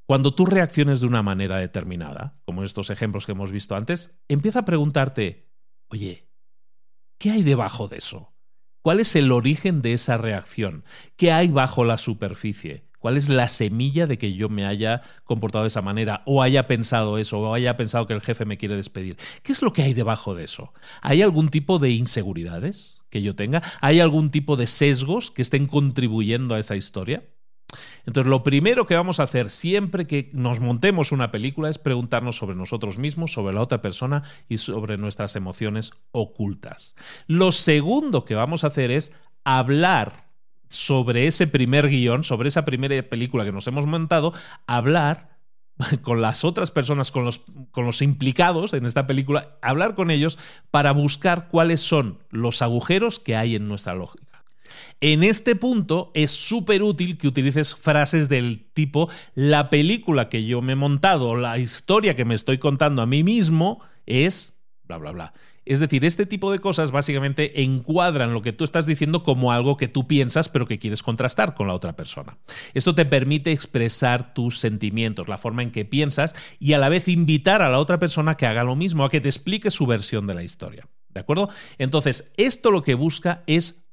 [0.05, 4.17] Cuando tú reacciones de una manera determinada, como en estos ejemplos que hemos visto antes,
[4.29, 5.51] empieza a preguntarte,
[5.89, 6.29] oye,
[7.17, 8.33] ¿qué hay debajo de eso?
[8.81, 10.85] ¿Cuál es el origen de esa reacción?
[11.17, 12.86] ¿Qué hay bajo la superficie?
[13.07, 16.67] ¿Cuál es la semilla de que yo me haya comportado de esa manera o haya
[16.67, 19.15] pensado eso o haya pensado que el jefe me quiere despedir?
[19.43, 20.73] ¿Qué es lo que hay debajo de eso?
[21.01, 23.63] ¿Hay algún tipo de inseguridades que yo tenga?
[23.79, 27.23] ¿Hay algún tipo de sesgos que estén contribuyendo a esa historia?
[28.05, 32.35] Entonces, lo primero que vamos a hacer siempre que nos montemos una película es preguntarnos
[32.35, 36.93] sobre nosotros mismos, sobre la otra persona y sobre nuestras emociones ocultas.
[37.25, 39.13] Lo segundo que vamos a hacer es
[39.45, 40.26] hablar
[40.69, 44.33] sobre ese primer guion, sobre esa primera película que nos hemos montado,
[44.65, 45.37] hablar
[46.01, 47.41] con las otras personas, con los,
[47.71, 50.37] con los implicados en esta película, hablar con ellos
[50.71, 54.27] para buscar cuáles son los agujeros que hay en nuestra lógica.
[54.99, 60.61] En este punto es súper útil que utilices frases del tipo la película que yo
[60.61, 65.11] me he montado, la historia que me estoy contando a mí mismo es bla, bla,
[65.11, 65.33] bla.
[65.67, 69.77] Es decir, este tipo de cosas básicamente encuadran lo que tú estás diciendo como algo
[69.77, 72.37] que tú piensas pero que quieres contrastar con la otra persona.
[72.73, 77.07] Esto te permite expresar tus sentimientos, la forma en que piensas y a la vez
[77.07, 80.27] invitar a la otra persona que haga lo mismo, a que te explique su versión
[80.27, 80.87] de la historia.
[81.09, 81.49] ¿De acuerdo?
[81.79, 83.86] Entonces, esto lo que busca es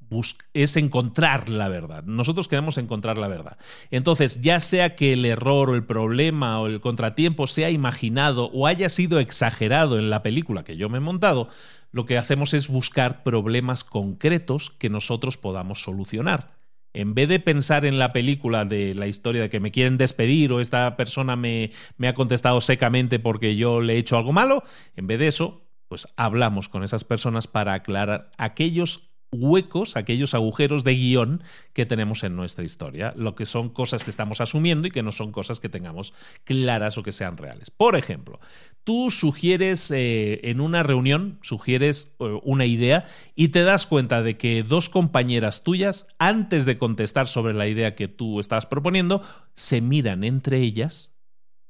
[0.53, 2.05] es encontrar la verdad.
[2.05, 3.59] Nosotros queremos encontrar la verdad.
[3.91, 8.67] Entonces, ya sea que el error o el problema o el contratiempo sea imaginado o
[8.67, 11.49] haya sido exagerado en la película que yo me he montado,
[11.91, 16.55] lo que hacemos es buscar problemas concretos que nosotros podamos solucionar.
[16.93, 20.53] En vez de pensar en la película de la historia de que me quieren despedir
[20.53, 24.63] o esta persona me, me ha contestado secamente porque yo le he hecho algo malo,
[24.95, 30.85] en vez de eso, pues hablamos con esas personas para aclarar aquellos huecos, aquellos agujeros
[30.85, 31.43] de guion
[31.73, 35.13] que tenemos en nuestra historia, lo que son cosas que estamos asumiendo y que no
[35.13, 36.15] son cosas que tengamos
[36.45, 37.71] claras o que sean reales.
[37.71, 38.41] Por ejemplo,
[38.85, 44.37] tú sugieres eh, en una reunión, sugieres eh, una idea y te das cuenta de
[44.37, 49.23] que dos compañeras tuyas, antes de contestar sobre la idea que tú estás proponiendo,
[49.55, 51.15] se miran entre ellas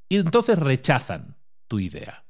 [0.08, 1.36] y entonces rechazan
[1.68, 2.24] tu idea.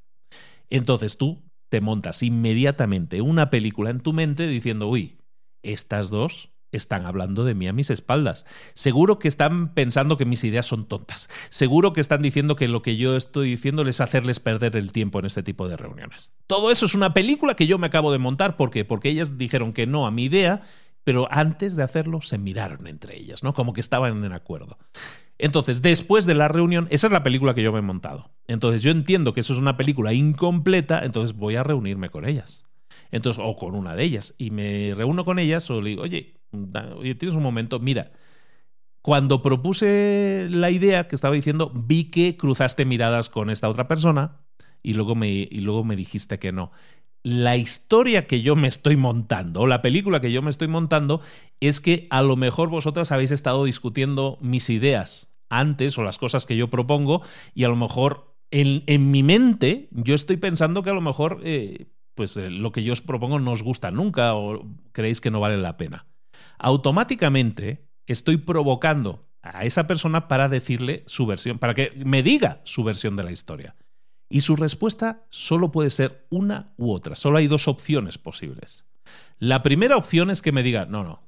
[0.70, 1.42] Entonces tú
[1.74, 5.18] te montas inmediatamente una película en tu mente diciendo, uy,
[5.64, 8.46] estas dos están hablando de mí a mis espaldas.
[8.74, 11.28] Seguro que están pensando que mis ideas son tontas.
[11.48, 15.18] Seguro que están diciendo que lo que yo estoy diciendo es hacerles perder el tiempo
[15.18, 16.30] en este tipo de reuniones.
[16.46, 18.56] Todo eso es una película que yo me acabo de montar.
[18.56, 18.84] ¿Por qué?
[18.84, 20.62] Porque ellas dijeron que no a mi idea,
[21.02, 23.52] pero antes de hacerlo se miraron entre ellas, ¿no?
[23.52, 24.78] Como que estaban en acuerdo.
[25.38, 28.30] Entonces, después de la reunión, esa es la película que yo me he montado.
[28.46, 32.64] Entonces, yo entiendo que eso es una película incompleta, entonces voy a reunirme con ellas.
[33.10, 34.34] Entonces, o con una de ellas.
[34.38, 36.34] Y me reúno con ellas o le digo, oye,
[36.96, 38.12] oye, tienes un momento, mira,
[39.02, 44.40] cuando propuse la idea que estaba diciendo, vi que cruzaste miradas con esta otra persona
[44.82, 46.72] y luego me, y luego me dijiste que no.
[47.24, 51.22] La historia que yo me estoy montando, o la película que yo me estoy montando,
[51.58, 56.44] es que a lo mejor vosotras habéis estado discutiendo mis ideas antes o las cosas
[56.44, 57.22] que yo propongo
[57.54, 61.40] y a lo mejor en, en mi mente yo estoy pensando que a lo mejor
[61.44, 65.30] eh, pues eh, lo que yo os propongo no os gusta nunca o creéis que
[65.30, 66.06] no vale la pena.
[66.58, 72.84] Automáticamente estoy provocando a esa persona para decirle su versión, para que me diga su
[72.84, 73.74] versión de la historia.
[74.34, 77.14] Y su respuesta solo puede ser una u otra.
[77.14, 78.84] Solo hay dos opciones posibles.
[79.38, 81.22] La primera opción es que me diga, no, no,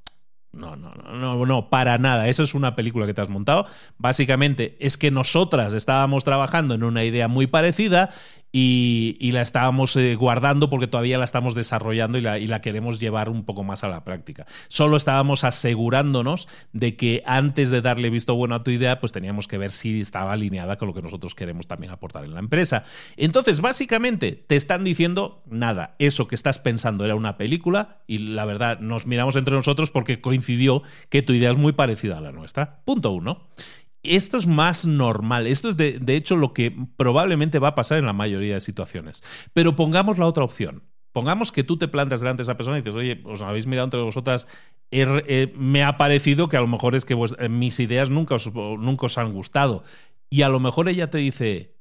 [0.51, 2.27] no, no, no, no, para nada.
[2.27, 3.65] Eso es una película que te has montado.
[3.97, 8.09] Básicamente es que nosotras estábamos trabajando en una idea muy parecida
[8.51, 12.99] y, la estábamos eh, guardando porque todavía la estamos desarrollando y la, y la, queremos
[12.99, 14.45] llevar un poco más a la práctica.
[14.67, 19.47] Solo estábamos asegurándonos de que antes de darle visto bueno a tu idea, pues teníamos
[19.47, 22.85] que ver si estaba alineada con lo que nosotros queremos también aportar en la empresa.
[23.17, 28.45] Entonces, básicamente, te están diciendo nada, eso que estás pensando era una película y la
[28.45, 32.31] verdad nos miramos entre nosotros porque coincidió que tu idea es muy parecida a la
[32.31, 32.79] nuestra.
[32.85, 33.47] Punto uno
[34.03, 35.47] esto es más normal.
[35.47, 39.23] Esto es de, hecho lo que probablemente va a pasar en la mayoría de situaciones.
[39.53, 40.83] Pero pongamos la otra opción.
[41.11, 43.85] Pongamos que tú te plantas delante de esa persona y dices, oye, os habéis mirado
[43.85, 44.47] entre vosotras,
[44.91, 49.05] eh, me ha parecido que a lo mejor es que eh, mis ideas nunca nunca
[49.07, 49.83] os han gustado.
[50.29, 51.76] Y a lo mejor ella te dice,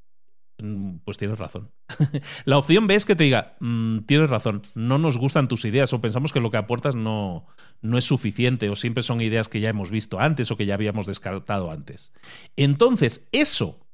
[1.05, 1.71] pues tienes razón.
[2.45, 5.93] la opción B es que te diga, mm, tienes razón, no nos gustan tus ideas
[5.93, 7.47] o pensamos que lo que aportas no,
[7.83, 10.75] no es suficiente o siempre son ideas que ya hemos visto antes o que ya
[10.75, 12.13] habíamos descartado antes.
[12.57, 13.86] Entonces, eso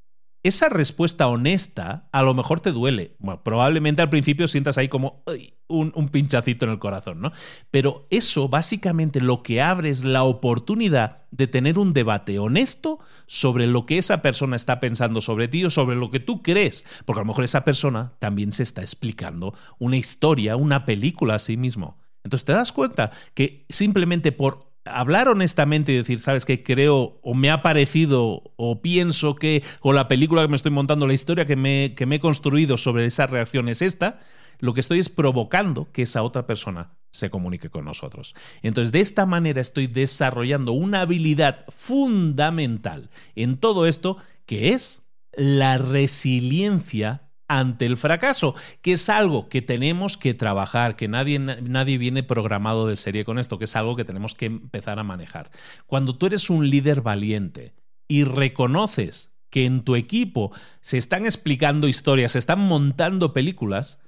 [0.42, 3.16] esa respuesta honesta a lo mejor te duele.
[3.44, 5.22] probablemente al principio sientas ahí como
[5.68, 7.32] un, pinchacito en el corazón, ¿no?
[7.70, 13.66] Pero eso básicamente lo que abre es la oportunidad de tener un debate honesto sobre
[13.66, 16.84] lo que esa persona está pensando sobre ti o sobre lo que tú crees.
[17.04, 21.38] Porque a lo mejor esa persona también se está explicando una historia, una película a
[21.38, 21.98] sí mismo.
[22.24, 27.34] Entonces te das cuenta que simplemente por hablar honestamente y decir, sabes que creo o
[27.34, 31.46] me ha parecido o pienso que con la película que me estoy montando, la historia
[31.46, 34.20] que me, que me he construido sobre esa reacción es esta,
[34.58, 38.34] lo que estoy es provocando que esa otra persona se comunique con nosotros.
[38.62, 45.02] Entonces, de esta manera estoy desarrollando una habilidad fundamental en todo esto, que es
[45.32, 51.98] la resiliencia ante el fracaso, que es algo que tenemos que trabajar, que nadie, nadie
[51.98, 55.50] viene programado de serie con esto, que es algo que tenemos que empezar a manejar.
[55.86, 57.74] Cuando tú eres un líder valiente
[58.08, 60.50] y reconoces que en tu equipo
[60.80, 64.02] se están explicando historias, se están montando películas,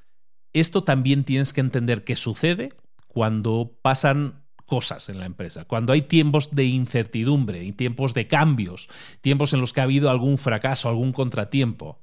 [0.55, 2.73] esto también tienes que entender que sucede
[3.09, 8.89] cuando pasan cosas en la empresa, cuando hay tiempos de incertidumbre y tiempos de cambios,
[9.21, 12.01] tiempos en los que ha habido algún fracaso, algún contratiempo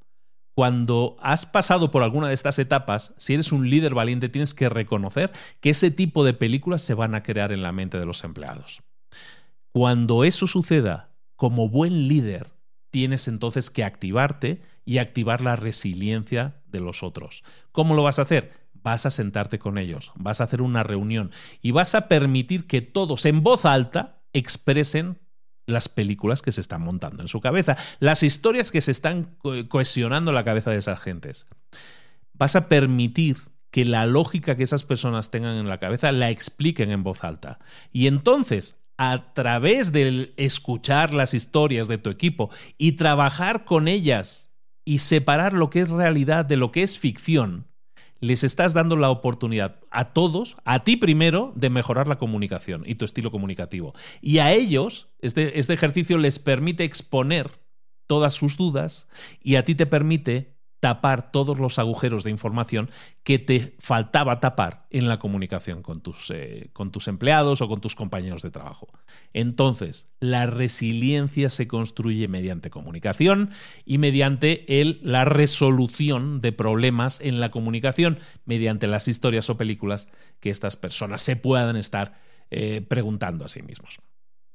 [0.53, 4.69] cuando has pasado por alguna de estas etapas, si eres un líder valiente, tienes que
[4.69, 8.23] reconocer que ese tipo de películas se van a crear en la mente de los
[8.23, 8.82] empleados.
[9.72, 12.48] Cuando eso suceda, como buen líder,
[12.90, 17.44] tienes entonces que activarte y activar la resiliencia de los otros.
[17.72, 18.52] ¿Cómo lo vas a hacer?
[18.73, 22.82] Vas a sentarte con ellos, vas a hacer una reunión y vas a permitir que
[22.82, 25.19] todos en voz alta expresen
[25.72, 29.35] las películas que se están montando en su cabeza, las historias que se están
[29.69, 31.48] cohesionando en la cabeza de esas gentes.
[32.34, 33.38] Vas a permitir
[33.72, 37.60] que la lógica que esas personas tengan en la cabeza la expliquen en voz alta.
[37.91, 44.52] Y entonces, a través del escuchar las historias de tu equipo y trabajar con ellas
[44.85, 47.70] y separar lo que es realidad de lo que es ficción,
[48.22, 52.95] les estás dando la oportunidad a todos, a ti primero, de mejorar la comunicación y
[52.95, 53.93] tu estilo comunicativo.
[54.22, 57.49] Y a ellos, este, este ejercicio les permite exponer
[58.07, 59.07] todas sus dudas
[59.41, 62.90] y a ti te permite tapar todos los agujeros de información
[63.24, 67.82] que te faltaba tapar en la comunicación con tus, eh, con tus empleados o con
[67.82, 68.88] tus compañeros de trabajo.
[69.32, 73.52] Entonces, la resiliencia se construye mediante comunicación
[73.86, 74.66] y mediante
[75.03, 80.10] la resolución de problemas en la comunicación, mediante las historias o películas
[80.40, 83.99] que estas personas se puedan estar eh, preguntando a sí mismos.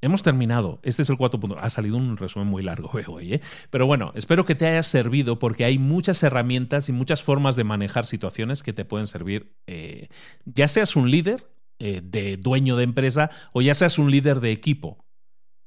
[0.01, 0.79] Hemos terminado.
[0.83, 1.57] Este es el 4.0.
[1.61, 3.41] Ha salido un resumen muy largo hoy, ¿eh?
[3.71, 7.65] Pero bueno, espero que te haya servido porque hay muchas herramientas y muchas formas de
[7.65, 10.09] manejar situaciones que te pueden servir, eh,
[10.45, 11.49] ya seas un líder
[11.79, 15.06] eh, de dueño de empresa o ya seas un líder de equipo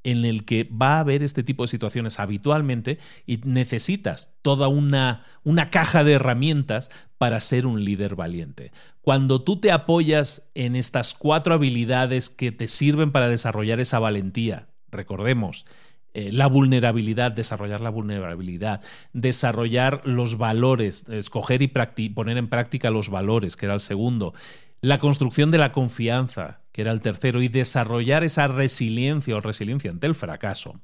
[0.04, 5.24] en el que va a haber este tipo de situaciones habitualmente y necesitas toda una,
[5.44, 8.72] una, caja de herramientas para ser un líder valiente.
[9.02, 14.68] Cuando tú te apoyas en estas cuatro habilidades que te sirven para desarrollar esa valentía,
[14.90, 15.66] recordemos,
[16.14, 18.82] eh, la vulnerabilidad, desarrollar la vulnerabilidad,
[19.14, 21.68] desarrollar los valores, escoger y
[22.10, 24.34] poner en práctica los valores, que era el segundo,
[24.82, 29.92] la construcción de la confianza, que era el tercero, y desarrollar esa resiliencia o resiliencia
[29.92, 30.82] ante el fracaso,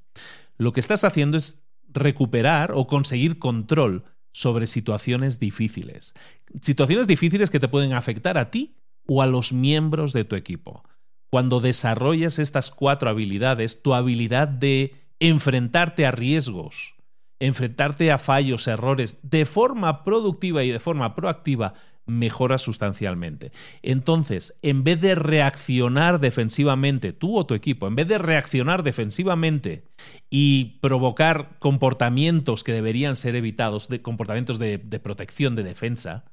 [0.57, 4.03] lo que estás haciendo es recuperar o conseguir control
[4.33, 6.13] sobre situaciones difíciles.
[6.61, 8.75] Situaciones difíciles que te pueden afectar a ti
[9.07, 10.83] o a los miembros de tu equipo.
[11.29, 16.95] Cuando desarrollas estas cuatro habilidades, tu habilidad de enfrentarte a riesgos,
[17.39, 21.73] enfrentarte a fallos, errores, de forma productiva y de forma proactiva,
[22.05, 23.51] mejora sustancialmente.
[23.81, 29.85] Entonces, en vez de reaccionar defensivamente, tú o tu equipo, en vez de reaccionar defensivamente
[30.29, 36.25] y provocar comportamientos que deberían ser evitados, comportamientos de, de protección, de defensa,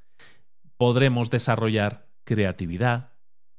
[0.76, 3.12] podremos desarrollar creatividad,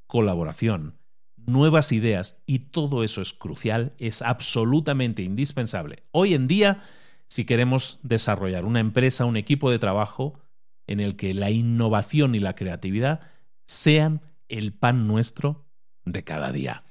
[0.08, 0.98] colaboración,
[1.46, 6.04] nuevas ideas y todo eso es crucial, es absolutamente indispensable.
[6.12, 6.82] Hoy en día,
[7.28, 10.40] si queremos desarrollar una empresa, un equipo de trabajo,
[10.88, 13.22] en el que la innovación y la creatividad
[13.66, 15.66] sean el pan nuestro
[16.06, 16.84] de cada día.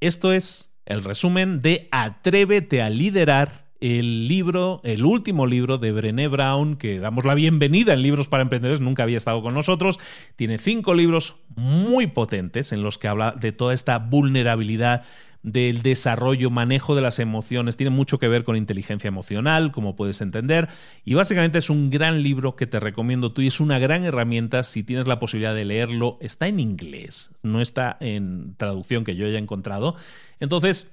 [0.00, 6.28] Esto es el resumen de Atrévete a liderar, el libro, el último libro de Brené
[6.28, 9.98] Brown, que damos la bienvenida en Libros para Emprendedores, nunca había estado con nosotros.
[10.36, 15.04] Tiene cinco libros muy potentes en los que habla de toda esta vulnerabilidad
[15.42, 20.20] del desarrollo, manejo de las emociones, tiene mucho que ver con inteligencia emocional, como puedes
[20.20, 20.68] entender,
[21.04, 24.62] y básicamente es un gran libro que te recomiendo tú y es una gran herramienta
[24.62, 26.18] si tienes la posibilidad de leerlo.
[26.20, 29.96] Está en inglés, no está en traducción que yo haya encontrado.
[30.38, 30.92] Entonces,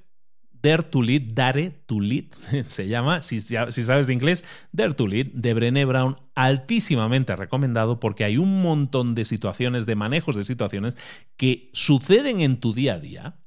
[0.61, 2.26] Dare to Lead, Dare to Lead,
[2.65, 7.99] se llama, si, si, sabes de inglés, Dare to Lead, de Brené Brown, altísimamente recomendado
[7.99, 10.97] porque hay un montón de situaciones, de manejos de situaciones
[11.38, 13.38] que suceden en tu día a día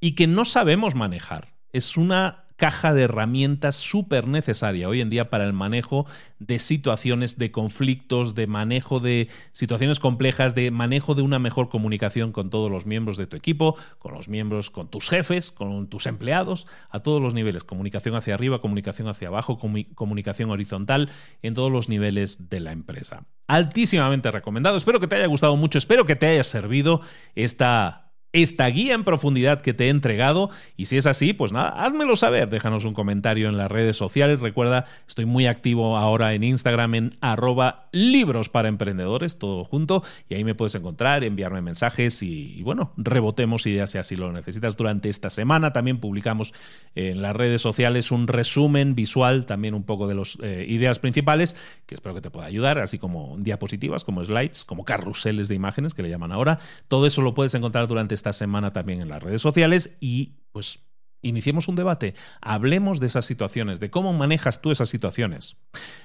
[0.00, 1.54] y que no sabemos manejar.
[1.72, 6.06] Es una caja de herramientas súper necesaria hoy en día para el manejo
[6.38, 12.32] de situaciones, de conflictos, de manejo de situaciones complejas, de manejo de una mejor comunicación
[12.32, 16.06] con todos los miembros de tu equipo, con los miembros, con tus jefes, con tus
[16.06, 17.62] empleados, a todos los niveles.
[17.62, 19.58] Comunicación hacia arriba, comunicación hacia abajo,
[19.94, 21.10] comunicación horizontal
[21.42, 23.26] en todos los niveles de la empresa.
[23.48, 24.76] Altísimamente recomendado.
[24.76, 27.02] Espero que te haya gustado mucho, espero que te haya servido
[27.34, 30.50] esta esta guía en profundidad que te he entregado.
[30.76, 32.48] Y si es así, pues nada, házmelo saber.
[32.48, 34.40] Déjanos un comentario en las redes sociales.
[34.40, 40.02] Recuerda, estoy muy activo ahora en Instagram en arroba libros para emprendedores, todo junto.
[40.28, 44.76] Y ahí me puedes encontrar, enviarme mensajes y, bueno, rebotemos ideas si así lo necesitas.
[44.76, 46.52] Durante esta semana también publicamos
[46.94, 51.56] en las redes sociales un resumen visual, también un poco de las eh, ideas principales,
[51.86, 55.94] que espero que te pueda ayudar, así como diapositivas, como slides, como carruseles de imágenes
[55.94, 56.58] que le llaman ahora.
[56.88, 60.80] Todo eso lo puedes encontrar durante esta semana también en las redes sociales y pues
[61.22, 65.56] iniciemos un debate, hablemos de esas situaciones, de cómo manejas tú esas situaciones.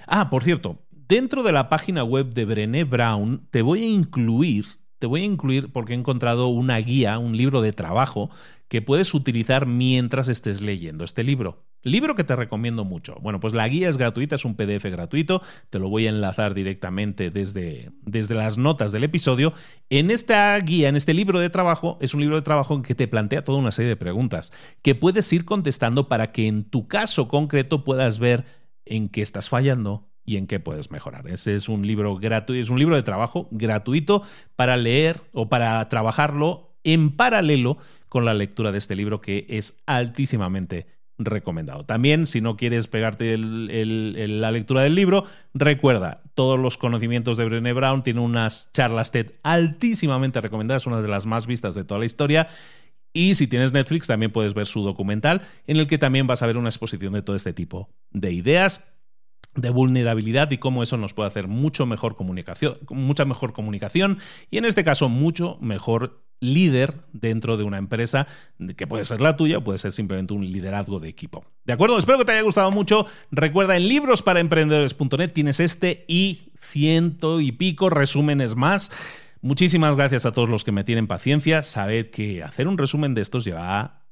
[0.08, 4.66] Ah, por cierto, dentro de la página web de Brené Brown te voy a incluir,
[5.00, 8.30] te voy a incluir porque he encontrado una guía, un libro de trabajo
[8.68, 11.66] que puedes utilizar mientras estés leyendo este libro.
[11.84, 13.16] Libro que te recomiendo mucho.
[13.22, 16.54] Bueno, pues la guía es gratuita, es un PDF gratuito, te lo voy a enlazar
[16.54, 19.54] directamente desde, desde las notas del episodio.
[19.90, 22.96] En esta guía, en este libro de trabajo, es un libro de trabajo en que
[22.96, 26.88] te plantea toda una serie de preguntas que puedes ir contestando para que en tu
[26.88, 28.46] caso concreto puedas ver
[28.86, 31.28] en qué estás fallando, y en qué puedes mejorar.
[31.28, 34.24] Ese es un libro gratuito, es un libro de trabajo gratuito
[34.56, 37.78] para leer o para trabajarlo en paralelo
[38.10, 40.88] con la lectura de este libro que es altísimamente
[41.26, 41.86] recomendado.
[41.86, 47.74] También, si no quieres pegarte la lectura del libro, recuerda, todos los conocimientos de Brené
[47.74, 52.06] Brown tiene unas charlas TED altísimamente recomendadas, una de las más vistas de toda la
[52.06, 52.48] historia.
[53.14, 56.48] Y si tienes Netflix, también puedes ver su documental, en el que también vas a
[56.48, 58.86] ver una exposición de todo este tipo de ideas
[59.56, 64.20] de vulnerabilidad y cómo eso nos puede hacer mucho mejor comunicación, mucha mejor comunicación
[64.50, 68.28] y en este caso mucho mejor líder dentro de una empresa
[68.76, 71.46] que puede ser la tuya, puede ser simplemente un liderazgo de equipo.
[71.64, 71.98] ¿De acuerdo?
[71.98, 73.06] Espero que te haya gustado mucho.
[73.32, 78.92] Recuerda, en librosparaemprendedores.net tienes este y ciento y pico resúmenes más
[79.44, 81.64] Muchísimas gracias a todos los que me tienen paciencia.
[81.64, 84.06] Sabed que hacer un resumen de estos lleva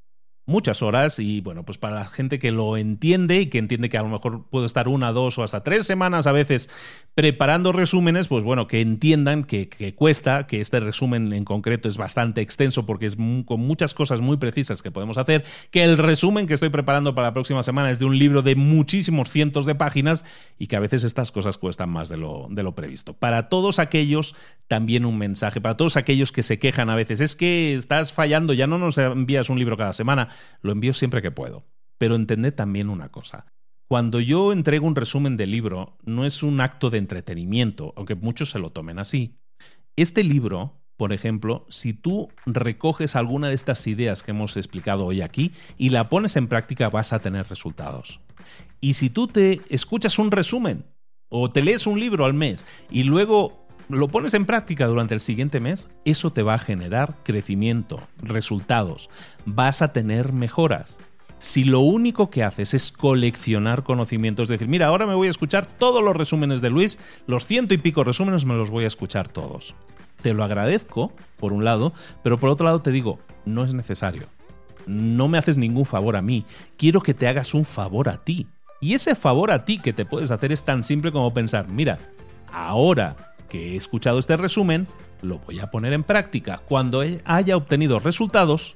[0.48, 4.00] muchas horas y bueno, pues para la gente que lo entiende y que entiende que
[4.00, 6.72] a lo mejor puedo estar una, dos o hasta tres semanas a veces
[7.20, 12.40] preparando resúmenes, pues bueno, que entiendan que, cuesta, que este resumen en concreto es bastante
[12.40, 16.54] extenso porque es con muchas cosas muy precisas que podemos hacer, que el resumen que
[16.54, 20.24] estoy preparando para la próxima semana es de un libro de muchísimos cientos de páginas
[20.58, 23.14] y que a veces estas cosas cuestan más de lo, de lo previsto.
[23.14, 24.34] Para todos aquellos,
[24.70, 28.54] también un mensaje, para todos aquellos que se quejan a veces, es que estás fallando,
[28.54, 30.30] ya no nos envías un libro cada semana
[30.62, 31.66] lo envío siempre que puedo.
[31.98, 33.48] Pero entended también una cosa.
[33.90, 38.52] Cuando yo entrego un resumen del libro, no es un acto de entretenimiento, aunque muchos
[38.52, 39.40] se lo tomen así.
[39.96, 45.22] Este libro, por ejemplo, si tú recoges alguna de estas ideas que hemos explicado hoy
[45.22, 48.20] aquí y la pones en práctica, vas a tener resultados.
[48.80, 50.86] Y si tú te escuchas un resumen
[51.28, 55.20] o te lees un libro al mes y luego lo pones en práctica durante el
[55.20, 59.10] siguiente mes, eso te va a generar crecimiento, resultados,
[59.46, 61.00] vas a tener mejoras.
[61.40, 65.32] Si lo único que haces es coleccionar conocimientos, es decir, mira, ahora me voy a
[65.32, 68.88] escuchar todos los resúmenes de Luis, los ciento y pico resúmenes me los voy a
[68.88, 69.74] escuchar todos.
[70.22, 71.94] Te lo agradezco, por un lado,
[72.24, 74.24] pero por otro lado te digo, no es necesario.
[74.86, 76.46] No me haces ningún favor a mí,
[76.78, 78.48] quiero que te hagas un favor a ti.
[78.82, 82.00] Y ese favor a ti que te puedes hacer es tan simple como pensar, mira,
[82.52, 83.16] ahora
[83.48, 84.88] que he escuchado este resumen,
[85.22, 86.62] lo voy a poner en práctica.
[86.68, 88.76] Cuando haya obtenido resultados,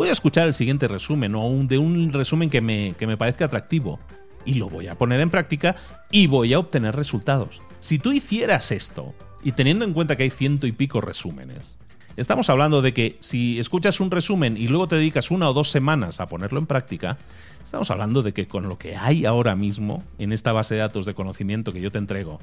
[0.00, 3.18] voy a escuchar el siguiente resumen o un, de un resumen que me, que me
[3.18, 4.00] parezca atractivo.
[4.46, 5.76] Y lo voy a poner en práctica
[6.10, 7.60] y voy a obtener resultados.
[7.80, 11.76] Si tú hicieras esto, y teniendo en cuenta que hay ciento y pico resúmenes,
[12.16, 15.70] estamos hablando de que si escuchas un resumen y luego te dedicas una o dos
[15.70, 17.18] semanas a ponerlo en práctica,
[17.62, 21.04] estamos hablando de que con lo que hay ahora mismo en esta base de datos
[21.04, 22.40] de conocimiento que yo te entrego,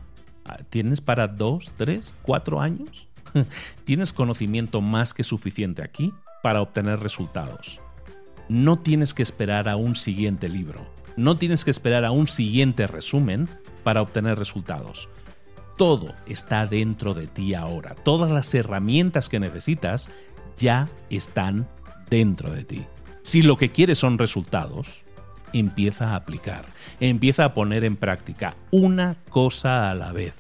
[0.47, 3.07] Ah, ¿Tienes para dos, tres, cuatro años?
[3.83, 7.79] Tienes conocimiento más que suficiente aquí para obtener resultados.
[8.49, 10.85] No tienes que esperar a un siguiente libro.
[11.17, 13.47] No tienes que esperar a un siguiente resumen
[13.83, 15.09] para obtener resultados.
[15.77, 17.95] Todo está dentro de ti ahora.
[17.95, 20.09] Todas las herramientas que necesitas
[20.57, 21.67] ya están
[22.09, 22.85] dentro de ti.
[23.21, 25.03] Si lo que quieres son resultados,
[25.53, 26.63] empieza a aplicar,
[26.99, 30.33] empieza a poner en práctica una cosa a la vez.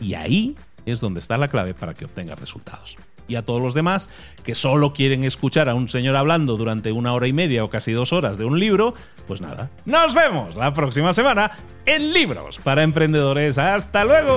[0.00, 0.56] Y ahí
[0.86, 2.96] es donde está la clave para que obtengas resultados.
[3.28, 4.08] Y a todos los demás
[4.42, 7.92] que solo quieren escuchar a un señor hablando durante una hora y media o casi
[7.92, 8.94] dos horas de un libro,
[9.26, 11.52] pues nada, nos vemos la próxima semana
[11.84, 13.58] en Libros para Emprendedores.
[13.58, 14.36] Hasta luego.